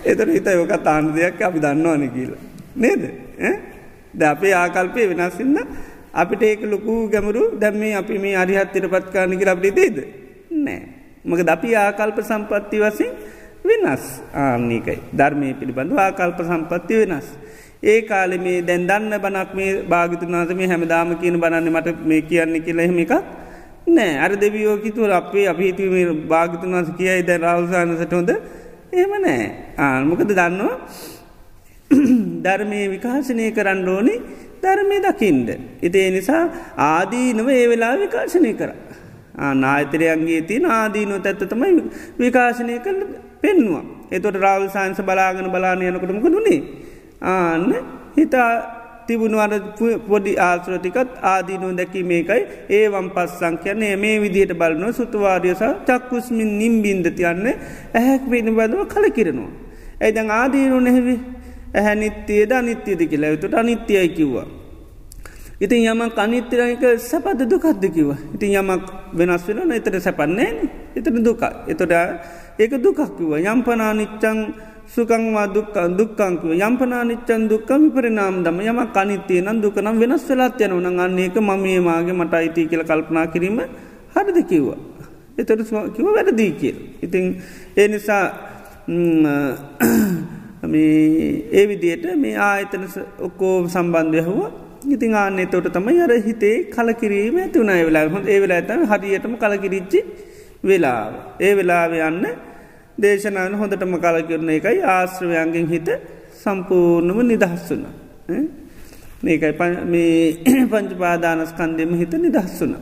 එතන 0.04 0.30
හිත 0.30 0.46
යෝකත් 0.46 0.86
ආණ්ඩ 0.86 1.14
දෙයක් 1.16 1.40
අපි 1.42 1.58
දන්නවන 1.60 2.02
කියලා. 2.14 2.42
නේද? 2.76 3.02
ද 4.14 4.22
අපේ 4.22 4.54
ආකල්පය 4.54 5.08
වෙනස්සින්න 5.10 5.56
අපිට 6.14 6.42
ඒක 6.42 6.62
ලොකු 6.64 7.08
ගැමරු 7.08 7.42
දැම්මේ 7.60 7.94
අපි 7.94 8.18
මේ 8.18 8.36
අරිහත්තයට 8.36 8.86
පත්කානකි 8.92 9.44
අපිට 9.46 9.74
දේද 9.74 9.96
නෑ. 10.50 10.82
මක 11.24 11.40
දපි 11.42 11.74
ආකල්ප 11.76 12.18
සම්පත්ති 12.22 12.76
වසින් 12.80 13.10
වෙනස්. 13.64 14.04
ආන්නේකයි 14.34 14.98
ධර්මය 15.12 15.54
පිළිබඳු 15.54 15.98
ආකල්ප 15.98 16.38
සම්පත්ති 16.42 16.94
වෙනස්. 17.02 17.26
ඒ 17.82 18.02
කාලෙ 18.02 18.38
මේ 18.38 18.62
දැන් 18.62 18.86
දන්න 18.86 19.18
බනක් 19.24 19.50
මේ 19.54 19.72
භාගිතුනාස 19.90 20.54
මේ 20.54 20.68
හැමදාම 20.68 21.16
කියන 21.16 21.40
බනන්න 21.40 21.72
මට 21.72 21.98
මේ 22.04 22.22
කියන්නේ 22.22 22.60
කියල 22.60 22.78
එහෙම 22.78 22.98
එකක් 22.98 23.12
නෑ 23.86 24.18
අර 24.18 24.32
දෙවියෝකිතුව 24.36 25.10
අපේ 25.12 25.46
අපිහිතුව 25.48 25.92
මේ 25.92 26.06
භාගිතුනාස 26.28 26.88
කියයි 26.98 27.22
දැ 27.22 27.38
රවසානසට 27.38 28.12
හොඳ 28.12 28.30
එහෙම 28.92 29.12
නෑ 29.18 29.44
ආල්මකද 29.78 30.30
දන්නවා 30.30 30.76
ධර්මය 32.44 32.80
විකාශනය 32.94 33.52
කරන්න 33.52 33.88
ඕනි 33.88 34.14
ධර්මය 34.62 34.96
දකිින්ද. 35.00 35.48
ඉතිේ 35.82 36.10
නිසා 36.10 36.42
ආදීනව 36.84 37.48
ඒ 37.48 37.66
වෙලා 37.68 37.94
විකාශනය 37.96 38.52
කරා. 38.54 38.76
නායතරයන්ගේ 39.56 40.42
තින 40.42 40.66
ආදීනො 40.70 41.20
ඇත්ත 41.20 41.42
තමයි 41.44 41.84
විකාශනය 42.18 42.78
කළ 42.78 43.00
පෙන්වා. 43.40 43.84
එතොට 44.10 44.36
රාවල් 44.36 44.68
සයින්ස 44.68 45.00
බලාගන 45.00 45.50
බලානයනකටමක 45.50 46.26
දුන්නේ. 46.26 46.60
ආන්න 47.22 47.70
හිතා 48.16 48.75
තිබුණුවර 49.06 49.52
පොඩි 50.08 50.32
ආශ්‍රතිකත් 50.38 51.10
ආදීනෝ 51.32 51.72
දැකි 51.80 52.02
මේකයි 52.10 52.42
ඒවම් 52.78 53.08
පස් 53.14 53.38
සංකයන්නේ 53.40 53.94
මේ 53.96 54.16
විදිහට 54.24 54.52
බලනො 54.60 54.92
සුතුවාරයස 54.98 55.62
චක්කුස්මින් 55.88 56.52
නිම්බින්දතියන්න 56.60 57.46
ඇහැක් 57.94 58.22
පිණිබඳව 58.30 58.84
කල 58.92 59.06
කිරනවා. 59.16 59.50
ඇයිදැන් 60.00 60.30
ආදීනු 60.32 60.78
නැහැවි 60.80 61.16
ඇහැ 61.74 61.96
නිත්‍යයද 61.96 62.52
අනිත්‍යද 62.52 63.00
කියලා. 63.10 63.32
ඇතුට 63.32 63.54
අනිත්‍යයි 63.54 64.08
කිව්වා. 64.18 64.46
ඉතින් 65.56 65.88
යමක් 65.88 66.18
අනිත්‍යරයක 66.18 66.84
සැපද 67.00 67.40
දුකක්ද 67.48 67.84
කිව 67.88 68.12
ඉතින් 68.34 68.60
යමක් 68.60 68.84
වෙනස් 69.12 69.44
වෙන 69.48 69.72
එතට 69.72 69.96
සැපන්නේ 69.98 70.68
එතට 70.94 71.08
දුක 71.24 71.40
එතොට 71.66 71.92
ඒක 72.58 72.72
දුකක්කිව 72.76 73.30
යම්පනා 73.40 73.92
නිච්චං 73.94 74.38
සුකංවා 74.94 75.46
දුක්ක 75.48 75.76
දුක්කංකිව 75.98 76.50
යම්පනා 76.56 77.04
නිච්චන් 77.04 77.42
දුක්ක 77.48 77.70
විපරිනාම් 77.82 78.34
දම 78.44 78.58
යමක් 78.62 78.96
අනිත්‍යය 78.96 79.40
නම් 79.42 79.58
දුකනම් 79.60 79.96
වෙනස් 80.00 80.24
වෙලාත් 80.28 80.60
යන 80.60 80.72
උන 80.72 80.86
අන්නේක 80.86 81.36
මමේ 81.38 81.80
මාගේ 81.80 82.14
මට 82.14 82.34
අයිති 82.34 82.68
කියල 82.70 82.82
කල්පනා 82.84 83.26
කිරීම 83.26 83.58
හරිද 84.14 84.38
කිව්වා. 84.50 84.78
එතට 85.38 85.62
කිව 85.94 86.06
වැඩදී 86.16 86.52
කියල්. 86.60 86.76
ඉතින් 87.02 87.24
ඒ 87.76 87.88
නිසා 87.88 88.24
ඒ 91.54 91.64
විදියට 91.68 92.06
මේ 92.16 92.36
ආයතන 92.40 92.86
ඔක්කෝ 93.26 93.56
සම්බන්ධය 93.68 94.22
හුව 94.28 94.40
ඉතින් 94.94 95.14
ආන්නේ 95.14 95.46
තොට 95.46 95.68
තමයි 95.72 96.00
අර 96.02 96.12
හිතේ 96.26 96.56
කලකිරීම 96.74 97.36
ඇතිවුණ 97.42 97.72
වෙලා 97.88 98.08
හොඳ 98.08 98.26
ඒ 98.28 98.40
වෙලා 98.42 98.58
ඇතම 98.60 98.82
හරියටම 98.90 99.34
කලකිරිච්චි 99.42 100.00
වෙලා. 100.64 101.02
ඒ 101.40 101.52
වෙලාව 101.58 101.92
යන්න 102.08 102.26
දේශනාන 102.98 103.54
හොඳටම 103.54 103.94
කලකිරන 103.98 104.50
එකයි 104.50 104.78
ආශ්‍රවයන්ගෙන් 104.88 105.66
හිත 105.68 105.88
සම්පූර්ණම 106.34 107.18
නිදහස් 107.24 107.64
වුන. 107.70 107.82
මේකයි 109.22 109.52
මේ 109.86 110.12
පංචපාදානස්කන්දෙම 110.72 111.92
හිත 111.94 112.12
නිදහස් 112.16 112.60
වුන. 112.60 112.76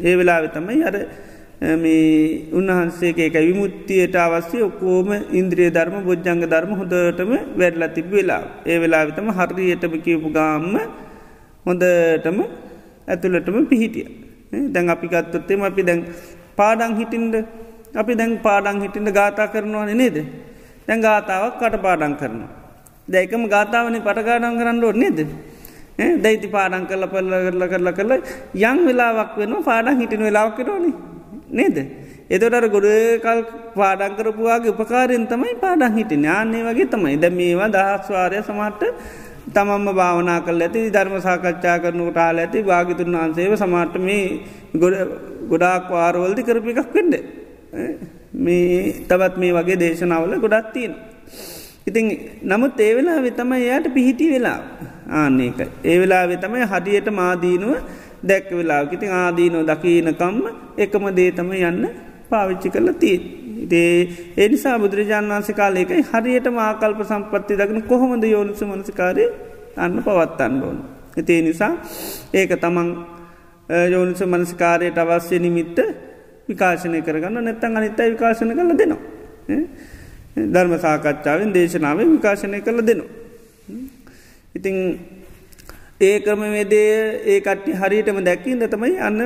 ඒ 0.00 0.14
වෙලාවෙ 0.16 0.48
තමයි 0.48 0.82
අර 0.82 0.96
මේ 1.76 2.50
උන්වහන්සේ 2.52 3.12
එක 3.20 3.36
විමුත්තියට 3.40 4.16
අවස්්‍ය 4.16 4.58
ඔක්කෝම 4.60 5.08
ඉන්ද්‍රිය 5.32 5.70
ධර්ම 5.70 5.96
බොජ්ජංග 6.04 6.42
ධර්ම 6.44 6.72
හොඳටම 6.72 7.30
වැඩලා 7.56 7.90
තිබ 7.90 8.10
වෙලා 8.10 8.42
ඒ 8.66 8.78
වෙලා 8.78 9.04
විතම 9.06 9.30
හරියටම 9.30 9.94
කියපු 10.00 10.28
ගාම්ම 10.30 10.74
හොඳටම 11.66 12.38
ඇතුළටම 13.08 13.56
පිහිටිය. 13.66 14.06
දැන් 14.68 14.86
අපි 14.88 15.06
ගත්තොත්තේම 15.06 15.62
අපි 15.62 15.82
දැන් 15.82 16.00
පාඩං 16.56 16.96
හිටින්ද 16.96 17.34
අපි 17.92 18.12
දැන් 18.14 18.38
පාඩං 18.38 18.80
හිටින්ට 18.80 19.12
ගාතා 19.12 19.48
කරනවා 19.48 19.86
නේද. 19.94 20.16
දැන් 20.86 21.00
ගාතාවක් 21.00 21.54
කට 21.56 21.82
පාඩං 21.82 22.16
කරනවා. 22.16 22.50
දැයිකම 23.08 23.44
ගාතාවන 23.46 23.96
පටගාඩන් 23.98 24.58
කරන්න 24.58 24.84
ඕ 24.84 24.92
නේද. 24.94 25.18
දැයිති 25.98 26.48
පාඩං 26.48 26.86
කරල 26.86 27.06
පල්ල 27.06 27.32
කරල 27.46 27.64
කරල 27.68 27.88
කරල 27.92 28.12
යං 28.62 28.78
වෙලාවක් 28.86 29.36
වෙන 29.36 29.56
පාඩං 29.62 29.98
හිටින 29.98 30.20
වෙලාවක් 30.20 30.56
කරෝනි 30.56 30.92
නේද. 31.50 31.76
එතොටර 32.28 32.66
ගොඩකල් 32.68 33.40
පාඩං 33.74 34.14
කරපුවාගේ 34.16 34.72
උපකාරයෙන් 34.72 35.26
තමයි 35.26 35.56
පාඩං 35.56 35.92
හිටි 35.92 36.16
ඥාන්නේ 36.16 36.62
වගේ 36.62 36.86
තමයි 36.86 37.16
ද 37.16 37.30
මේවා 37.30 37.68
දහස්වාරය 37.70 38.38
සමට 38.40 38.82
තමම්ම 39.48 39.88
භාවනා 39.92 40.40
කල් 40.40 40.60
ඇති 40.60 40.86
ධර්ම 40.88 41.16
සාකච්ඡා 41.20 41.76
කරනු 41.80 42.06
ටාල 42.10 42.38
ඇති 42.38 42.62
භාගිතුන් 42.62 43.10
වහන්සේව 43.14 43.52
සමාට 43.56 43.94
මේ 43.98 44.24
ගොඩාක් 45.50 45.90
වාරවල්දි 45.90 46.42
කරපි 46.42 46.74
එකක් 46.74 46.90
වෙන්ඩ 46.94 47.14
මේ 48.34 49.06
තවත් 49.08 49.36
මේ 49.36 49.52
වගේ 49.52 49.78
දේශනාවල 49.78 50.34
ගොඩත් 50.38 50.72
තියෙන. 50.72 50.94
ඉතින් 51.86 52.06
නමුත් 52.42 52.80
ඒ 52.80 52.92
වෙලා 52.96 53.18
වෙතම 53.22 53.52
එයාට 53.52 53.86
පිහිටි 53.94 54.30
වෙලා 54.30 54.58
ආන්නේක. 55.10 55.60
ඒ 55.84 55.98
වෙලා 56.00 56.24
වෙතමයි 56.28 56.70
හදියට 56.72 57.08
මාදීනුව 57.10 57.74
දැක් 58.22 58.50
වෙලා 58.52 58.80
ඉතින් 58.92 59.12
ආදීනෝ 59.12 59.62
දකීනකම්ම 59.62 60.40
එකම 60.78 61.04
දේතම 61.16 61.52
යන්න 61.52 61.84
පාවිච්චි 62.30 62.68
කරල 62.70 62.90
තිී. 62.94 63.18
දේ 63.70 64.08
එනිසා 64.36 64.78
බුදුරජාණන් 64.78 65.32
වන්සේ 65.32 65.54
කාලයකයි 65.54 66.02
හරියට 66.10 66.46
මාකල්ප 66.50 67.00
සම්පත්ති 67.04 67.58
දකින 67.60 67.82
කොහොමද 67.82 68.24
යෝනිස 68.24 68.62
මනසිකාරය 68.62 69.24
අන්න 69.76 70.02
පවත්තන්න 70.04 70.62
ඕන. 70.62 70.78
එතිේ 71.16 71.42
නිසා 71.42 71.72
ඒක 72.34 72.52
තමන් 72.62 72.88
යෝනිස 73.92 74.22
මනස්කාරයට 74.22 74.98
අවශ්‍ය 74.98 75.38
නිමිත්ත 75.38 75.78
විකාශනය 76.50 77.00
කරගන්න 77.02 77.40
නැත්තන් 77.40 77.76
අනිත්තයි 77.76 78.10
විකාශන 78.10 78.52
කළ 78.52 78.74
දෙනවා. 78.74 79.00
ධර්ම 80.46 80.74
සාකච්ඡාවෙන් 80.78 81.52
දේශනාව 81.52 81.98
විකාශනය 82.08 82.60
කළ 82.60 82.80
දෙනවා. 82.82 83.08
ඉතිං 84.54 84.76
ඒකම 86.00 86.40
වෙදේ 86.50 86.92
ඒ 87.24 87.40
කට්ටි 87.40 87.72
හරියටම 87.74 88.18
දැක්කින්ද 88.22 88.62
තමයි 88.66 88.96
අන්න 89.00 89.20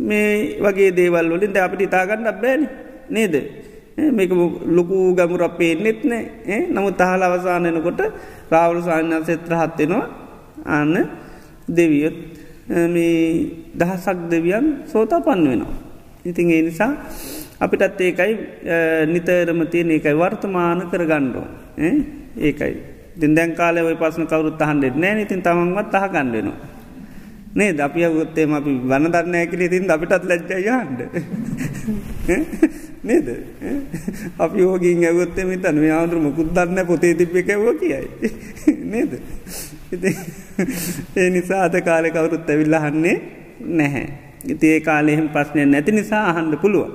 මේ 0.00 0.58
වගේ 0.58 0.90
දේවල් 0.92 1.26
වලින් 1.30 1.52
ද 1.52 1.56
අපිට 1.58 1.82
ඉතාගන්න 1.82 2.26
අබ්බෑන 2.26 2.62
නේද. 3.08 3.34
මේක 3.96 4.30
ලොකු 4.68 4.96
ගමුර 5.14 5.42
පේනෙත් 5.52 6.04
නෑ 6.04 6.58
නමුත් 6.68 7.00
අහල 7.00 7.22
අවසානයනකොට 7.22 8.00
රාවල 8.50 8.78
සාඥා 8.82 9.24
සෙත්‍ර 9.24 9.52
හත්වෙනවා 9.54 10.04
අන්න 10.68 10.94
දෙවියොත් 11.68 12.18
මේ 12.86 13.16
දහසක් 13.72 14.18
දෙවියන් 14.30 14.66
සෝතා 14.86 15.20
පන් 15.20 15.40
වෙනවා. 15.44 15.74
ඉතින් 16.30 16.50
ඒ 16.50 16.62
නිසා 16.68 16.92
අපිටත් 17.64 18.00
ඒකයි 18.00 18.32
නිතරම 19.14 19.60
තියෙන 19.72 19.90
ඒකයි 19.96 20.16
වර්තමාන 20.22 20.80
කර 20.92 21.02
ගණ්ඩෝ 21.10 21.46
ඒකයි. 22.48 22.74
දින්දැන් 23.20 23.52
කාලය 23.58 23.80
ඔය 23.80 23.96
පසන 23.96 24.26
කවරුත් 24.30 24.62
අහන්ඩෙත් 24.62 24.96
නෑ. 25.02 25.22
ඉතින් 25.26 25.42
තමන්වත් 25.42 25.94
අහ 25.94 26.08
ගණ්ඩෙනවා 26.14 26.74
නේ 27.56 27.72
ද 27.72 27.80
අපි 27.80 28.00
ගොත්තේම 28.16 28.52
අපි 28.58 28.72
වන 28.90 29.06
දරන්නෑ 29.14 29.46
කර 29.50 29.60
ඉතින් 29.66 29.90
අපිටත් 29.94 30.24
ලැජ්ජයහන්ඩ 30.30 31.00
නේද? 33.08 33.28
අපි 34.38 34.60
ඕගින් 34.62 35.04
ඇගොත්තේ 35.08 35.46
මිතන් 35.48 35.80
මේ 35.80 35.94
ආදුර 35.98 36.20
මුකුත් 36.26 36.52
දන්න 36.56 36.86
පොතේ 36.86 37.14
තිබ්බ 37.14 37.36
එකැවෝ 37.40 37.74
කියයි. 37.80 38.30
නේද? 38.92 39.12
ඒ 41.16 41.28
නිසා 41.30 41.62
අද 41.68 41.80
කාලෙ 41.88 42.10
කවුරුත් 42.10 42.50
ඇවිල්ලහන්නේ 42.50 43.16
නැහැ. 43.80 44.25
ඉති 44.46 44.66
ඒ 44.66 44.80
කාලෙහෙම 44.80 45.28
ප්‍රශ්නය 45.28 45.64
නැති 45.64 45.92
නිසා 45.92 46.24
අහන්ඩ 46.30 46.54
පුළුවන්. 46.56 46.92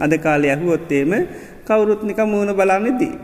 අද 0.00 0.12
කාලය 0.18 0.48
ඇහුවොත්තේම 0.48 1.12
කවුරුත් 1.64 2.02
නික 2.02 2.20
මූුණ 2.24 2.52
බලන්නෙදී 2.52 3.14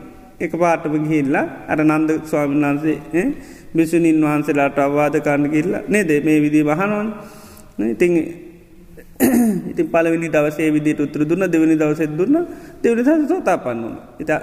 එක 0.41 0.53
පාටම 0.55 0.95
ගිහිල්ලා 0.99 1.45
අර 1.69 1.81
නන්ද 1.81 2.11
ස්වාමීන් 2.25 2.63
වහන්සේ 2.63 3.27
බිසුනින් 3.75 4.19
වහන්සේලාට 4.21 4.79
අවවාද 4.79 5.15
කරන්න 5.19 5.51
කිල්ල 5.51 5.73
නේද? 5.89 6.11
මේ 6.21 6.39
විදි 6.41 6.61
වහනොන් 6.63 7.09
ඉතිං 7.87 8.13
ඉතින් 9.71 9.87
පලවිනි 9.93 10.29
දවසේ 10.29 10.69
විදිට 10.71 11.01
උතුර 11.01 11.23
දුන්න 11.23 11.45
දෙවනි 11.45 11.77
දවසෙත් 11.77 12.13
දුන්න. 12.13 12.37
දෙවනි 12.83 13.03
ස 13.05 13.11
සෝතා 13.29 13.59
පන්නුන 13.59 13.97
ඉතා 14.19 14.41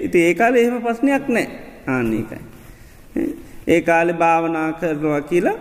ඉති 0.00 0.18
ඒ 0.20 0.34
කාල 0.34 0.54
එහෙම 0.54 0.78
පස්්නයක් 0.80 1.24
නෑ 1.28 1.46
ආන්නේකයි 1.86 2.40
ඒ 3.66 3.80
කාලෙ 3.80 4.12
භාවනා 4.12 4.68
කරනවා 4.72 5.20
කියලා 5.22 5.56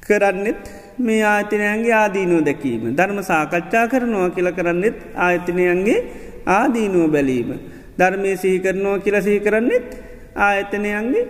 කරන්නෙත් 0.00 0.62
මේ 1.02 1.22
ආයතනයන්ගේ 1.24 1.94
ආදීනුව 1.94 2.40
දැකීම 2.42 2.82
ධර්ම 2.92 3.20
සාකච්ඡා 3.22 3.86
කරනවා 3.86 4.30
කියල 4.30 4.48
කරන්නෙත් 4.52 4.98
ආයතනයන්ගේ 5.18 5.98
ආදීනුව 6.48 7.06
බැලීම 7.14 7.50
ධර්මය 7.98 8.34
සිහි 8.36 8.58
කරනවා 8.58 8.98
කියල 8.98 9.16
සිහි 9.22 9.40
කරන්නෙත් 9.40 9.88
ආයතනයන්ගේ 10.40 11.24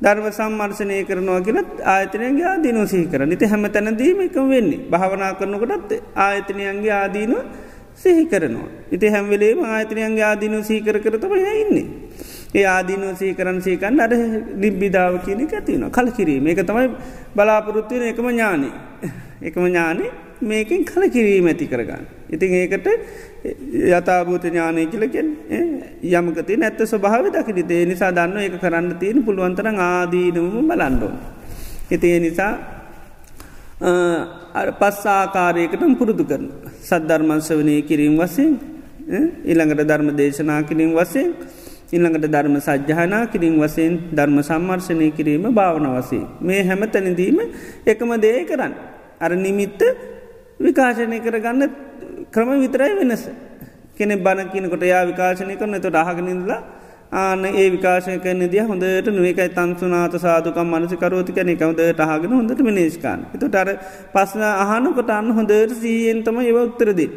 ධර්ම 0.00 0.28
සම්මර්ශනය 0.32 1.00
කරනවා 1.04 1.40
කියලත් 1.40 1.72
ආයතනයන්ගේ 1.86 2.46
ආදීනෝ 2.46 2.86
සිහි 2.86 3.06
කර 3.06 3.26
නිති 3.26 3.50
හැම 3.52 3.66
තැනදීම 3.68 4.20
එක 4.20 4.38
වෙන්නේ 4.46 4.84
භාවනා 4.92 5.32
කරනකොටත් 5.34 5.90
ආයතනයන්ගේ 6.18 6.94
ආදීනුව 6.94 7.44
සිහි 7.96 8.26
කරනවා. 8.26 8.68
ඉති 8.90 9.06
හැම්වෙලේම 9.08 9.60
ආයතනයන්ගේ 9.66 10.24
ආදීනු 10.24 10.62
සීකර 10.62 10.96
කරතම 10.98 11.32
ඉන්නේ. 11.34 11.86
ඒ 12.52 12.64
ආදීනෝ 12.66 13.14
සීකරන් 13.14 13.60
සීකන් 13.60 14.00
අර 14.00 14.12
නිබ්බිධාව 14.56 15.18
කියන 15.24 15.42
ඇතිවන 15.42 15.84
කල 15.88 16.08
කිරීම 16.10 16.46
එක 16.46 16.62
තමයි 16.62 16.88
බලාපොරොත්තුවෙන 17.34 18.08
එකම 18.08 18.26
ඥානය 18.28 18.70
එකම 19.42 19.62
ඥානය 19.62 20.04
මේකින් 20.42 20.84
කල 20.84 21.04
කිරීම 21.08 21.46
ඇති 21.46 21.66
කරගන්න. 21.66 22.04
ඉතින් 22.28 22.50
ඒකට 22.54 22.88
යථභූත 23.90 24.44
ඥානය 24.44 24.86
කියලකෙන් 24.86 25.28
යමකති 26.02 26.56
නැත්ත 26.56 26.82
ස්වභාව 26.84 27.30
දකිට 27.30 27.70
ඒ 27.70 27.84
නිසා 27.86 28.10
දන්න 28.10 28.40
එක 28.40 28.58
කරන්න 28.58 28.98
තියෙන 28.98 29.22
පුළුවන්තර 29.22 29.66
ආදීනවම 29.68 30.66
බලන්ඩෝ. 30.66 31.12
එතිේ 31.90 32.18
නිසා 32.18 32.52
පස්සාකාරයකටම 34.74 35.94
පුරුදු 35.94 36.24
කරන 36.24 36.50
සද්ධර්මංශවනය 36.82 37.76
කිරීම 37.82 38.18
වසයෙන් 38.18 38.52
ඉළඟට 39.44 39.86
ධර්ම 39.86 40.10
දේශනා 40.16 40.62
කිරීම 40.62 40.92
වසයෙන් 40.92 41.30
ඉල්ළඟට 41.92 42.26
ධර්ම 42.26 42.56
සජ්්‍යහනා 42.60 43.22
කිරින් 43.26 43.54
වසයෙන් 43.56 43.94
ධර්ම 44.10 44.38
සම්මර්ශනය 44.42 45.10
කිරීම 45.10 45.44
භාවන 45.50 45.86
වසේ. 45.90 46.24
මේ 46.40 46.62
හැම 46.62 46.82
තැනදීම 46.88 47.38
එකම 47.84 48.10
දේ 48.18 48.44
කරන්න. 48.44 48.74
අර 49.20 49.30
නිමිත්ත 49.36 49.80
විකාශනය 50.60 51.18
කරගන්න 51.20 51.62
ක්‍රම 52.30 52.50
විතරයි 52.58 52.92
වෙනස. 52.94 53.24
කෙනෙ 53.96 54.14
බණ 54.16 54.48
කියනකොට 54.48 54.84
යා 54.84 55.02
විකාශනය 55.04 55.56
කරන 55.56 55.74
තොට 55.78 55.96
අහගනින්ලා 55.96 56.60
ආන 57.12 57.44
ඒ 57.44 57.66
විකාශය 57.68 58.18
කන 58.18 58.42
දිය 58.46 58.62
හොඳට 58.62 59.08
නුවකයි 59.08 59.48
තන්සුනාත 59.50 60.14
සාදුකම් 60.16 60.68
මනසිකරෝති 60.72 61.32
කන 61.32 61.50
එකවදට 61.50 62.00
අහගෙන 62.00 62.32
හොඳට 62.32 62.60
මිනේස්කාන් 62.60 63.26
එතට 63.34 63.56
අර 63.56 63.68
පස්සන 64.14 64.44
අහනකොට 64.66 65.10
අන්න 65.10 65.32
හොඳට 65.32 65.74
සීයෙන්තම 65.76 66.38
ඒව 66.40 66.58
උත්තරදී. 66.60 67.10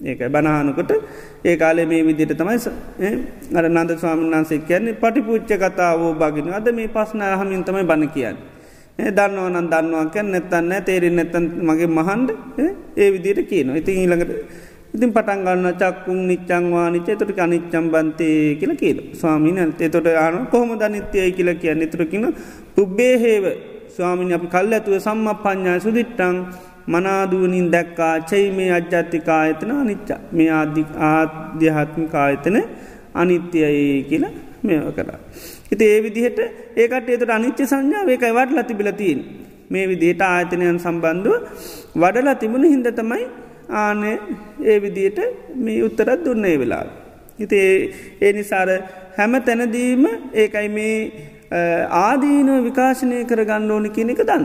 ඒකයි. 0.00 0.28
බණහනකොට 0.28 0.92
ඒ 1.44 1.56
කාලේ 1.56 1.86
මේ 1.86 2.02
විදිට 2.02 2.32
තමයි 2.32 2.56
අර 3.54 3.64
නන්ද 3.68 3.90
ස්වාමන් 3.98 4.30
වන්සේ 4.30 4.58
කියන්නේ 4.60 4.94
පටි 4.94 5.20
පුච්ච 5.22 5.50
කතාවෝ 5.56 6.14
බගෙන. 6.14 6.48
අද 6.52 6.68
මේ 6.72 6.88
පස්න 6.88 7.22
හමින් 7.40 7.64
තමයි 7.64 7.84
බණ 7.84 8.08
කියන්න. 8.08 8.36
ඒ 8.98 9.10
දන්නවනන් 9.10 9.68
දන්නවා 9.68 10.06
කැන් 10.06 10.32
නැත්තන්න 10.32 10.72
තේරෙන් 10.84 11.16
නැත්තන් 11.16 11.44
මගේ 11.60 11.88
මහන්ඩ 11.88 12.28
ඒ 12.96 13.08
විදියට 13.12 13.48
කියනවා. 13.50 13.76
ඉතින් 13.76 13.96
ඊළඟට 13.96 14.32
ඉතින් 14.94 15.10
පටන්ගන්න 15.12 15.66
චක්කුන් 15.72 16.20
නිච්චංවා 16.28 16.86
නිචේ 16.90 17.16
තොට 17.16 17.38
අනිච්චම් 17.38 17.84
බන්තේ 17.92 18.56
කියල 18.60 18.72
කියල 18.74 18.98
ස්වාමීන 19.12 19.74
තොට 19.92 20.06
ආන 20.14 20.46
කොහොම 20.46 20.72
දනිත්‍යයයි 20.74 21.32
කියල 21.32 21.50
කියන්න. 21.56 21.88
තුරකින 21.88 22.24
පුබ්බේ 22.74 23.14
හේව 23.18 23.44
ස්වාමිනි 23.90 24.34
අපි 24.34 24.48
කල් 24.48 24.72
ඇතුව 24.72 24.96
සම්ම 24.98 25.28
පඥ්ඥා 25.44 25.78
සුදිට්ටං 25.78 26.36
මනාදුවනින් 26.92 27.66
දැක්කා 27.74 28.14
චයි 28.30 28.46
මේ 28.58 28.70
අජ්ජත්තිකායතන 28.78 29.72
අනිච්ච 29.76 30.10
මේ 30.32 30.48
ආධි 30.60 30.84
ආධ්‍යහත්මිකායතන 31.10 32.56
අනිත්‍යයයි 33.14 34.04
කියල 34.10 34.24
මෙව 34.62 34.88
කරා. 34.96 35.18
හිත 35.70 35.82
ඒ 35.82 35.98
විදිහට 36.06 36.40
ඒකට 36.76 37.08
ඒතුට 37.08 37.36
අනිච්ච 37.38 37.60
සංඥාව 37.72 38.08
ඒකයි 38.14 38.32
වඩලා 38.38 38.68
තිබිලතින් 38.70 39.20
මේ 39.70 39.84
විදිහට 39.90 40.22
ආයතනයන් 40.24 40.78
සම්බන්ධුව 40.78 41.36
වඩලා 41.96 42.36
තිබුණ 42.42 42.70
හින්ද 42.72 42.88
තමයි 43.00 43.24
ආනය 43.82 44.12
ඒ 44.64 44.78
විදියට 44.84 45.18
මේ 45.56 45.82
උත්තරත් 45.82 46.24
දුන්නේ 46.24 46.56
වෙලා. 46.58 46.84
හිත 47.38 47.52
ඒ 47.52 48.32
නිසාර 48.32 48.70
හැම 49.18 49.34
තැනදීම 49.48 50.04
ඒකයි 50.34 50.68
මේ 50.78 50.94
ආදීනව 52.00 52.64
විකාශනය 52.68 53.18
කර 53.30 53.42
ගන්න 53.44 53.70
ඕනි 53.70 53.90
කියනෙක 53.90 54.22
දන්න. 54.22 54.44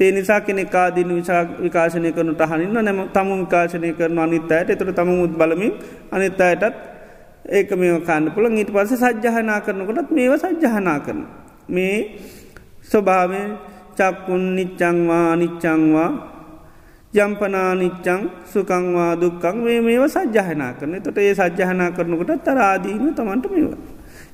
ඒ 0.00 0.12
නිසා 0.12 0.40
කෙනෙක් 0.40 0.74
ආදීන 0.74 1.10
විශා 1.10 1.42
විකාශනය 1.58 2.12
කරනු 2.12 2.34
හනින්න 2.42 2.72
නැම 2.78 2.98
තමුන් 3.08 3.44
විකාශනය 3.44 3.92
කරන 3.92 4.18
අනිත් 4.18 4.50
අයට. 4.50 4.70
එතුර 4.70 4.92
තම 4.92 5.10
මුත් 5.10 5.32
බලමින් 5.32 5.72
අනිත් 6.10 6.40
අයටත් 6.40 6.74
ඒක 7.48 7.70
මේ 7.72 8.00
කාන්න 8.00 8.30
පුළ 8.30 8.46
ඊට 8.48 8.70
පස 8.70 8.92
සජ්්‍යහනා 8.94 9.60
කරනකොටත් 9.60 10.10
මේව 10.10 10.34
සජ්්‍යහනා 10.36 10.98
කරන. 11.00 11.20
මේ 11.68 11.96
ස්වභාවෙන් 12.82 13.48
චක්කුන් 13.92 14.44
නිච්චංවා 14.56 15.24
අනිච්චංවා 15.34 16.10
යම්පනානිච්චං 17.14 18.20
සුකංවා 18.46 19.12
දුක්කං 19.14 19.56
මේ 19.58 19.80
මේව 19.80 20.04
සජ්්‍යහනා 20.08 20.72
කරන 20.74 21.02
තොට 21.02 21.18
ඒ 21.18 21.34
සජ්්‍යහනා 21.34 21.90
කරනකොට 21.90 22.44
තරාදීම 22.44 23.12
තමන්ට 23.12 23.46
මේව. 23.50 23.72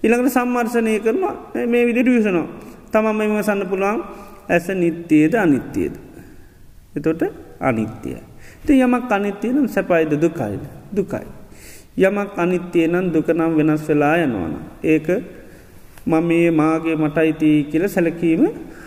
ඉළඟට 0.03 0.31
සම්මර්ශනය 0.31 1.01
කරනවා. 1.01 1.35
මේ 1.67 1.87
විදිට 1.87 2.09
විසනවා. 2.09 2.47
තමන් 2.93 3.17
මෙම 3.17 3.43
සන්න 3.43 3.67
පුළුවන්. 3.67 4.01
ඇස 4.49 4.67
නිත්‍යයද 4.71 5.35
අනිත්‍යයද. 5.35 5.95
එතොට 6.97 7.23
අනිත්‍යය. 7.61 8.19
ති 8.67 8.73
යමක් 8.77 9.11
අනිත්‍යයනම් 9.11 9.69
සැපයිද 9.69 10.13
දුකයිද 10.15 10.63
දුකයි. 10.93 11.27
යමක් 11.99 12.33
අනිත්‍යය 12.37 12.87
නම් 12.87 13.13
දුකනම් 13.13 13.53
වෙනස් 13.57 13.83
වෙලා 13.89 14.17
යනවන. 14.19 14.55
ඒක 14.85 15.09
මම 16.07 16.25
මේ 16.25 16.51
මාගේ 16.51 16.97
මටයිතිී 16.97 17.65
කියල 17.65 17.85
සැලකීම 17.87 18.43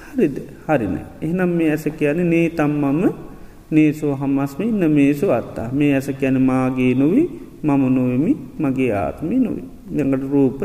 හරිද 0.09 0.35
හරින. 0.67 0.95
එහනම් 1.21 1.49
මේ 1.49 1.69
ඇස 1.69 1.85
කියන 1.99 2.19
නේ 2.25 2.49
තම්මම 2.51 3.01
නේසෝ 3.71 4.15
හම්මස්මි 4.15 4.65
ඉන්න 4.67 4.83
මේසු 4.91 5.31
අත්තා 5.31 5.69
මේ 5.71 5.93
ඇස 5.93 6.09
කැන 6.19 6.41
මාගේ 6.41 6.93
නොවී 6.95 7.27
මම 7.63 7.83
නොවමි 7.95 8.33
මගේ 8.59 8.91
ආත්මි 8.93 9.35
නොවී. 9.37 9.67
යඟට 9.93 10.23
රූප 10.25 10.59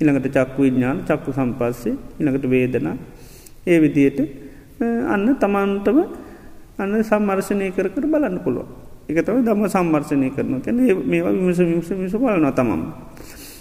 ඉළඟට 0.00 0.26
චක්කු 0.28 0.62
විඤ්ඥාන 0.62 0.98
චක්කු 1.08 1.30
සම්පස්සේ 1.32 1.94
ඉළඟට 2.20 2.50
වේදනා 2.50 2.96
ඒ 3.62 3.78
විදියට 3.78 4.20
අන්න 5.06 5.26
තමන්ටම 5.36 5.98
අන්න 6.78 6.94
සම්මර්ශනය 7.02 7.70
කර 7.70 7.88
කර 7.90 8.04
බලන්න 8.06 8.38
පුළුව 8.40 8.68
එකතව 9.08 9.42
දම 9.42 9.64
සම්මර්ශනය 9.66 10.28
කරන 10.30 10.60
කැන 10.60 10.78
මේවා 11.04 11.32
විමස 11.32 11.58
විමස 11.60 11.90
විස 11.92 12.14
බලන 12.14 12.46
තමම්. 12.50 12.82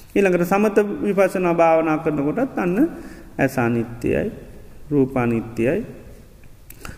ඊළඟට 0.09 0.45
සමත 0.45 0.77
විපසනා 1.01 1.53
භාවනා 1.53 1.97
කරනකොටත් 1.99 2.57
අන්න 2.57 2.77
ඇසානිත්‍යයයි 3.37 4.27
රූපානිත්‍යයයි 4.89 5.81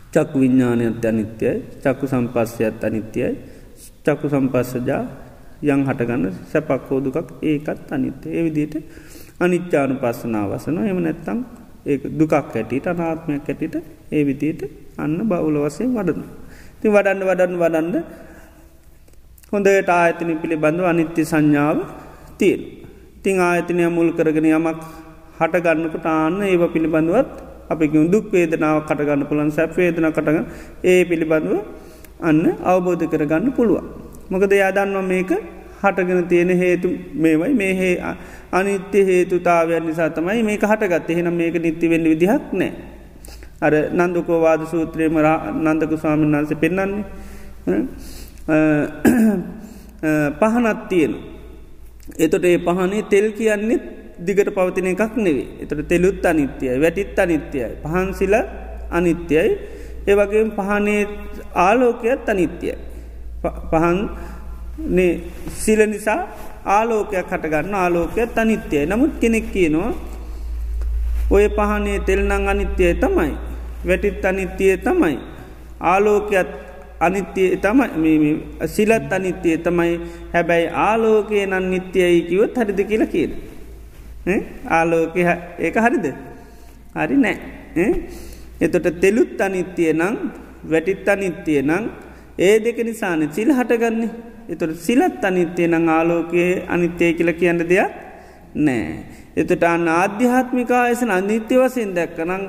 චක් 0.09 0.31
විඤ්ඥානයත් 0.33 1.03
අනිත්‍යයි 1.03 1.53
චක්කු 1.79 2.05
සම්පස්සයත් 2.05 2.83
අනිත්‍යයි 2.83 3.29
චක්කු 4.03 4.27
සම්පස්සජා 4.27 5.03
යං 5.63 5.81
හටගන්න 5.83 6.25
සැපක් 6.45 6.85
හෝදුකක් 6.85 7.27
ඒකත් 7.41 7.89
අනිත්‍ය 7.89 8.27
ඒ 8.29 8.43
විදියට 8.43 8.75
අනිච්චානු 9.39 9.95
පස්සනා 9.95 10.45
වසන 10.47 10.77
එම 10.83 10.99
නැත්තං 10.99 11.39
ඒ 11.85 11.97
දුකක් 12.19 12.33
ඇටිට 12.33 12.87
අනාත්මයක් 12.87 13.47
ඇටිට 13.49 13.75
ඒ 14.11 14.23
විදියට 14.23 14.61
අන්න 14.97 15.17
බවුල 15.23 15.57
වසේ 15.65 15.87
වඩන. 15.87 16.21
ති 16.81 16.87
වඩන්න 16.87 17.23
වඩන්න 17.29 17.57
වඩන්න 17.61 18.03
හොඳට 19.51 19.89
ආයතන 19.91 20.31
පිළිබඳව 20.41 20.85
අනිත්‍ය 20.85 21.23
සංඥාව 21.23 21.77
තියෙන්. 22.39 22.61
තිං 23.23 23.37
ආයතනය 23.39 23.85
මුල් 23.89 24.09
කරගෙන 24.17 24.47
යමක් 24.49 24.81
හටගන්නකට 25.39 26.05
ආන්න 26.07 26.37
ඒව 26.43 26.63
පිළිබඳුවත් 26.73 27.31
අපිකින් 27.69 28.11
දුක් 28.13 28.25
වේදනාව 28.33 28.77
කටගන්න 28.87 29.25
පුළන් 29.29 29.51
සැප්වේදන 29.51 30.07
කටග 30.09 30.37
ඒ 30.83 31.01
පිළිබඳුව 31.05 31.59
අන්න 32.21 32.41
අවබෝධ 32.63 33.05
කරගන්න 33.11 33.51
පුළුවන්. 33.57 33.85
මොකද 34.31 34.53
යාදන්නවා 34.53 35.09
මේක 35.11 35.31
හටගෙන 35.81 36.27
තියෙන 36.31 36.51
හේතු 36.63 36.87
මේවයි. 37.13 37.53
මේ 37.61 37.73
හේ 37.79 37.95
අනිත්‍ය 38.51 38.99
හේතුතාවයන් 39.09 39.85
නිසා 39.89 40.09
තමයි 40.09 40.43
මේක 40.49 40.63
හටගත් 40.71 41.09
එහෙනම් 41.09 41.35
මේක 41.41 41.55
නිත්තිවෙන්න 41.65 42.05
විදිහක් 42.13 42.45
නෑ. 42.53 42.71
අර 43.65 43.73
නන්දුකෝවාද 43.99 44.61
සූත්‍රයම 44.71 45.17
නන්දක 45.65 45.91
ස්වාමීන් 46.01 46.37
වන්සේ 46.37 46.61
පෙන්න්නන්නේ 46.63 47.03
පහනත් 50.39 50.79
තියෙන. 50.89 51.13
එතොට 52.23 52.45
ඒ 52.45 52.57
පහනේ 52.67 53.03
තෙල් 53.11 53.27
කියන්නෙත් 53.37 53.83
දිගට 54.27 54.49
පවතින 54.55 54.87
එකක් 54.93 55.13
නෙවේ 55.25 55.47
එතට 55.63 55.81
තෙලුත් 55.91 56.25
අනිත්‍යයි 56.31 56.77
වැටිත් 56.83 57.19
අනිත්‍යයි 57.19 57.69
පහන්සිල 57.83 58.33
අනිත්‍යයි. 58.97 59.49
ඒවගේ 60.09 60.43
පහනේ 60.57 61.01
ආලෝකයත් 61.65 62.29
අනිත්‍යයි. 62.33 62.75
පහන් 63.71 63.97
සිල 65.63 65.79
නිසා 65.87 66.21
ආලෝකයක් 66.65 67.25
හටගන්න 67.25 67.75
ආලෝකයක් 67.75 68.37
අනිත්‍යය 68.37 68.85
නමුත් 68.85 69.13
කෙනෙක් 69.21 69.51
කියනවා 69.53 69.91
ඔය 71.31 71.45
පහනේ 71.49 71.99
තෙල්නං 71.99 72.31
අනිත්‍යය 72.31 72.93
තමයි. 72.95 73.31
වැටිත් 73.87 74.25
අනිත්‍යය 74.25 74.77
තමයි. 74.77 75.15
ආලෝකයත් 75.81 76.49
අනිත්‍යය 76.99 77.57
තමයි. 77.57 78.31
සිලත් 78.67 79.13
අනිත්‍යය 79.13 79.57
තමයි. 79.57 79.93
හැබැයි 80.33 80.67
ආලෝකය 80.67 81.45
නන් 81.45 81.65
නිත්‍යයයි 81.71 82.21
කිවත් 82.29 82.57
හරිද 82.57 82.81
කියල 82.89 83.05
කියන 83.07 83.31
ආලෝක 84.69 85.15
ඒක 85.59 85.75
හරිද? 85.77 86.05
හරි 86.95 87.15
නෑ. 87.15 87.37
එතොට 88.61 88.87
තෙලුත් 89.01 89.41
අනිත්‍යය 89.41 89.93
නං 89.93 90.15
වැටිත් 90.63 91.07
අනිත්‍යය 91.07 91.61
නං 91.61 91.85
ඒ 92.37 92.59
දෙක 92.59 92.77
නිසාන 92.79 93.29
සිල් 93.31 93.49
හටගන්නේ. 93.49 94.30
එතුට 94.51 94.75
සිලත් 94.77 95.23
අනිත්‍යය 95.23 95.67
නං 95.67 95.89
ආලෝකයේ 95.89 96.65
අනිත්‍යය 96.67 97.13
කියල 97.13 97.31
කියන්න 97.33 97.63
දෙයක් 97.63 97.91
නෑ. 98.57 99.03
එතට 99.33 99.63
අන්න 99.65 99.87
ආධ්‍යාත්මිකා 99.89 100.83
එසන 100.89 101.11
අනිත්‍ය 101.11 101.55
වසයෙන් 101.57 101.95
දැක්කනං 101.95 102.43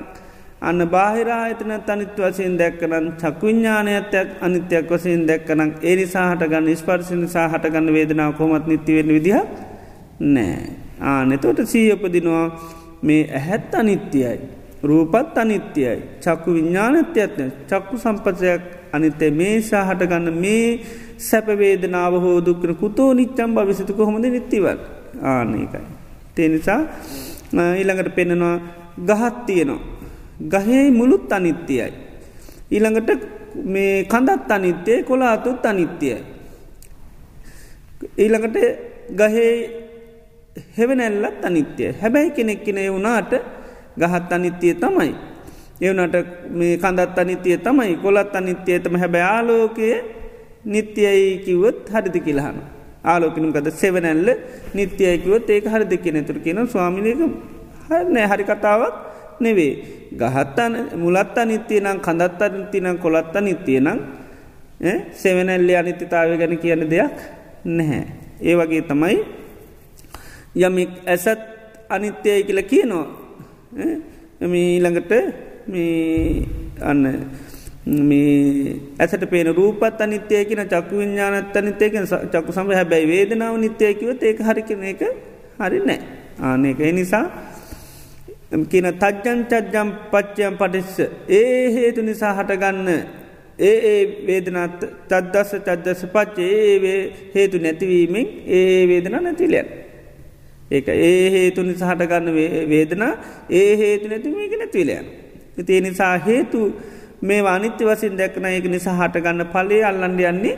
අන්න 0.63 0.81
බාහිරා 0.89 1.45
එතන 1.49 1.73
තනිත් 1.81 2.19
වසයෙන් 2.19 2.59
දැක්කනන් 2.59 3.07
චක්විඤ්ඥානයත්යක් 3.17 4.29
අනිත්‍යයක් 4.41 4.91
වසයෙන් 4.91 5.23
දැක්කනම් 5.27 5.71
ඒ 5.83 5.95
නිසා 5.97 6.27
හටගන්න 6.31 6.77
ස්පර්ශ 6.77 7.13
නිසා 7.15 7.47
හටගන්න 7.49 7.95
වේදනාව 7.95 8.35
කොමත් 8.35 8.67
නිතිවෙන 8.67 9.09
විදිහ 9.09 9.41
නෑ. 10.21 10.59
ආනෙතොට 11.03 11.63
සීයපදිනවා 11.67 12.47
මේ 13.03 13.23
ඇහැත් 13.31 13.75
අනිත්‍යයයි. 13.75 14.39
රූපත් 14.83 15.39
අනිත්‍යයයි. 15.39 15.99
චක්කු 16.21 16.55
විඤ්ඥානත්‍යයත්න 16.55 17.51
චක්කු 17.69 17.95
සම්පසයක් 17.99 18.82
අනිතේ 18.93 19.31
මේසා 19.41 19.85
හටගන්න 19.89 20.41
මේ 20.45 20.67
සැපවේදනාව 21.29 22.15
හෝ 22.25 22.39
දුක්කන 22.47 22.75
කුතෝ 22.83 23.11
නිච්චම් 23.15 23.51
භවිසිතු 23.57 23.93
කොහොමද 23.99 24.25
නිත්තිවත් 24.27 24.81
ආනකයි. 25.23 25.81
තේනිසා 26.35 26.81
ඊළඟට 27.79 28.15
පෙන්නවා 28.17 28.57
ගහත් 29.09 29.37
තියනවා. 29.47 29.81
ගහේ 30.53 30.85
මුළුත් 30.91 31.33
අනිත්‍යයයි. 31.33 31.93
ඊළඟට 32.75 33.11
මේ 33.65 34.05
කඳත් 34.13 34.51
අනිත්‍යය 34.51 35.03
කොලාතුත් 35.09 35.67
අනිත්‍යයයි. 35.67 36.19
ඊළඟට 38.19 38.57
ගහේ 39.21 39.53
හෙවනැල්ලත් 40.79 41.45
අනිත්‍යය 41.45 41.93
හැබැයි 42.01 42.31
කෙනෙක් 42.37 42.65
කෙනෙ 42.65 42.91
වුණාට 42.93 43.33
ගහත් 44.01 44.33
අනිත්‍යය 44.33 44.75
තමයි. 44.75 45.13
එවනට 45.81 46.17
මේ 46.51 46.77
කඳත් 46.77 47.19
අනිත්‍යය 47.19 47.57
තමයි 47.59 47.97
කොලත් 48.03 48.35
අනිත්‍යයතම 48.35 48.95
හැබැ 48.97 49.25
ආලෝකය 49.29 49.89
නිත්‍යයයි 50.65 51.43
කිව්වොත් 51.45 51.89
හරිදි 51.89 52.21
කියලහන. 52.21 52.59
ආලෝකනුකද 53.05 53.69
සෙවනැල්ල 53.73 54.29
නිත්‍යයකිවත් 54.75 55.51
ඒක 55.51 55.67
හරිදි 55.67 55.97
කියෙන 55.99 56.25
තුර 56.25 56.39
කියන 56.39 56.67
ස්වාමිනක 56.67 57.23
හරනෑ 57.89 58.27
හරි 58.31 58.45
කතාවක් 58.45 58.95
නෙවේ. 59.41 59.73
ගහත්තන 60.21 60.73
මුලත් 60.97 61.39
අනිත්‍යය 61.39 61.81
නම් 61.81 61.99
කඳත් 62.01 62.43
අනිතිනම් 62.43 62.99
කොළත් 62.99 63.37
අනිත්‍යය 63.37 63.81
නම් 63.81 63.99
සෙවනැල්ලේ 65.13 65.77
අනිත්‍යතාව 65.77 66.37
ගැන 66.39 66.59
කියන 66.59 66.83
දෙයක් 66.91 67.17
නැහැ. 67.67 68.03
ඒ 68.41 68.55
වගේ 68.57 68.83
තමයි 68.83 69.17
යමෙක් 70.57 70.91
ඇසත් 71.07 71.41
අනිත්‍යය 71.89 72.43
කියල 72.47 72.61
කියනවා 72.63 73.07
ඊළඟට 74.43 75.13
මේ 75.67 76.47
අන්න 76.81 77.03
මේ 77.85 78.81
ඇසට 78.99 79.25
පේන 79.29 79.47
රූපත් 79.53 80.01
අනිත්‍යය 80.01 80.45
කියන 80.45 80.63
චක්කු 80.65 80.95
විඤ්ඥානත් 80.97 81.57
අනිත්‍යයක 81.57 81.95
චක්කු 82.31 82.53
සම 82.53 82.71
හැබැයි 82.71 83.07
වේදනාව 83.07 83.57
නිත්‍යයකිවත් 83.59 84.23
ඒක 84.23 84.39
හරි 84.41 84.63
කෙන 84.63 84.85
එක 84.85 85.03
හරි 85.59 85.79
නෑ. 85.81 85.99
ආනක 86.41 86.79
නිසා 86.93 87.25
කියන 88.65 88.87
තජ්ජන් 88.95 89.41
චජ්ජම් 89.47 89.89
පච්චයම් 90.13 90.55
පටිස්ස 90.57 90.97
ඒ 91.31 91.71
හේතු 91.71 92.03
නිසා 92.03 92.33
හටගන්න 92.35 92.89
ඒ 93.61 93.77
ඒ 93.85 94.03
වේදනත් 94.27 94.81
තද්දස්ස 95.09 95.51
චද්දස 95.59 96.03
පච්චේ. 96.07 96.51
ඒ 96.85 97.01
හේතු 97.35 97.59
නැතිවීමෙන් 97.59 98.27
ඒ 98.49 98.87
වේදන 98.89 99.17
නැතිලයන් 99.19 99.69
ඒක 100.71 100.89
ඒ 100.89 101.31
හේතු 101.31 101.63
නිසා 101.63 101.91
හටගන්න 101.91 102.29
වේදනා 102.71 103.13
ඒ 103.51 103.77
හේතු 103.77 104.09
නැතිවීක 104.09 104.55
නැතිලයන් 104.55 105.07
ඉතිේ 105.59 105.81
නිසා 105.81 106.19
හේතු 106.19 106.61
මේ 107.23 107.41
අනිත්‍ය 107.47 107.85
වසින් 107.85 108.17
දැක්න 108.19 108.47
ඒක 108.47 108.67
නිසා 108.67 108.97
හටගන්න 108.97 109.47
පලේ 109.53 109.83
අල්ලන්ඩ 109.85 110.21
යන්නේ 110.23 110.57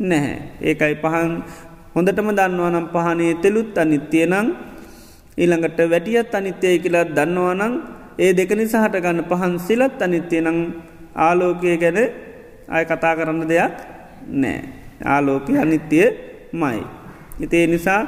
නැහැ. 0.00 0.36
ඒකයි 0.60 0.94
පහන් 1.02 1.32
හොඳටම 1.94 2.28
දන්නවා 2.30 2.70
නම් 2.70 2.86
පහනේ 2.94 3.34
තෙලුත් 3.42 3.78
අනිත්‍යය 3.78 4.26
නං 4.26 4.48
ඊළඟට 5.38 5.78
වැටියත් 5.90 6.34
අනිත්‍යය 6.34 6.78
කියලාත් 6.78 7.10
දන්නවානං 7.16 7.74
ඒ 8.18 8.32
දෙක 8.32 8.50
නිසා 8.54 8.84
හටගන්න 8.84 9.24
පහන් 9.30 9.54
සිලත් 9.58 10.02
අනිත්‍යය 10.02 10.42
නං 10.42 10.58
ආලෝකය 11.16 11.76
ගැන 11.76 11.98
අය 12.68 12.84
කතා 12.84 13.14
කරන්න 13.16 13.48
දෙයක් 13.48 13.74
නෑ. 14.42 14.58
ආලෝකය 15.04 15.58
අනිත්‍යය 15.58 16.08
මයි. 16.52 16.80
ඉතිේ 17.40 17.66
නිසා 17.66 18.00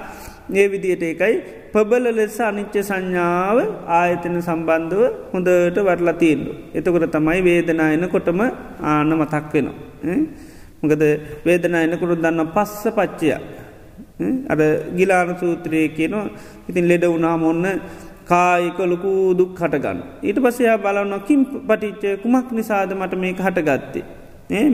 ඒ 0.54 0.66
විදියට 0.70 1.02
එකයි 1.02 1.34
ප්‍රබල 1.76 2.06
ලෙස 2.18 2.36
අනිච්ච 2.40 2.74
සංඥාව 2.88 3.58
ආයතන 3.96 4.36
සම්බන්ධව 4.40 5.02
හොඳට 5.32 5.78
වරලා 5.86 6.14
තිීන්ඩු. 6.22 6.52
එතකොට 6.74 7.06
තමයි 7.14 7.40
වේදනායන 7.46 8.04
කොටම 8.14 8.40
ආන 8.82 9.10
මතක් 9.20 9.52
වෙනවා. 9.54 9.74
මොකද 10.80 11.02
වේදනායනකුරු 11.46 12.14
දන්න 12.16 12.48
පස්ස 12.54 12.84
පච්චය. 12.96 13.28
අඩ 14.52 14.62
ගිලාන 14.98 15.32
සූත්‍රයේ 15.40 15.88
කියනවා 15.96 16.26
ඉතින් 16.68 16.84
ලෙඩ 16.90 17.04
වුණාම 17.06 17.44
ඔන්න 17.50 17.66
කායික 18.30 18.78
ලොකු 18.92 19.10
දුක් 19.40 19.52
හටගන්න. 19.60 20.00
ඊට 20.28 20.38
පසයා 20.44 20.76
බලන්න 20.78 21.14
කිම් 21.28 21.42
පටිච්චය 21.68 22.14
කුමක් 22.22 22.48
නිසාද 22.58 22.94
මට 23.00 23.20
මේ 23.24 23.34
හටගත්තේ. 23.38 24.04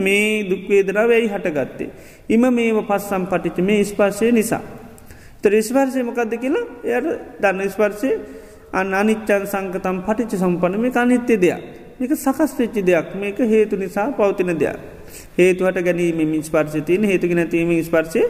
මේ 0.05 0.29
දුක්වේදනාව 0.51 1.11
වෙයි 1.13 1.27
හටගත්තේ. 1.33 1.89
ඉම 2.29 2.43
මේ 2.59 2.71
පස්සම් 2.91 3.25
පටිච්ච 3.33 3.59
මේ 3.61 3.83
ස්පර්ශය 3.83 4.31
නිසා. 4.31 4.63
ත්‍රේස්පර්සය 5.43 6.03
මොකක්ද 6.03 6.33
කියලා? 6.37 6.65
එයට 6.85 7.07
දන්න 7.41 7.69
ස්පර්සය 7.69 8.09
අන්න 8.73 8.93
අනිච්චන් 8.93 9.45
සංකතම් 9.45 9.97
පටිච්ච 10.01 10.39
සම්පන 10.39 10.79
මේ 10.79 10.93
අනිත්‍ය 10.95 11.37
දෙයක්. 11.37 11.61
මේක 11.99 12.11
සකස් 12.15 12.51
වෙච්චි 12.55 12.81
දෙයක්. 12.81 13.15
මේක 13.15 13.37
හේතු 13.45 13.75
නිසා 13.75 14.07
පවතින 14.11 14.53
දෙයක්. 14.55 14.77
හේතුවට 15.37 15.79
ගැනීම 15.81 16.33
ස්පර්ශතියන 16.41 17.03
හේතුක 17.03 17.31
නැතිීම 17.31 17.71
ස්පර්ශය 17.81 18.23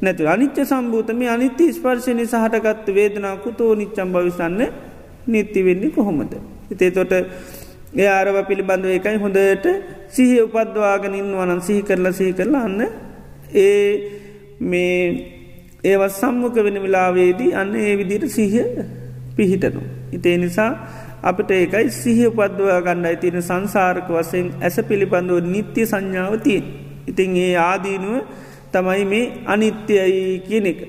නැතු 0.00 0.22
අනිච්ච 0.26 0.58
සම්භූතම 0.64 1.20
අනිත්‍ය 1.28 1.72
ස්පර්ශනය 1.72 2.24
සහටගත්ත 2.26 2.86
වේදනා 2.90 3.36
කුතෝ 3.38 3.74
නිච්චම් 3.74 4.08
භවිසන්න 4.12 4.62
නිත්ති 5.26 5.60
වෙන්නේ 5.62 5.90
කොහොමද. 5.90 6.32
හිතේ 6.70 6.90
තොට 6.90 7.12
ඒ 7.94 8.08
ආරව 8.08 8.36
පිළිබඳව 8.46 8.90
එකයි 8.90 9.18
හොඳට 9.18 9.66
සිහි 10.08 10.36
උපද්වාගෙන 10.40 11.14
ඉන්නවනන් 11.14 11.60
සිහි 11.60 11.82
කරලා 11.82 12.12
සිහි 12.12 12.32
කරලා 12.32 12.62
අන්න 12.62 12.80
ඒ 13.56 13.86
මේ 14.62 15.41
ඒවත් 15.84 16.12
සම්මුඛ 16.12 16.58
වෙන 16.58 16.78
වෙලාවේදී 16.82 17.54
අන්න 17.54 17.74
ඒ 17.76 17.94
විදිට 17.96 18.24
සිහිය 18.28 18.66
පිහිටනු. 19.36 19.82
ඉතේ 20.12 20.36
නිසා 20.38 20.70
අපිට 21.22 21.50
ඒකයි 21.50 21.90
සිහිය 21.92 22.28
උපද්වා 22.28 22.80
ගණ්ඩයි 22.80 23.16
තියෙන 23.16 23.42
සංසාරක 23.42 24.08
වසයෙන් 24.08 24.48
ඇස 24.60 24.76
පිළිබඳව 24.88 25.42
නිත්‍ය 25.44 25.86
සංඥාවතිය. 25.86 26.62
ඉතින් 27.06 27.36
ඒ 27.36 27.54
ආදීනුව 27.58 28.22
තමයි 28.72 29.04
මේ 29.04 29.24
අනිත්‍යයි 29.46 30.42
කියන 30.46 30.66
එක. 30.66 30.80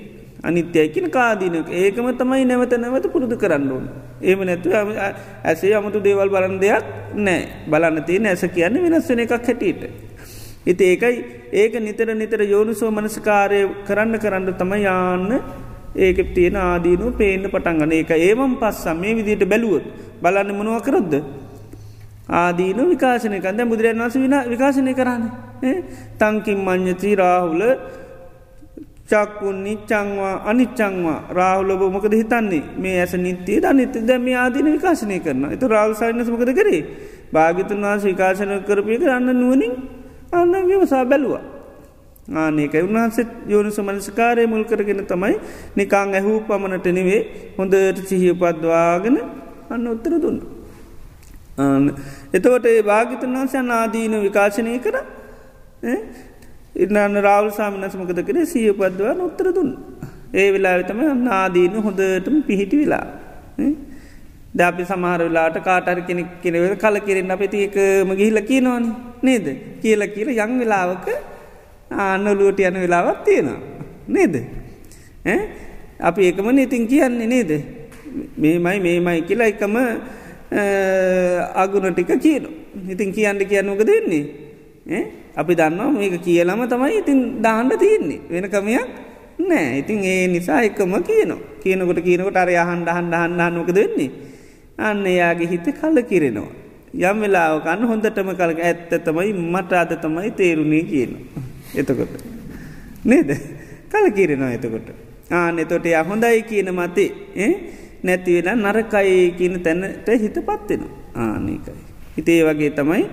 අනිත්‍යයකින 0.43 1.09
කාදීනක 1.09 1.69
ඒකම 1.71 2.07
තමයි 2.13 2.45
නැවත 2.45 2.73
නැවත 2.75 3.05
පුරුදු 3.09 3.35
කරන්න 3.37 3.71
ඕන. 3.71 3.85
ඒම 4.21 4.39
නැතුව 4.41 4.73
ඇසේ 5.43 5.73
අමුතු 5.73 5.99
දේවල් 5.99 6.29
බලන් 6.29 6.57
දෙයක් 6.59 6.85
නෑ 7.17 7.41
බලන්න 7.67 8.03
තියෙන 8.03 8.25
ඇස 8.25 8.45
කියන්න 8.47 8.77
වෙනස් 8.83 9.09
වෙන 9.09 9.19
එකක් 9.19 9.33
හැටියට. 9.39 10.12
ඉති 10.65 10.83
ඒකයි 10.85 11.15
ඒක 11.53 11.73
නිතර 11.77 12.09
නිතර 12.13 12.41
යෝනිසෝ 12.45 12.91
මනස්කාරය 12.91 13.59
කරන්න 13.83 14.15
කරන්න 14.17 14.53
තම 14.53 14.73
යාන්න 14.79 15.31
ඒක 15.95 16.33
තියෙන 16.33 16.55
ආදීනු 16.57 17.11
පේන්න 17.13 17.45
පටන්ගන 17.45 17.91
ඒක 17.93 18.11
ඒවම් 18.11 18.55
පස්සම් 18.55 18.97
මේ 18.97 19.15
විදිට 19.15 19.43
බැලුවොත් 19.45 19.85
බලන්න 20.21 20.51
මොනුව 20.51 20.81
කරොද්ද. 20.81 21.13
ආදීන 22.29 22.79
විකාශනය 22.89 23.39
කන්ද 23.39 23.65
බුදුරන් 23.65 23.99
වස 23.99 24.15
විනා 24.17 24.43
විකාශනය 24.45 24.93
කරන්න. 24.93 25.23
තංකින් 26.17 26.59
මං්්‍යති 26.59 27.11
රාහුල 27.15 27.61
චක්කුන් 29.05 29.57
නිච්චංවා 29.61 30.35
අනිච්චංවා. 30.45 31.19
රාහුලබ 31.29 31.81
මොකද 31.91 32.13
හිතන්නේ? 32.13 32.63
මේ 32.75 32.99
ඇස 32.99 33.13
නිත්‍යය 33.15 33.59
දනිත 33.59 33.95
දැම 34.01 34.27
ආදීන 34.35 34.71
විකාශනය 34.71 35.19
කරන 35.19 35.51
එතු 35.51 35.67
රාවසායනස 35.67 36.29
මොකද 36.29 36.51
කරේ? 36.51 36.81
භාගිතුන් 37.31 37.83
වහස 37.83 38.03
විකාශන 38.05 38.63
කරපය 38.63 38.97
කරන්න 38.97 39.29
නුවනින් 39.33 39.73
අන්න 40.33 40.53
විමසා 40.67 41.05
බැලුවා. 41.05 41.43
ආනක 42.33 42.75
උන්හන්සේ 42.79 43.27
යෝනිස 43.47 43.77
මනස්කාරය 43.79 44.47
මුල් 44.47 44.63
කරගෙන 44.63 45.05
තමයි 45.05 45.35
නිකාං 45.75 46.13
ඇහූ 46.13 46.39
පමණට 46.41 46.87
නෙවේ 46.89 47.21
හොඳට 47.57 48.03
සිහිය 48.07 48.33
පද්වාගෙන 48.33 49.17
අන්න 49.69 49.87
උත්තර 49.87 50.13
දුන්න. 50.21 50.39
එතවට 52.33 52.65
ඒ 52.65 52.81
භාගිතුන් 52.81 53.35
වහන්සේ 53.35 53.63
ආදීන 53.71 54.15
විකාශනය 54.21 54.79
කර 54.79 54.95
ඉන්නන්න 56.75 57.21
රාවල් 57.21 57.51
සාමිනස 57.51 57.95
මොකද 57.95 58.21
කරේ 58.25 58.45
සිය 58.45 58.71
පද්වා 58.73 59.15
උත්තර 59.27 59.47
දුන්න. 59.53 59.71
ඒ 60.33 60.47
වෙලා 60.53 60.77
තම 60.83 61.01
නාදීන 61.23 61.75
හොඳටම 61.77 62.37
පිහිටි 62.41 62.77
වෙලා. 62.77 63.05
දැපි 64.53 64.83
සමහර 64.83 65.21
වෙලාට 65.27 65.57
කාටර 65.63 65.99
කෙනෙක් 66.07 66.29
කෙනව 66.43 66.77
කල 66.77 66.97
කිරෙන් 67.05 67.31
අපති 67.31 67.63
එකම 67.67 68.09
ගිහිල 68.15 68.39
කියනවන 68.41 68.85
නේද 69.21 69.45
කියල 69.81 70.01
කියල 70.15 70.29
යං 70.35 70.51
වෙලාවක 70.61 71.07
ආන්නලුවට 71.91 72.59
යන 72.61 72.77
වෙලාවත් 72.83 73.23
තියෙනවා. 73.25 73.59
නේද. 74.07 74.35
අපි 75.99 76.21
එකම 76.27 76.47
නඉතින් 76.51 76.87
කියන්නේ 76.87 77.27
නේද. 77.27 77.51
මේමයි 78.37 78.79
මේමයි 78.79 79.21
කියලා 79.27 79.47
එකම 79.47 79.75
අගුණ 81.55 81.93
ටික 81.93 82.11
කියන. 82.19 82.45
ඉතින් 82.89 83.09
කියන්න 83.11 83.39
කියන්නක 83.43 83.83
දෙන්නේ. 83.83 84.25
අපි 85.35 85.53
දන්නවා 85.55 85.91
මේක 85.91 86.21
කියලම 86.21 86.61
තමයි 86.67 86.99
ඉතින් 86.99 87.19
දාණ්ඩ 87.41 87.79
තියෙන්නේ 87.79 88.19
වෙන 88.29 88.45
කමයක් 88.45 88.87
නෑ 89.39 89.79
ඉතින් 89.79 89.99
ඒ 90.03 90.27
නිසා 90.27 90.61
එකම 90.61 90.93
කියනවා 91.01 91.41
කියනකොට 91.63 91.99
කියනකොට 92.03 92.37
අර 92.37 92.49
අහන්ඩ 92.55 92.89
හන්ඩ 92.89 93.15
හන්ඩන්නක 93.15 93.71
දෙන්නේ 93.71 94.09
අන්න 94.87 95.05
එයාගේ 95.05 95.47
හිත 95.47 95.67
කල 95.79 95.97
කිරෙනවා 96.11 96.51
යම් 97.03 97.17
වෙලාවකන්න 97.21 97.87
හොඳටම 97.91 98.29
කලක 98.39 98.59
ඇත්ත 98.61 98.91
තමයි 99.05 99.33
මට 99.33 99.71
අද 99.73 99.91
තමයි 100.01 100.31
තේරුණේ 100.31 100.83
කියන. 100.83 101.11
එතකොට. 101.75 102.13
නේද? 103.03 103.29
කල 103.91 104.05
කිරෙනවා 104.11 104.51
එතකොට. 104.51 104.87
ආන 105.31 105.59
එතොට 105.59 105.85
ය 105.85 105.95
හොඳයි 106.03 106.43
කියන 106.43 106.69
මතේ 106.71 107.09
නැතිවෙන 108.03 108.59
නරකයි 108.59 109.33
කියන 109.39 109.55
තැනට 109.61 110.07
හිත 110.21 110.37
පත්වෙනවා 110.41 110.93
ආනකයි 111.15 111.73
හිතේ 112.17 112.41
වගේ 112.43 112.71
තමයි. 112.71 113.03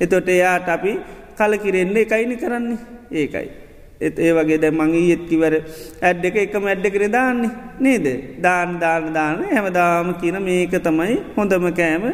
එතොට 0.00 0.28
එයාට 0.28 0.68
අපි 0.68 0.92
කලකිරෙන්නේ 1.36 2.02
එකයිනි 2.02 2.36
කරන්නේ. 2.36 2.78
ඒකයි. 3.12 3.65
එත් 4.00 4.18
ඒ 4.18 4.32
වගේ 4.32 4.58
දැ 4.58 4.70
මං 4.70 4.94
ඒත්කිවර 4.94 5.54
ඇඩ් 6.02 6.24
එක 6.24 6.36
එකම 6.36 6.66
ඇඩ්ඩ 6.66 6.92
කර 6.92 7.04
දාන්නේ 7.08 7.50
නේද 7.80 8.06
දාන 8.42 8.78
දාන 8.78 9.12
දාන 9.12 9.44
හැමදාම 9.46 10.14
කියන 10.20 10.36
මේක 10.42 10.74
තමයි 10.80 11.16
හොඳම 11.36 11.68
කෑම 11.72 12.04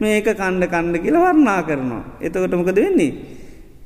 මේක 0.00 0.28
කණ්ඩ 0.32 0.68
කණ්ඩ 0.68 1.02
කියල 1.02 1.16
වර්ණා 1.16 1.60
කරනවා. 1.62 2.04
එතකොටමකද 2.20 2.78
වෙන්නේ. 2.78 3.12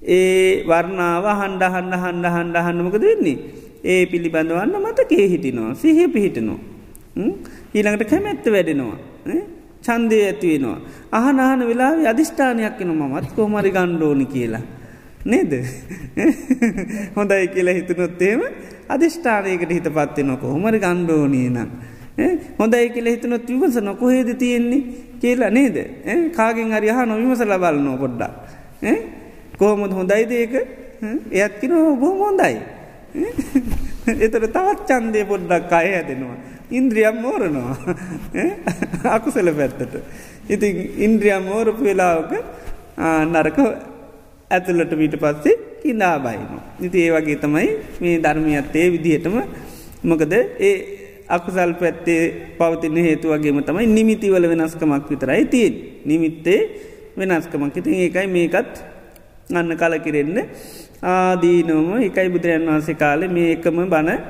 ඒ 0.08 0.64
වර්ණාව 0.64 1.26
හන්ඩ 1.40 1.62
හන්ඩ 1.74 1.94
හන්ඩ 2.04 2.26
හන්ඩ 2.34 2.56
හන්ඩමකද 2.66 3.04
වෙන්නේ. 3.04 3.38
ඒ 3.84 4.06
පිළිබඳවන්න 4.06 4.74
මතකේ 4.78 5.26
හිටිනවා 5.32 5.74
සිහ 5.74 6.08
පිහිටනවා. 6.08 6.58
ඊළඟට 7.74 8.10
කැමැත්ත 8.10 8.46
වැඩෙනවා. 8.46 8.98
චන්දය 9.82 10.18
ඇතිවෙනවා. 10.22 10.78
අහනාහන 11.12 11.62
වෙලා 11.66 11.92
අධිෂ්ඨානයක් 12.06 12.80
එන 12.80 12.92
මත් 12.94 13.26
කෝමරි 13.36 13.70
ගණ්ඩෝනි 13.70 14.26
කියලා. 14.26 14.64
නේද? 15.24 15.52
හොඳයි 17.16 17.48
කියලා 17.54 17.74
හිතනොත්තේම 17.78 18.40
අධිෂ්ඨානයකට 18.88 19.72
හිත 19.76 19.88
පත්වෙ 19.96 20.22
නොක 20.24 20.42
හොමරි 20.42 20.78
ගණ්ඩෝනී 20.78 21.48
නම්. 21.50 21.70
හොඳයි 22.58 22.90
කියල 22.94 23.08
හිතනොත් 23.12 23.48
විවස 23.48 23.76
නොකොහේද 23.82 24.30
තියෙන්නේ 24.38 24.82
කියලා 25.20 25.50
නේද? 25.50 25.76
කාගෙන් 26.36 26.72
අරි 26.72 26.88
හා 26.88 27.06
නොවිමස 27.06 27.40
ලබලනෝ 27.40 27.96
පොඩ්ඩා 28.02 28.32
කොහොමද 29.58 29.92
හොඳයි 29.98 30.24
දේක 30.32 30.54
එයත් 31.32 31.60
කින 31.60 31.72
බොහම 32.00 32.18
හොඳයි. 32.26 32.56
එතට 34.24 34.36
තවත් 34.36 34.88
චන්දය 34.88 35.24
පොඩ්ඩක් 35.32 35.72
අය 35.72 35.92
ඇදෙනවා 35.98 36.38
ඉන්ද්‍රියම් 36.70 37.16
මෝරනවා. 37.22 37.76
අකුසල 39.16 39.48
පැත්තට. 39.58 39.94
ඉතින් 40.48 40.76
ඉන්ද්‍රියම් 41.06 41.42
මෝරපු 41.44 41.84
වෙලාවක 41.84 42.32
නරක 43.32 43.58
ඇතුළට 44.50 44.92
මීට 44.96 45.16
පස්සේ 45.16 45.56
කිනා 45.82 46.16
බයිනවා. 46.18 46.62
ඉති 46.80 46.98
ඒ 47.04 47.10
වගේ 47.12 47.36
තමයි 47.36 47.68
මේ 48.00 48.16
ධර්මයත්තේ 48.18 48.86
විදිහටම. 48.92 49.36
මොකද 50.02 50.32
ඒ 50.60 50.74
අකුසල් 51.28 51.72
පැත්තේ 51.80 52.22
පවතින 52.58 52.96
හේතු 52.98 53.28
වගේම 53.30 53.62
තමයි 53.62 53.86
නිමිතිවල 53.88 54.46
වෙනස්කමක් 54.52 55.10
විතරයි 55.10 55.44
තියෙන් 55.46 55.74
නිමිත්තේ 56.04 56.60
වෙනස්කමක්. 57.18 57.76
ඉතින් 57.76 57.94
ඒකයි 57.96 58.26
මේකත් 58.28 58.74
අන්න 59.50 59.76
කල 59.76 59.94
කිරෙන්න 59.98 60.38
ආදීනොම 61.04 61.88
එකයි 62.00 62.28
බුදුරන් 62.28 62.66
වහන්සේ 62.66 62.94
කාලෙ 62.96 63.26
මේ 63.28 63.52
එකම 63.54 63.78
බණ 63.86 64.20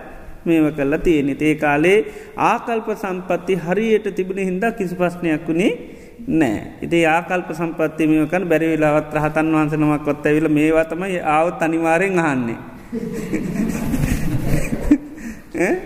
මේව 0.46 0.66
කල්ලා 0.72 0.98
තියෙනෙ 0.98 1.34
ඒ 1.40 1.54
කාලේ 1.56 1.98
ආකල්ප 2.42 2.88
සම්පත්ති 2.94 3.54
හරියට 3.58 4.06
තිබුණ 4.16 4.40
හින්දා 4.40 4.72
කිසි 4.72 4.94
ප්‍රශ්නයක් 4.94 5.48
වුණේ 5.48 5.72
නෑ. 6.28 6.62
ඉති 6.82 7.06
ආකල්ප 7.06 7.52
සම්පත්තිමයකන් 7.52 8.48
බැරිවෙලාවත් 8.48 9.14
රහතන් 9.14 9.52
වහන්සනමක් 9.52 10.04
කොත් 10.04 10.26
ඇවිල 10.26 10.48
මේවාතම 10.48 11.02
ආවත් 11.26 11.62
අනිවාරයෙන් 11.62 12.18
අහන්නේ. 12.18 12.56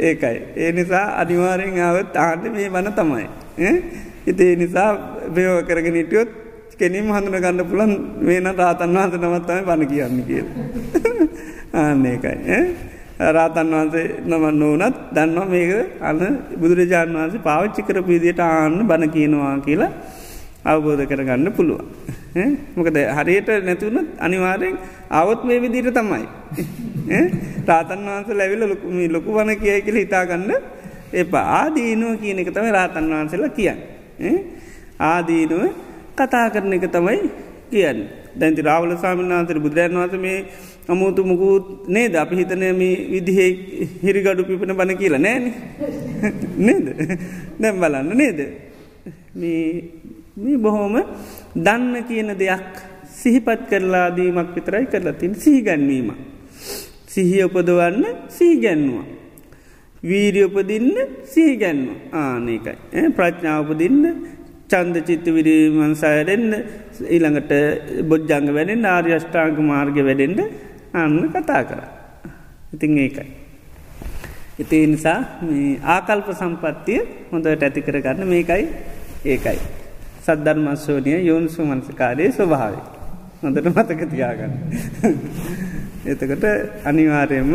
ඒකයි. 0.00 0.42
ඒ 0.56 0.72
නිසා 0.72 1.20
අනිවාරයෙන් 1.20 1.80
ආවත් 1.80 2.16
ආන්න 2.16 2.52
මේ 2.52 2.68
වන 2.68 2.92
තමයි. 2.92 3.28
ඉතිේ 4.26 4.56
නිසා 4.56 5.18
බයෝ 5.34 5.62
කරගෙන 5.62 5.94
හිටියොත් 5.94 6.28
කෙනින් 6.78 7.06
හඳුන 7.06 7.38
ගන්න 7.38 7.64
පුළන් 7.64 7.92
මේන 8.20 8.54
රාතන් 8.56 8.90
වහන්ස 8.90 9.14
නමත්තම 9.14 9.64
බණ 9.66 9.86
කියන්න 9.86 10.24
කිය 10.26 10.44
ආන්න 11.74 12.06
ඒකයි. 12.06 12.91
රාතන් 13.28 13.70
වහන්සේ 13.70 14.06
නමන්න 14.26 14.62
ඕනත් 14.62 14.96
දන්නවා 15.14 15.46
මේක 15.46 15.70
අන්න 16.00 16.20
බුදුරජාණන් 16.60 17.16
වහන්සේ 17.16 17.44
පාවිච්චි 17.48 17.82
කර 17.82 17.98
පිදියට 18.02 18.40
ආන්න 18.40 18.76
බණ 18.88 19.10
කියනවා 19.10 19.54
කියලා 19.66 19.92
අවබෝධ 20.64 21.04
කරගන්න 21.06 21.52
පුළුවන්. 21.52 21.86
මොකද 22.76 22.98
හරියට 23.18 23.48
නැතිවුණත් 23.66 24.10
අනිවාරයෙන් 24.18 24.76
අවුත් 25.12 25.44
මේ 25.44 25.60
විදිට 25.60 25.94
තමයි. 25.94 26.24
රාතන් 27.66 28.00
වහන්ස 28.06 28.28
ලැවිල 28.32 28.62
ලොකුම 28.68 28.98
ලොකු 29.12 29.30
වන 29.32 29.50
කියයි 29.56 29.80
කියල 29.82 29.98
හිතාගන්න 30.02 30.50
එපා 31.14 31.46
ආදීනුව 31.60 32.20
කියන 32.22 32.42
එක 32.42 32.50
තමයි 32.50 32.72
රාතන් 32.72 33.06
වහන්සේලා 33.12 33.56
කියන්න. 33.58 33.78
ආදීනුව 35.00 35.62
කතා 36.18 36.46
කරන 36.50 36.72
එක 36.72 36.86
තමයි 36.90 37.18
කියන්න. 37.72 38.00
දැන්ති 38.38 38.62
රාවල 38.62 38.92
සාමිනාන්තර 38.96 39.58
බුදුරන් 39.58 39.96
වහස 39.98 40.14
මේ 40.18 40.38
අමුතු 40.88 41.24
මුකුත් 41.24 41.88
නේද? 41.88 42.14
අපි 42.14 42.34
හිතනම 42.36 42.82
විදිහේ 43.12 43.50
හිරිගඩු 44.04 44.44
පිපෙන 44.44 44.76
බණ 44.76 44.98
කියලා 44.98 45.18
නෑන. 45.18 45.44
නේද? 46.66 46.86
දැම් 47.60 47.80
බලන්න 47.80 48.12
නේද? 48.14 48.40
මේ 49.34 50.56
බොහෝම 50.58 50.96
දන්න 51.56 52.04
කියන 52.08 52.30
දෙයක් 52.38 52.68
සිහිපත් 53.12 53.66
කරලා 53.70 54.08
දීමක් 54.10 54.54
විතරයි 54.56 54.86
කරලා 54.86 55.14
තින් 55.14 55.34
සිහිගැන්වීම 55.36 56.12
සිහිය 57.06 57.44
උපදවන්න 57.44 58.04
සීගැන්නවා. 58.28 59.04
වීරියපදින්න 60.02 60.96
සීගැන්ව 61.24 61.88
ආනකයි 62.12 63.02
ප්‍රඥාවපදින්න 63.16 64.04
චන්ද 64.72 65.04
චිත්ත 65.08 65.26
විරීමන් 65.36 65.94
සයරෙන්න්න 65.94 66.52
ඊළඟට 67.08 67.52
බොජ්ජංග 68.04 68.48
වැඩෙන් 68.56 68.84
ආර්යෂ්ඨාංක 68.86 69.58
මාර්ග 69.62 69.96
වැඩෙන්ට 70.08 70.40
අන්න 70.94 71.18
කතා 71.34 71.62
කර. 71.64 71.80
ඉතිං 72.74 72.98
ඒකයි. 72.98 73.28
ඉති 74.58 74.86
නිසා 74.86 75.18
ආකල්ප 75.86 76.28
සම්පත්තිය 76.32 77.00
හොඳට 77.30 77.62
ඇති 77.62 77.80
කරගන්න 77.80 78.28
මේකයි 78.28 78.64
ඒකයි. 79.26 79.58
සද්ධර්මස්වෝනිය 80.22 81.18
යෝනිසු 81.28 81.64
මනසකාරයේ 81.64 82.32
ස්වභාවය. 82.32 82.80
හොඳට 83.42 83.66
මතක 83.66 84.00
තියාගන්න. 84.12 84.52
එතකට 86.06 86.44
අනිවාරයෙන්ම 86.84 87.54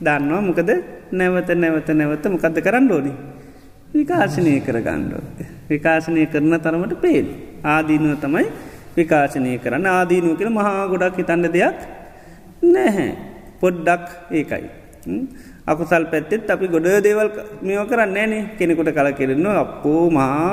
දන්නවා 0.00 0.40
මොකද 0.40 0.70
නැවත 1.12 1.50
නැවත 1.56 1.88
නැවත 1.90 2.24
මොකද 2.28 2.58
කරන්න 2.60 2.92
ඕනි. 2.92 3.12
විකාශනය 3.94 4.60
කර 4.60 4.78
ගණ්ඩෝ. 4.80 5.22
විකාශනය 5.70 6.26
කරන 6.32 6.54
තරමට 6.58 6.94
පේල්. 7.04 7.26
ආදීනුව 7.64 8.16
තමයි 8.24 8.46
විකාශනය 8.96 9.52
කරන්න 9.64 9.86
ආදීනුව 9.88 10.34
කියල 10.38 10.50
මහා 10.50 10.88
ගොඩක් 10.92 11.18
හිතන්න 11.20 11.46
දෙයක් 11.56 11.78
නැහැ. 12.64 13.08
පොඩ්ඩක් 13.60 14.04
ඒකයි. 14.30 14.66
අකුසල් 15.66 16.04
පැත්තෙත් 16.12 16.50
අපි 16.50 16.66
ගොඩ 16.66 16.88
දේවල් 17.06 17.28
මෙෝ 17.62 17.84
කරන්න 17.90 18.16
ෑනේ 18.16 18.42
කෙනෙකුට 18.58 18.90
කල 18.96 19.10
කෙරෙන්න 19.18 19.48
අපෝ 19.54 20.04
මහා 20.10 20.48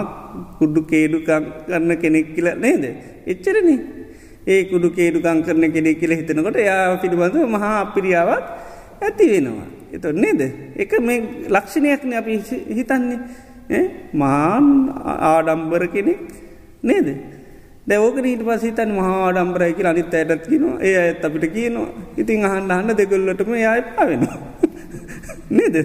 කුඩ්ඩු 0.59 0.81
කේඩුකං 0.91 1.45
කරන්න 1.67 1.91
කෙනෙක් 2.03 2.27
කියල 2.35 2.47
නේද. 2.57 2.83
එච්චරන 3.25 3.69
ඒ 4.47 4.61
කුඩු 4.71 4.89
කේඩුකං 4.97 5.39
කරන 5.47 5.65
කෙනෙක් 5.71 5.99
කියල 6.01 6.13
හිතනකොට 6.19 6.59
යා 6.61 6.99
පිළිබඳව 7.01 7.47
මහා 7.55 7.73
අපිරියාවක් 7.85 8.45
ඇති 9.01 9.25
වෙනවා. 9.31 9.67
එත 9.95 10.05
නේද. 10.15 10.41
එක 10.75 10.91
මේ 10.99 11.19
ලක්ෂණයක්න 11.49 12.13
අපි 12.13 12.33
හිතන්නේ 12.77 13.19
මාන් 14.13 14.65
ආඩම්බර 15.25 15.87
කෙනෙක් 15.87 16.21
නේද. 16.83 17.07
දැවෝක 17.87 18.17
ඊට 18.23 18.41
පසිතන් 18.41 18.91
මහා 18.91 19.31
ඩම්බරයිකි 19.31 19.83
අනිත් 19.83 20.13
අයටත් 20.13 20.47
කියනවා 20.49 20.81
ඒ 20.81 20.95
ඇත් 20.97 21.25
අපිට 21.25 21.45
කියනවා 21.53 21.89
ඉතින් 22.17 22.45
අහන්න 22.45 22.71
අහන්න 22.71 22.97
දෙගොල්ලටම 22.97 23.53
යාය 23.55 23.81
පාවෙනවා. 23.89 24.39
නේද 25.57 25.75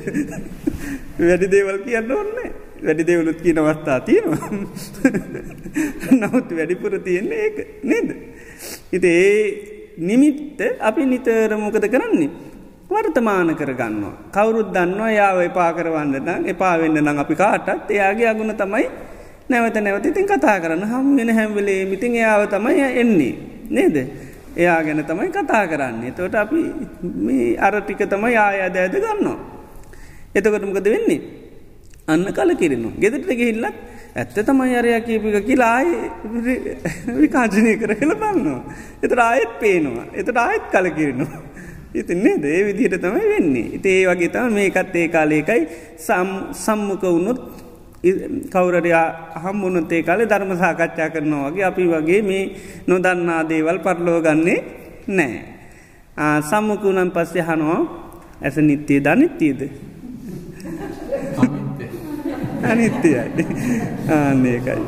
වැඩි 1.20 1.48
දේවල් 1.54 1.78
කියන්න 1.84 2.12
ඔන්නේ 2.12 2.50
වැඩි 2.84 3.06
දේවලුත් 3.06 3.40
කියන 3.44 3.58
අවස්ථා 3.58 4.00
තියෙනවා 4.00 4.48
නමුත් 6.20 6.54
වැඩිපුර 6.58 6.96
තියෙන්නේ 7.00 7.42
ඒක 7.46 7.58
නේද. 7.84 8.08
ඉති 8.92 9.08
ඒ 9.08 9.42
නිමිත්ත 10.00 10.60
අපි 10.80 11.04
නිතරමොකද 11.06 11.86
කරන්නේ. 11.94 12.30
වර්තමාන 12.90 13.54
කරගන්නවා. 13.56 14.14
කවුරුත් 14.34 14.72
දන්නවා 14.74 15.10
යාව 15.10 15.38
එපා 15.48 15.70
කරවන්න 15.72 16.16
නම් 16.18 16.42
එපා 16.52 16.74
වෙන්න 16.80 16.98
නම් 16.98 17.18
අපි 17.24 17.34
කාටත් 17.34 17.90
එයාගේ 17.90 18.28
අගුණ 18.32 18.54
තමයි 18.62 18.86
නැවත 19.50 19.76
නැවත 19.82 20.06
ඉතින් 20.06 20.26
කතා 20.26 20.56
කරන්න 20.62 20.84
හම් 20.92 21.06
වෙන 21.18 21.30
හැම්වෙලේ 21.38 21.84
මිතින් 21.86 22.14
එයාව 22.14 22.46
තමයි 22.54 22.82
එන්නේ. 23.02 23.34
නේද. 23.70 23.96
එයා 24.56 24.82
ගැන 24.82 25.04
තමයි 25.04 25.30
කතා 25.30 25.64
කරන්නේ. 25.66 26.12
තොට 26.12 26.34
අපි 26.34 26.60
මේ 27.26 27.56
අරටික 27.58 28.02
තමයි 28.06 28.36
ආයාද 28.36 28.76
ඇද 28.76 28.96
ගන්නවා. 29.04 29.38
එතකොටමකද 30.34 30.90
වෙන්නේ. 30.94 31.20
අන්න 32.08 32.26
කල 32.38 32.54
කිරෙනවා. 32.54 32.98
ගෙදට 33.02 33.30
ගිහිල්ලත් 33.30 33.76
ඇත්ත 34.16 34.38
තමයි 34.46 34.74
අරයා 34.76 35.00
කීපික 35.00 35.36
කියලායි 35.46 35.94
විකාජනය 37.20 37.76
කර 37.82 37.94
හෙළ 38.00 38.14
බලන්නවා. 38.22 38.62
එතට 39.02 39.18
ආයෙත් 39.28 39.52
පේනවා. 39.60 40.06
එතට 40.12 40.36
ආයෙත් 40.36 40.66
කල 40.72 40.90
කිරෙනවා. 40.98 41.42
ඉතින්නේ 41.94 42.42
දේ 42.42 42.64
විදිහට 42.66 43.00
තමයි 43.02 43.28
වෙන්නේ. 43.28 43.66
ඉති 43.76 43.88
ඒ 43.88 44.06
වගේ 44.06 44.28
තම 44.28 44.52
මේකත් 44.54 44.96
ඒ 44.96 45.08
කාලයකයි 45.08 45.62
සම්මුක 46.54 47.02
වුණුත් 47.02 47.40
කවුරරයා 48.50 49.06
හම්බුණත් 49.44 49.92
ඒ 49.92 50.02
කාලේ 50.02 50.28
ධර්ම 50.28 50.52
සාකච්ඡා 50.56 51.10
කරනවා 51.10 51.50
වගේ 51.50 51.64
අපි 51.64 51.88
වගේ 51.88 52.22
මේ 52.22 52.44
නොදන්නා 52.86 53.48
දේවල් 53.48 53.78
පරලෝ 53.78 54.20
ගන්නේ 54.22 54.58
නෑ. 55.08 55.40
සම්මුකුණන් 56.42 57.10
පස්සේ 57.10 57.42
හනවා 57.42 57.80
ඇස 58.42 58.56
නිත්‍යය 58.58 59.00
දනිත්තියද. 59.00 59.60
අනිත්‍යයි 62.62 63.18
ආන්නේකයි. 64.08 64.82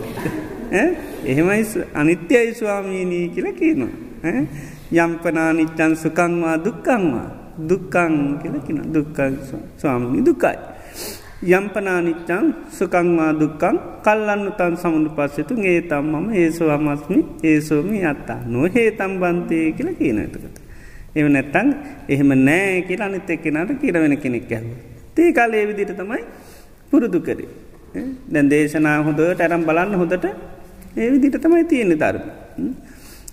එහෙමයි 1.25 1.65
අනිත්‍යයි 1.95 2.55
ස්වාමීනී 2.55 3.29
කියල 3.29 3.49
කියනවා. 3.53 3.93
යම්පනානිච්චන් 4.93 5.93
සුකංවා 5.97 6.57
දුක්කංවා 6.59 7.29
දුක්කං 7.61 8.15
කියලකින 8.41 8.79
දුක්කං 8.87 9.33
ස්වාමිනි 9.79 10.21
දුකයි. 10.21 10.57
යම්පනානිච්චන් 11.45 12.45
සුකංවා 12.71 13.33
දුක්කං 13.33 13.77
කල්ලන්න 14.03 14.53
තන් 14.53 14.75
සමුණු 14.77 15.11
පස්සෙතු 15.11 15.55
ඒ 15.63 15.81
තම් 15.83 16.05
මම 16.13 16.27
ඒසුවමස්මි 16.33 17.19
ඒසෝමි 17.43 18.05
අත්තා 18.05 18.41
නොහේ 18.47 18.91
තම්බන්තය 18.93 19.59
කියල 19.73 19.89
කියනතකට. 19.93 20.45
එව 21.15 21.27
නැත්තං 21.29 21.69
එහෙම 22.09 22.31
නෑ 22.41 22.83
කියලා 22.83 23.09
අනිත 23.09 23.31
එක්කෙනට 23.31 23.81
කියරවෙන 23.81 24.17
කෙනෙක් 24.17 24.53
ඇහ. 24.53 24.65
තේ 25.15 25.33
කාල 25.33 25.53
ඒ 25.53 25.67
විදිට 25.67 25.93
තමයි 25.93 26.23
පුරුදු 26.91 27.21
කරේ. 27.21 27.49
දැන් 28.33 28.49
දේශනා 28.51 28.97
හොඳට 29.03 29.41
ඇරම් 29.41 29.63
බලන්න 29.65 29.95
හොඳට 29.95 30.25
ඒ 30.97 31.09
විදිට 31.13 31.37
තමයි 31.39 31.65
තියෙන 31.65 31.93
ධර්ම. 31.95 32.25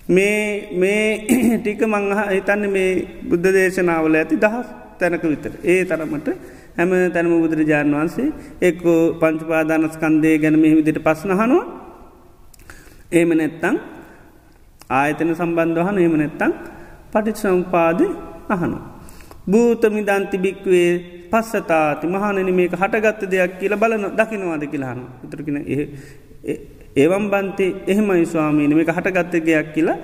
මේ 0.10 0.70
මේ 0.74 1.04
ටික 1.58 1.82
මංහ 1.86 2.22
හිතන්න 2.30 2.64
මේ 2.70 2.92
බුද්ධ 3.24 3.50
දේශනාවල 3.56 4.16
ඇති 4.16 4.36
දහස් 4.38 4.68
තැනක 5.00 5.24
විතර. 5.24 5.54
ඒ 5.64 5.86
තරමට 5.86 6.28
හැම 6.78 6.92
තැනම 7.14 7.34
බුදුරජාණන් 7.44 7.96
වහන්සේ 7.96 8.28
එක්කෝ 8.62 9.02
පංචපාදානස්කන්දය 9.22 10.32
ගැන 10.38 10.58
මෙහි 10.58 10.76
විදිට 10.80 11.00
පස්නහනවා 11.02 11.64
ඒම 13.12 13.30
නැත්තං 13.34 13.76
ආයතන 14.92 15.32
සම්බන්ධහන 15.36 15.98
ඒම 16.00 16.16
නැත්තං 16.16 16.52
පටිච 17.12 17.38
සම්පාද 17.38 18.02
අහනවා. 18.50 18.84
භූතමි 19.46 20.02
දන්තිබික්වේ 20.04 20.92
පස්සතාති 21.32 22.06
මහනන 22.08 22.50
මේක 22.54 22.74
හටගත්ත 22.74 23.22
දෙයක් 23.28 23.54
කියල 23.60 23.74
බලන 23.76 24.06
දකිනවාද 24.14 24.64
කියලාහන 24.66 25.02
උතරකින 25.26 25.58
ඒවම් 26.96 27.30
බන්තේ 27.30 27.76
එහෙමයි 27.88 28.26
ස්වාමීන 28.26 28.76
මේක 28.76 28.90
හටගත්තගයක් 28.90 29.74
කියලා 29.74 29.98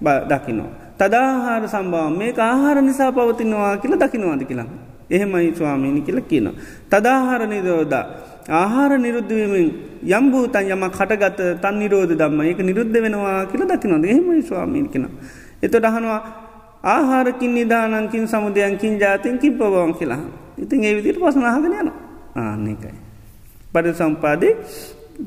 දකිනවා. 0.00 0.70
තදාහාර 0.98 1.62
සම්බාව 1.68 2.16
මේ 2.16 2.32
ආහාර 2.32 2.82
නිසා 2.82 3.12
පවතිනවා 3.12 3.76
කියලා 3.78 3.98
දකිනවාද 3.98 4.42
කියලා. 4.44 4.68
එහෙමයි 5.10 5.54
ස්වාමීනි 5.54 6.00
කියල 6.02 6.20
කියනවා. 6.20 6.54
තදාහාර 6.90 7.46
නිරෝධ 7.46 7.94
ආහාර 8.50 8.92
නිරුද්ධවීමෙන් 8.98 9.68
යම්භූතන් 10.02 10.66
යමක් 10.66 10.94
හටගත 10.94 11.40
තන් 11.62 11.74
නිරෝධ 11.78 12.12
දම්ම 12.12 12.40
ඒක 12.42 12.60
නිරුද්ධ 12.60 12.96
වෙනවා 12.96 13.46
කියල 13.46 13.62
දකිනොද 13.64 14.04
එහෙමයි 14.04 14.42
ස්වාමීන් 14.42 14.88
කෙන. 14.88 15.06
එත 15.62 15.72
දහනවා 15.74 16.20
ආහාරකින් 16.84 17.54
නිධානංකින් 17.54 18.28
සමුදයන්කින් 18.28 19.00
ජාතින්කින් 19.00 19.58
පවවන් 19.58 19.94
කියලා. 19.98 20.22
ඉතින් 20.58 20.84
ඒ 20.84 20.94
විදිට 20.96 21.18
පසනාහගෙන 21.18 21.72
යන 21.72 21.90
ආන්නේකයි. 22.34 22.94
පඩ 23.72 23.94
සම්පාදේ 23.94 24.54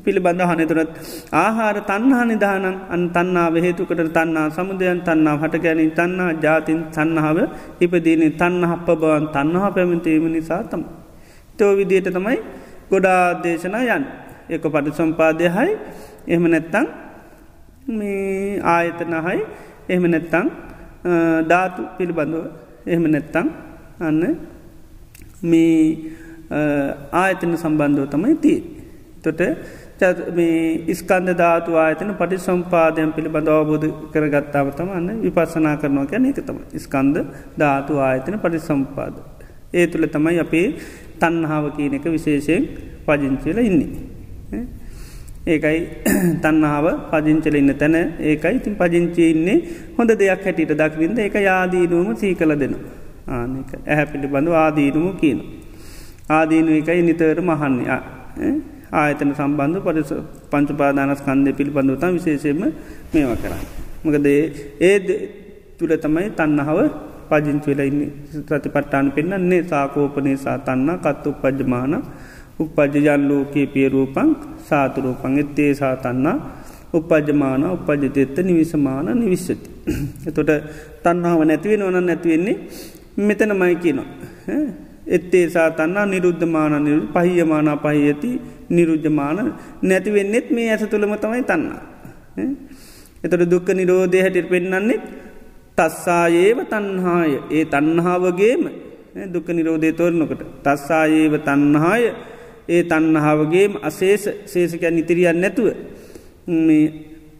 පිළිබඳ 0.00 0.40
හනතුරත් 0.40 0.90
ආහාර 1.34 1.76
තන්හා 1.90 2.24
නිධානන් 2.30 2.66
අන් 2.94 3.02
තන්නාව 3.14 3.54
හේතුකට 3.64 4.00
තන්නා 4.16 4.46
සමුදයන් 4.56 5.00
තන්නාව 5.06 5.36
හටගැනින් 5.44 5.92
තන්නා 5.98 6.30
ජාතින් 6.44 6.80
තන්නාව 6.96 7.38
ඉපදීන 7.84 8.24
තන්න 8.40 8.64
හප්ප 8.70 8.88
බවන් 9.02 9.26
තන්නහා 9.34 9.70
පැමිතීම 9.76 10.24
නිසා 10.32 10.62
තම. 10.64 10.82
තෝ 11.58 11.72
විදියට 11.78 12.08
තමයි 12.08 12.38
ගොඩා 12.90 13.22
දේශනා 13.44 13.84
යන් 13.88 14.04
එක 14.48 14.64
පට 14.64 14.96
සම්පාදය 14.98 15.46
හයි 15.56 15.70
එහෙම 16.26 16.44
නැත්තං 16.54 16.86
මේ 17.98 18.60
ආයතනහයි 18.64 19.38
එහෙම 19.92 20.04
නැත්තං 20.14 20.46
ධාතු 21.50 21.82
පිළිබඳව 21.96 22.44
එහෙම 22.86 23.04
නැත්තං 23.14 23.46
අන්න 24.00 24.22
මේ 25.42 25.80
ආයතන 27.12 27.52
සම්බන්ධව 27.62 28.06
තමයි 28.14 28.36
තිී. 28.44 28.60
තොට 29.24 29.40
මේ 30.32 30.94
ස්කන්ද 30.94 31.30
ධාතු 31.34 31.76
ආයතන 31.76 32.10
පටි 32.12 32.38
සම්පාදයන් 32.38 33.10
පිළිබඳ 33.12 33.48
අවබෝධ 33.48 33.86
කරගත්තාව 34.12 34.68
තමන්න 34.72 35.20
විපස්සනා 35.22 35.74
කරනවා 35.76 36.06
කැන 36.06 36.26
එකතම 36.26 36.58
ස්කන්ද 36.76 37.16
ධාතු 37.58 38.00
ආයතන 38.00 38.36
පටි 38.38 38.60
සම්පාද. 38.60 39.14
ඒ 39.72 39.86
තුළ 39.86 40.06
තමයි 40.08 40.38
අපේ 40.38 40.66
තන්හාාව 41.20 41.66
කියන 41.76 41.94
එක 41.94 42.06
විශේෂයෙන් 42.08 42.64
පජංචල 43.06 43.58
ඉන්නේ. 43.60 43.90
ඒකයි 45.46 45.78
තන්නාව 46.42 46.86
පජංචල 47.10 47.54
ඉන්න 47.54 47.74
තැන. 47.74 47.96
ඒකයි 48.20 48.54
ඉතින් 48.56 48.74
පජංචි 48.74 49.30
ඉන්නේ 49.30 49.58
හොඳ 49.96 50.10
දෙයක් 50.14 50.44
හැටියට 50.44 50.74
දක්වින්ද 50.74 51.18
එක 51.20 51.34
යාදීනුවම 51.40 52.14
සී 52.16 52.34
කළ 52.34 52.54
දෙන 52.56 52.74
ආනක 53.28 53.72
ඇහැ 53.82 54.06
පිළිබඳු 54.06 54.52
ආදීනුම 54.56 55.08
කියන. 55.16 55.40
ආදීනුව 56.30 56.74
එකයි 56.74 57.02
නිතර 57.02 57.40
මහන්නේ 57.42 57.98
ආයතන 58.92 59.30
සම්බන්ධ 59.32 59.84
පරිස 59.86 60.10
පංචුපාදානස්කන්දය 60.50 61.50
පිළිබඳවතම් 61.58 62.12
විශේෂයම 62.16 62.60
මේවා 63.12 63.38
කරන්න. 63.42 63.64
මකද 64.04 64.26
ඒ 64.80 64.96
තුළ 65.78 65.94
තමයි 66.04 66.28
තන්නහාව 66.38 66.78
පජිංචි 67.30 67.68
වෙලඉන්න 67.70 68.00
සති 68.32 68.68
පට්ටාන 68.68 69.06
පෙන්න්නන්නේ 69.16 69.62
සාකෝපනේ 69.64 70.36
සාතන්න 70.36 70.90
කත් 71.04 71.24
උපජමාන 71.26 71.94
උපජජන් 72.58 73.22
ලෝකයේ 73.28 73.66
පියරූපං 73.66 74.28
සාතුරූපං 74.68 75.38
එත්තේ 75.42 75.70
සාතන්නා 75.74 76.36
උපජමාන 76.92 77.64
උපජතෙත්ත 77.66 78.36
නිවිසමාන 78.40 79.06
නිවිස්සති. 79.14 79.68
එතොට 80.28 80.50
තන්නාව 81.04 81.40
නැතිවෙන 81.44 81.82
ඕන 81.82 81.98
නැතිවෙන්නේ 82.06 82.56
මෙතන 83.18 83.52
මයි 83.56 83.76
කියනවා. 83.76 84.08
එත්තේ 85.06 85.46
සාතන්නා 85.48 86.06
නිරුද්ධමාන 86.06 86.74
නිරු 86.80 87.02
පහියමාන 87.08 87.70
පහියති 87.78 88.30
නිරුද්ධමාන 88.70 89.54
නැතිවෙන්නෙත් 89.82 90.50
මේ 90.50 90.70
ඇස 90.70 90.84
තුළම 90.84 91.14
තමයි 91.16 91.42
තන්නා. 91.42 91.82
එතොට 93.24 93.44
දුක්ක 93.46 93.68
නිරෝධය 93.70 94.18
හැටිට 94.20 94.48
පෙන්න්නන්නේ 94.48 95.00
තස්සායේව 95.78 96.58
තන්හාය 96.66 97.32
ඒ 97.50 97.64
තන්හාාවගේම 97.66 98.62
දුක 99.28 99.46
නිරෝධය 99.48 99.92
තෝරනකට 99.92 100.42
තස්සායේව 100.62 101.34
තන්හාය 101.40 102.04
ඒ 102.68 102.82
තන්නහාාවගේම 102.84 103.72
අසේස 103.82 104.24
සේසකැන් 104.44 104.98
ඉතිරියන් 104.98 105.38
නැතුව 105.38 105.68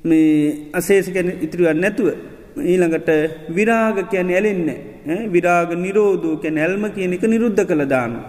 මේ 0.04 0.70
අසේසකැන 0.72 1.28
ඉතිරියන් 1.40 1.80
නැතුව 1.80 2.08
ඊළඟට 2.56 3.10
විරාග 3.50 3.96
කියැන 4.10 4.30
ඇලෙන්නේ 4.30 5.18
විරාග 5.28 5.70
නිරෝධූ 5.76 6.36
කැන 6.42 6.58
ඇල්ම 6.58 6.84
කියනක 6.96 7.24
නිරුද්ධ 7.24 7.64
කළ 7.64 7.84
දානු. 7.86 8.20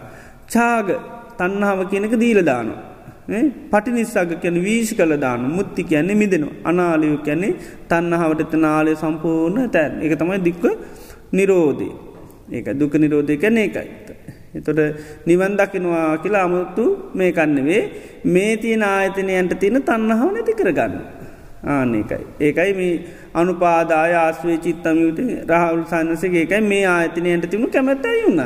චාග 0.48 0.88
තන්නාව 1.38 1.80
කියනක 1.92 2.16
දීලදානු. 2.24 2.74
පටි 3.72 3.92
නිස්සාග 3.92 4.32
කැන 4.42 4.58
වීශ 4.64 4.94
කළ 4.98 5.16
දානු 5.18 5.48
මුත්ති 5.58 5.84
කියන්නේ 5.84 6.16
මිදෙනු 6.16 6.48
අනාලයෝ 6.64 7.20
කැනෙ 7.28 7.50
තන්නහාවට 7.90 8.54
නාලය 8.66 8.96
සම්පූර්ණ 8.96 9.70
තැන් 9.70 10.02
එක 10.04 10.14
තමයි 10.20 10.40
දික්ව 10.48 10.66
නිරෝධී. 11.32 11.94
ඒක 12.52 12.68
දුක 12.80 12.94
නිරෝධය 12.96 13.38
කැන 13.38 13.58
එකයි. 13.58 13.90
එතොට 14.56 14.80
නිවන් 15.26 15.54
දකිනවා 15.60 16.18
කියලා 16.24 16.44
අමුතු 16.48 16.86
මේ 17.16 17.32
කන්නවේ 17.32 17.82
මේ 18.26 18.58
තියෙන 18.58 18.84
ආයතනයන්ට 18.84 19.54
තියෙන 19.60 19.82
තන්නහාව 19.82 20.30
නැති 20.34 20.54
කරගන්න. 20.54 20.94
ආනකයි. 21.66 22.24
ඒකයි 22.40 22.74
මේ 22.80 22.94
අනුපාදාය 23.34 24.14
ආස්වේ 24.16 24.58
චිත්තමයුට 24.58 25.20
රහවුල් 25.52 25.84
සන්නසගේ 25.86 26.44
එකයි 26.46 26.62
මේ 26.64 26.86
ආයතනයන්ට 26.88 27.50
තිබුණු 27.50 27.70
කැමැත්තයි 27.70 28.22
වුණ. 28.26 28.42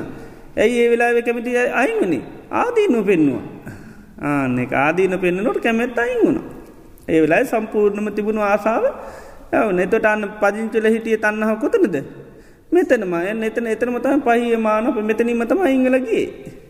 ඇයි 0.57 0.77
ඒ 0.83 0.89
වෙලාව 0.91 1.17
කැමති 1.21 1.57
අයිවනි 1.73 2.19
ආදීනු 2.53 3.03
පෙන්නවා. 3.03 3.43
ආනෙ 4.21 4.63
ආදීන 4.75 5.19
පෙන්න්නනොට 5.19 5.59
කැමැත් 5.59 5.97
අයින් 5.97 6.21
වුණ. 6.23 6.39
ඒ 7.07 7.19
වෙලායි 7.21 7.45
සම්පූර්ණම 7.45 8.07
තිබුණු 8.11 8.41
ආසාාව 8.43 8.85
ඇව 9.51 9.69
නෙතොට 9.71 10.05
අන්න 10.05 10.23
පදිංචල 10.41 10.88
හිටිය 10.88 11.17
තන්නහ 11.17 11.51
කොතනද. 11.59 11.97
මෙතනම 12.71 13.13
එතන 13.43 13.67
එතනම 13.67 13.97
තම 13.97 14.21
පහිය 14.21 14.57
මාන 14.57 14.88
මෙතනීම 15.01 15.43
තම 15.43 15.61
ඉංගලගේ 15.67 16.25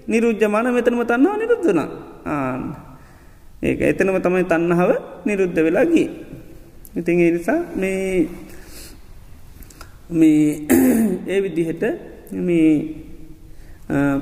නිරුද්ධමාන 0.07 0.67
මෙතනම 0.69 1.01
තන්නාව 1.03 1.35
නිරුද්ධන 1.37 1.79
ආන්න. 2.25 2.61
ඒක 3.59 3.79
එතනම 3.83 4.17
තමයි 4.19 4.45
තන්නහාව 4.45 4.91
නිරුද්ධ 5.25 5.59
වෙලාගේ. 5.59 6.26
ඉතින් 6.97 7.17
නිසා 7.29 7.59
මේ 7.75 8.27
මේ 10.09 10.65
ඒ 11.27 11.39
විදිහට 11.41 11.83
මේ 12.31 12.69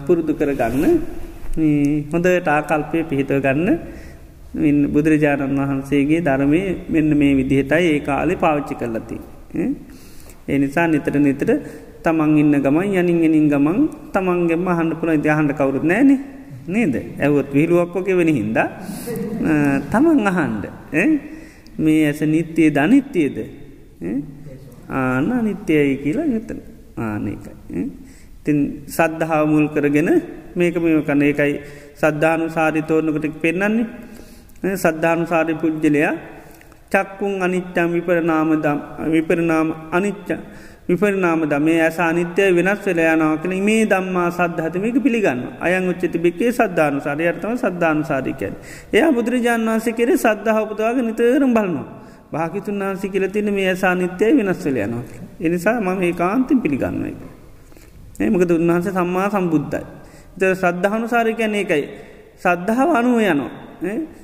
පුරුදු 0.06 0.34
කරගන්න 0.34 0.84
හොඳට 2.12 2.48
ආකල්පය 2.48 3.04
පිහිටව 3.06 3.40
ගන්න 3.40 3.70
බුදුරජාණන් 4.88 5.56
වහන්සේගේ 5.58 6.20
ධර්මය 6.22 6.62
මෙන්න 6.90 7.12
මේ 7.14 7.34
විදිහටයි 7.36 7.88
ඒ 7.90 8.00
කාලෙ 8.02 8.36
පාවිච්චි 8.36 8.76
කරලති. 8.76 9.18
ඒ 10.48 10.58
නිසා 10.58 10.88
නිතර 10.88 11.16
නිතර 11.18 11.50
තමන් 12.04 12.38
ඉන්න 12.38 12.56
ගමන් 12.58 12.92
යනින් 12.94 13.24
එනින් 13.24 13.48
ගමන් 13.50 13.80
තමන්ගෙම 14.12 14.68
හන්ඩ 14.70 15.00
පුළ 15.00 15.14
ඉතිහහන්ඩ 15.14 15.54
කවරුත් 15.54 15.84
නෑනේ 15.84 16.20
නේද? 16.68 16.96
ඇවුත් 17.20 17.48
විහිළුවක්කොක 17.54 18.08
වෙන 18.12 18.30
හින්ද 18.30 18.60
තමන් 19.88 20.28
අහන්ඩ 20.28 20.64
මේ 21.78 22.06
ඇස 22.06 22.22
නිත්‍යය 22.26 22.70
ධනිත්‍යයද 22.72 23.38
ආන 24.92 25.30
නිත්‍යයයි 25.42 25.96
කියලා 25.98 26.28
ගතන 26.28 26.60
ආනකයි 26.98 27.84
තින් 28.44 28.58
සද්ධහාව 28.88 29.46
මුල් 29.48 29.68
කරගෙන 29.68 30.10
මේක 30.54 30.76
මේ 30.78 31.02
කන 31.02 31.22
එකයි 31.24 31.54
සද්ධානු 31.96 32.46
සාරි 32.50 32.82
තෝරණකට 32.82 33.36
පෙන්න්නන්නේ 33.38 34.76
සද්ධානු 34.76 35.26
සාරි 35.26 35.54
පුද්ජලයා 35.56 36.14
චක්කුන් 36.92 37.34
අනිච්චම් 37.42 37.90
විපරනාමදම් 37.92 38.78
විපරනාම 39.08 39.68
අනිච්ච 39.92 40.30
විපරිනාම 40.90 41.42
දමේ 41.46 41.82
ඇස 41.82 41.98
අනිත්‍යය 42.00 42.50
වෙනස් 42.54 42.82
වෙලයානාව 42.86 43.42
කළ 43.42 43.54
මේ 43.60 43.86
දම්මා 43.86 44.30
සද්ධහතමක 44.30 44.98
පිළිගන්න 45.02 45.42
අයන් 45.60 45.90
උච්චති 45.92 46.18
බික්කේ 46.18 46.52
සද්ධානු 46.52 47.00
සාරයර්තම 47.02 47.54
සද්ධානු 47.58 48.04
සාරිකයන්. 48.04 48.54
එයා 48.94 49.12
බුදුරජාන් 49.12 49.66
වන්සේ 49.68 49.94
කෙරේ 49.94 50.18
සද්ධහපුදාග 50.18 50.98
නිතරම් 51.02 51.52
බලනවා. 51.54 51.88
භාකිතුන් 52.32 52.80
වන්සි 52.82 53.10
කියල 53.10 53.26
තින 53.30 53.50
මේ 53.52 53.68
ඇසා 53.70 53.96
නිත්‍යය 53.96 54.32
වෙනස් 54.38 54.62
වෙලයනවා. 54.66 55.04
එනිසා 55.40 55.82
මම 55.82 56.02
ඒ 56.02 56.14
කාන්තින් 56.14 56.62
පිළිගන්න 56.62 57.06
එක. 57.06 57.20
ඒමකද 58.20 58.52
උන්වහන්සේ 58.52 58.94
සම්මා 58.94 59.28
සම්බුද්ධයි. 59.30 59.86
ද 60.40 60.42
සද්ධහනු 60.54 61.08
සාරිකයන් 61.08 61.56
ඒකයි. 61.56 61.84
සද්ධාව 62.38 62.90
අනුව 62.96 63.18
යනවා. 63.24 63.52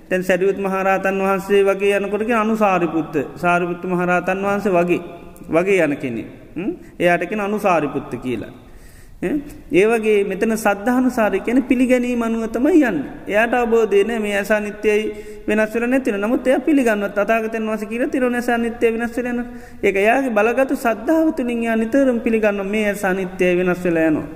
තැන් 0.10 0.24
සැරියුත් 0.24 0.58
මහරහතන් 0.58 1.18
වහන්සේ 1.20 1.62
වගේ 1.64 1.98
යනකොට 1.98 2.30
අනු 2.34 2.54
සාරිපුත්ත 2.56 3.16
සාරිපුත්තු 3.36 3.86
මහරහතන් 3.88 4.40
වහන්සේ 4.40 4.72
වගේ 4.72 5.02
වගේ 5.50 5.82
යන 5.82 5.98
කෙනෙ. 5.98 6.41
එයාටකෙන 7.00 7.40
අනුසාරිපුත්ත 7.40 8.14
කියලා. 8.18 8.54
ඒවගේ 9.72 10.24
මෙතන 10.26 10.54
සද්ධහනු 10.56 11.10
සාරි 11.10 11.40
කියන 11.40 11.60
පිළිගැනී 11.64 12.16
මනුවතම 12.16 12.66
යන්න. 12.70 12.98
එයාට 13.28 13.54
අබෝධයන 13.56 14.12
මේ 14.22 14.34
ඇසා 14.36 14.60
නිත්‍යයයි 14.60 15.04
වෙනස්වර 15.48 15.84
නැතින 15.88 16.18
නමුත් 16.18 16.48
එය 16.48 16.58
පිළිගන්න 16.60 17.04
අතාගතන් 17.06 17.68
වස 17.70 17.84
කියල 17.86 18.04
තිර 18.10 18.24
නැසා 18.28 18.58
නිත්‍යය 18.58 18.92
වෙනස්වරන 18.94 19.40
එක 19.84 19.96
යාගේ 19.98 20.32
බලගතු 20.32 20.76
සද්ධාවතුලින් 20.76 21.62
යා 21.64 21.76
නිතරම් 21.76 22.20
පිළිගන්න 22.20 22.66
මේ 22.66 22.88
ඇසා 22.88 23.14
නිත්‍යය 23.14 23.54
වෙනස්වල 23.60 24.00
යනවා. 24.00 24.28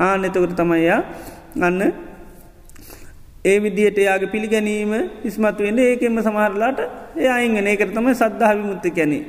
ආනෙතකට 0.00 0.56
තමයියා 0.56 1.00
ගන්න 1.54 1.92
ඒ 3.44 3.58
විදියට 3.60 3.98
යාගේ 3.98 4.32
පිළිගැනීම 4.34 4.92
ඉස්මත් 5.24 5.58
වෙන්න 5.58 5.78
ඒකෙම 5.80 6.18
සමහරලාට 6.22 6.80
ඒ 7.18 7.28
අයිංගන 7.28 7.66
ඒකට 7.66 7.94
තමයි 7.94 8.14
සද්ධාව 8.14 8.56
විමුත්ත 8.58 8.86
කැනේ. 8.96 9.22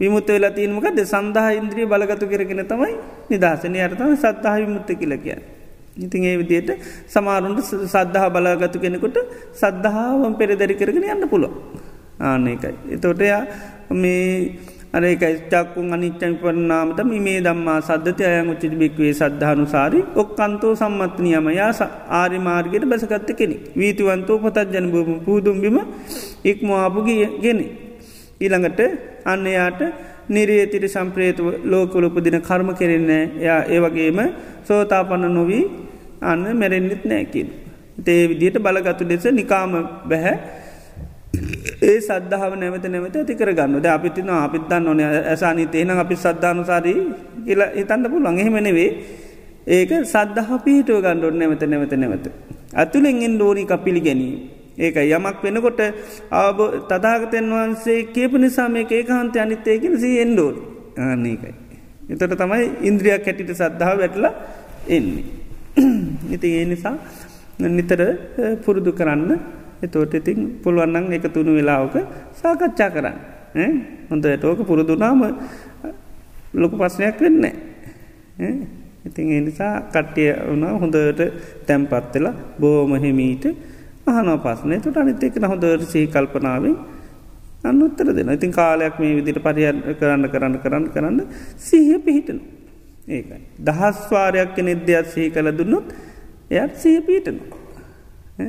විමුත්ත 0.00 0.28
වෙලා 0.28 0.50
තියනමකද 0.50 0.98
සඳහා 1.04 1.50
ඉන්ද්‍රිය 1.60 1.86
බලගතු 1.86 2.26
කරගෙන 2.32 2.64
තමයි 2.72 2.94
නිදහසනය 3.30 3.78
අර්තම 3.80 4.12
සත්හා 4.16 4.56
විමුත්ත 4.56 4.90
කියලකය. 5.00 5.36
ඉතින් 5.96 6.24
ඒ 6.24 6.36
විදියට 6.40 6.70
සමාරුන්ට 7.08 7.60
සද්ධහ 7.64 8.26
බලාගතු 8.30 8.78
කෙනෙකුට 8.78 9.18
සද්ධාවම් 9.54 10.34
පෙරදැරි 10.40 10.74
කරගෙන 10.74 11.06
යන්න 11.14 11.28
පුළො 11.28 11.50
ආන 12.20 12.46
එකයි. 12.46 12.74
එතොටයා 12.94 13.40
මේ 13.92 14.58
අරකයි 14.92 15.34
චක්කුන් 15.52 15.92
අනිච්චන් 15.92 16.34
පරනාමට 16.40 17.00
මේ 17.06 17.40
දම්මා 17.40 17.80
සද්ධති 17.80 18.24
අයන් 18.24 18.52
උච්චි 18.52 18.70
බික්වේ 18.82 19.12
සද්ධානු 19.12 19.66
සාරි 19.66 20.00
ඔක්කන්තෝ 20.14 20.72
සම්මත්නයම 20.74 21.50
යා 21.50 21.72
ආරි 22.20 22.38
මාර්ගයට 22.38 22.86
බැසගත්ත 22.86 23.30
කෙනෙ. 23.36 23.56
වීතිවන්තෝ 23.76 24.38
පොතත් 24.38 24.58
ජන 24.72 24.88
බූම 24.92 25.20
පූදුම්බිම 25.26 25.78
ඉක්මවාපුගිය 26.44 27.26
ගෙන. 27.42 27.60
ඊළඟට 28.40 28.80
අන්න 29.24 29.46
යාට 29.48 29.80
නිරේතිර 30.28 30.84
සම්ප්‍රේත 30.86 31.38
ලෝකලුපදින 31.64 32.38
කර්ම 32.40 32.70
කෙරෙන්නේ 32.74 33.22
යා 33.40 33.60
ඒවගේම 33.66 34.18
සෝතාපන්න 34.64 35.26
නොවී 35.30 35.64
අන්න 36.22 36.44
මැරෙන්න්නෙත් 36.54 37.04
නෑකින්. 37.04 37.48
ඒ 38.06 38.28
විදියට 38.28 38.58
බලගතු 38.58 39.04
ලෙස 39.04 39.24
නිකාම 39.32 39.72
බැහැ 40.04 40.36
ඒ 41.82 41.98
සද්ධාව 42.00 42.52
නැවත 42.54 42.84
නැවත 42.86 43.16
ඇති 43.16 43.34
කරගන්න 43.34 43.82
ද 43.82 43.86
අපිතින 43.88 44.30
අපිත්තන්න 44.36 44.88
ඕන 44.88 45.00
ඇසානි 45.00 45.66
තේන 45.66 45.90
අපි 45.92 46.16
සද්ධානුසාරී 46.16 47.00
කියලා 47.46 47.70
හිතන්න 47.74 48.10
පුළන් 48.10 48.38
එහෙමනෙවේ 48.38 48.90
ඒක 49.68 49.90
සද්ධහ 50.04 50.50
පිහිටුව 50.64 51.02
ගණ්ඩොඩ 51.04 51.36
නැවත 51.36 51.62
නැවත 51.64 51.92
නැවත. 51.94 52.26
ඇතුළෙන්ගෙන් 52.74 53.34
ඩෝනික 53.36 53.72
පිළිගැනීම. 53.84 54.57
ඒක 54.78 54.96
යමක් 54.96 55.38
වෙනකොට 55.42 55.80
ආබ 56.32 56.58
තදාගතයන් 56.88 57.50
වහන්සේ 57.50 57.98
කියප 58.14 58.32
නිසා 58.36 58.68
මේ 58.68 58.86
ඒකාන්තය 58.90 59.38
අනිත්තයකෙන 59.38 59.94
සී 59.96 60.16
එන්ඩෝල් 60.18 60.56
ආන්නේකයි. 60.98 61.54
එතට 62.08 62.34
තමයි 62.34 62.64
ඉන්ද්‍රියක් 62.82 63.26
හැටිට 63.26 63.52
සද්ධාව 63.52 63.98
වැටලා 63.98 64.32
එන්නේ. 64.88 65.24
ඉති 66.34 66.48
ඒ 66.54 66.64
නිසා 66.64 66.94
නිතර 67.68 68.00
පුරුදු 68.64 68.92
කරන්න 68.92 69.32
එතෝට 69.82 70.14
ඉතින් 70.14 70.38
පුළුවන්නන් 70.62 71.12
එක 71.12 71.26
තුුණු 71.28 71.52
වෙලාවක 71.54 71.96
සාකච්ඡා 72.34 72.90
කරන්න. 72.90 73.18
හොඳ 74.10 74.24
ඇටෝක 74.24 74.60
පුරුදුනාම 74.62 75.22
ලොකු 76.54 76.76
පස්සනයක් 76.76 77.20
වෙන්නේ. 77.20 77.54
ඉතින් 79.04 79.26
ඒ 79.28 79.40
නිසා 79.40 79.74
කට්ටිය 79.86 80.30
වුණ 80.48 80.64
හොඳට 80.76 81.20
තැම්පත්වෙලා 81.66 82.34
බෝමහෙමීට 82.60 83.44
අහන 84.10 84.30
පස්සනය 84.38 84.80
තුට 84.80 84.96
අනිත් 84.96 85.22
එක 85.22 85.36
හොඳට 85.44 85.84
සහි 85.92 86.06
කල්පනාවෙන් 86.08 86.76
අන්නුත්තර 87.64 88.08
දෙන 88.12 88.30
ඉතින් 88.30 88.52
කාලයක් 88.52 88.98
මේ 88.98 89.16
විදිට 89.18 89.42
පරිහ 89.42 89.68
කරන්න 90.00 90.24
කරන්න 90.32 90.54
කරන්න 90.64 90.86
කරන්න 90.94 91.18
සිහිය 91.58 91.98
පිහිටන. 92.00 92.38
ඒකයි. 93.08 93.40
දහස්වාරයක් 93.60 94.56
නිද්‍යයක් 94.68 95.06
සහි 95.14 95.30
කළ 95.30 95.50
දුන්නොත් 95.58 95.86
එයත් 96.50 96.72
සහ 96.76 97.04
පීටනවා. 97.06 97.58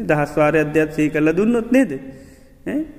දහස්වාරය 0.09 0.59
අධ්‍යත් 0.59 0.89
සහි 0.95 1.09
කළ 1.09 1.29
දුන්නොත් 1.33 1.71
නේද. 1.71 1.91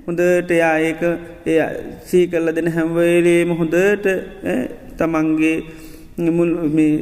හොඳට 0.07 0.51
යා 0.53 0.77
ඒක 0.81 1.03
එය 1.47 1.59
සී 2.05 2.27
කල්ල 2.27 2.53
දෙන 2.53 2.69
හැම්වේලේම 2.69 3.51
හොඳට 3.61 4.07
තමන්ගේ 4.99 5.57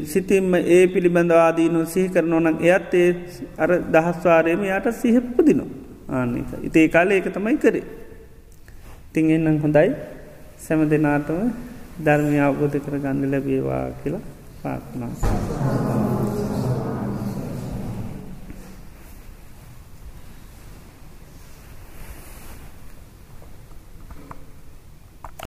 සිතින්ම 0.05 0.55
ඒ 0.55 0.87
පිළිබඳ 0.87 1.33
ආදීනු 1.33 1.85
සිහි 1.87 2.09
කරනවනක් 2.09 2.61
එයත් 2.63 2.95
ඒ 2.95 3.11
අර 3.59 3.71
දහස්වාරයම 3.95 4.63
යට 4.69 4.89
සිහපපදිනවා 4.95 5.87
ආනික 6.11 6.51
ඉතේ 6.63 6.89
කාල 6.89 7.11
ඒක 7.11 7.29
තමයි 7.29 7.57
කරේ. 7.57 7.85
තිං 9.13 9.31
එන්නම් 9.31 9.59
හොඳයි. 9.61 9.89
සැම 10.59 10.89
දෙනාටම 10.89 11.41
ධර්මය 12.05 12.39
අවබෝධ 12.41 12.79
කර 12.79 12.95
ගන්න 12.99 13.31
ලැබේවා 13.31 13.85
කියලා 14.03 14.25
පාත්නා. 14.63 16.08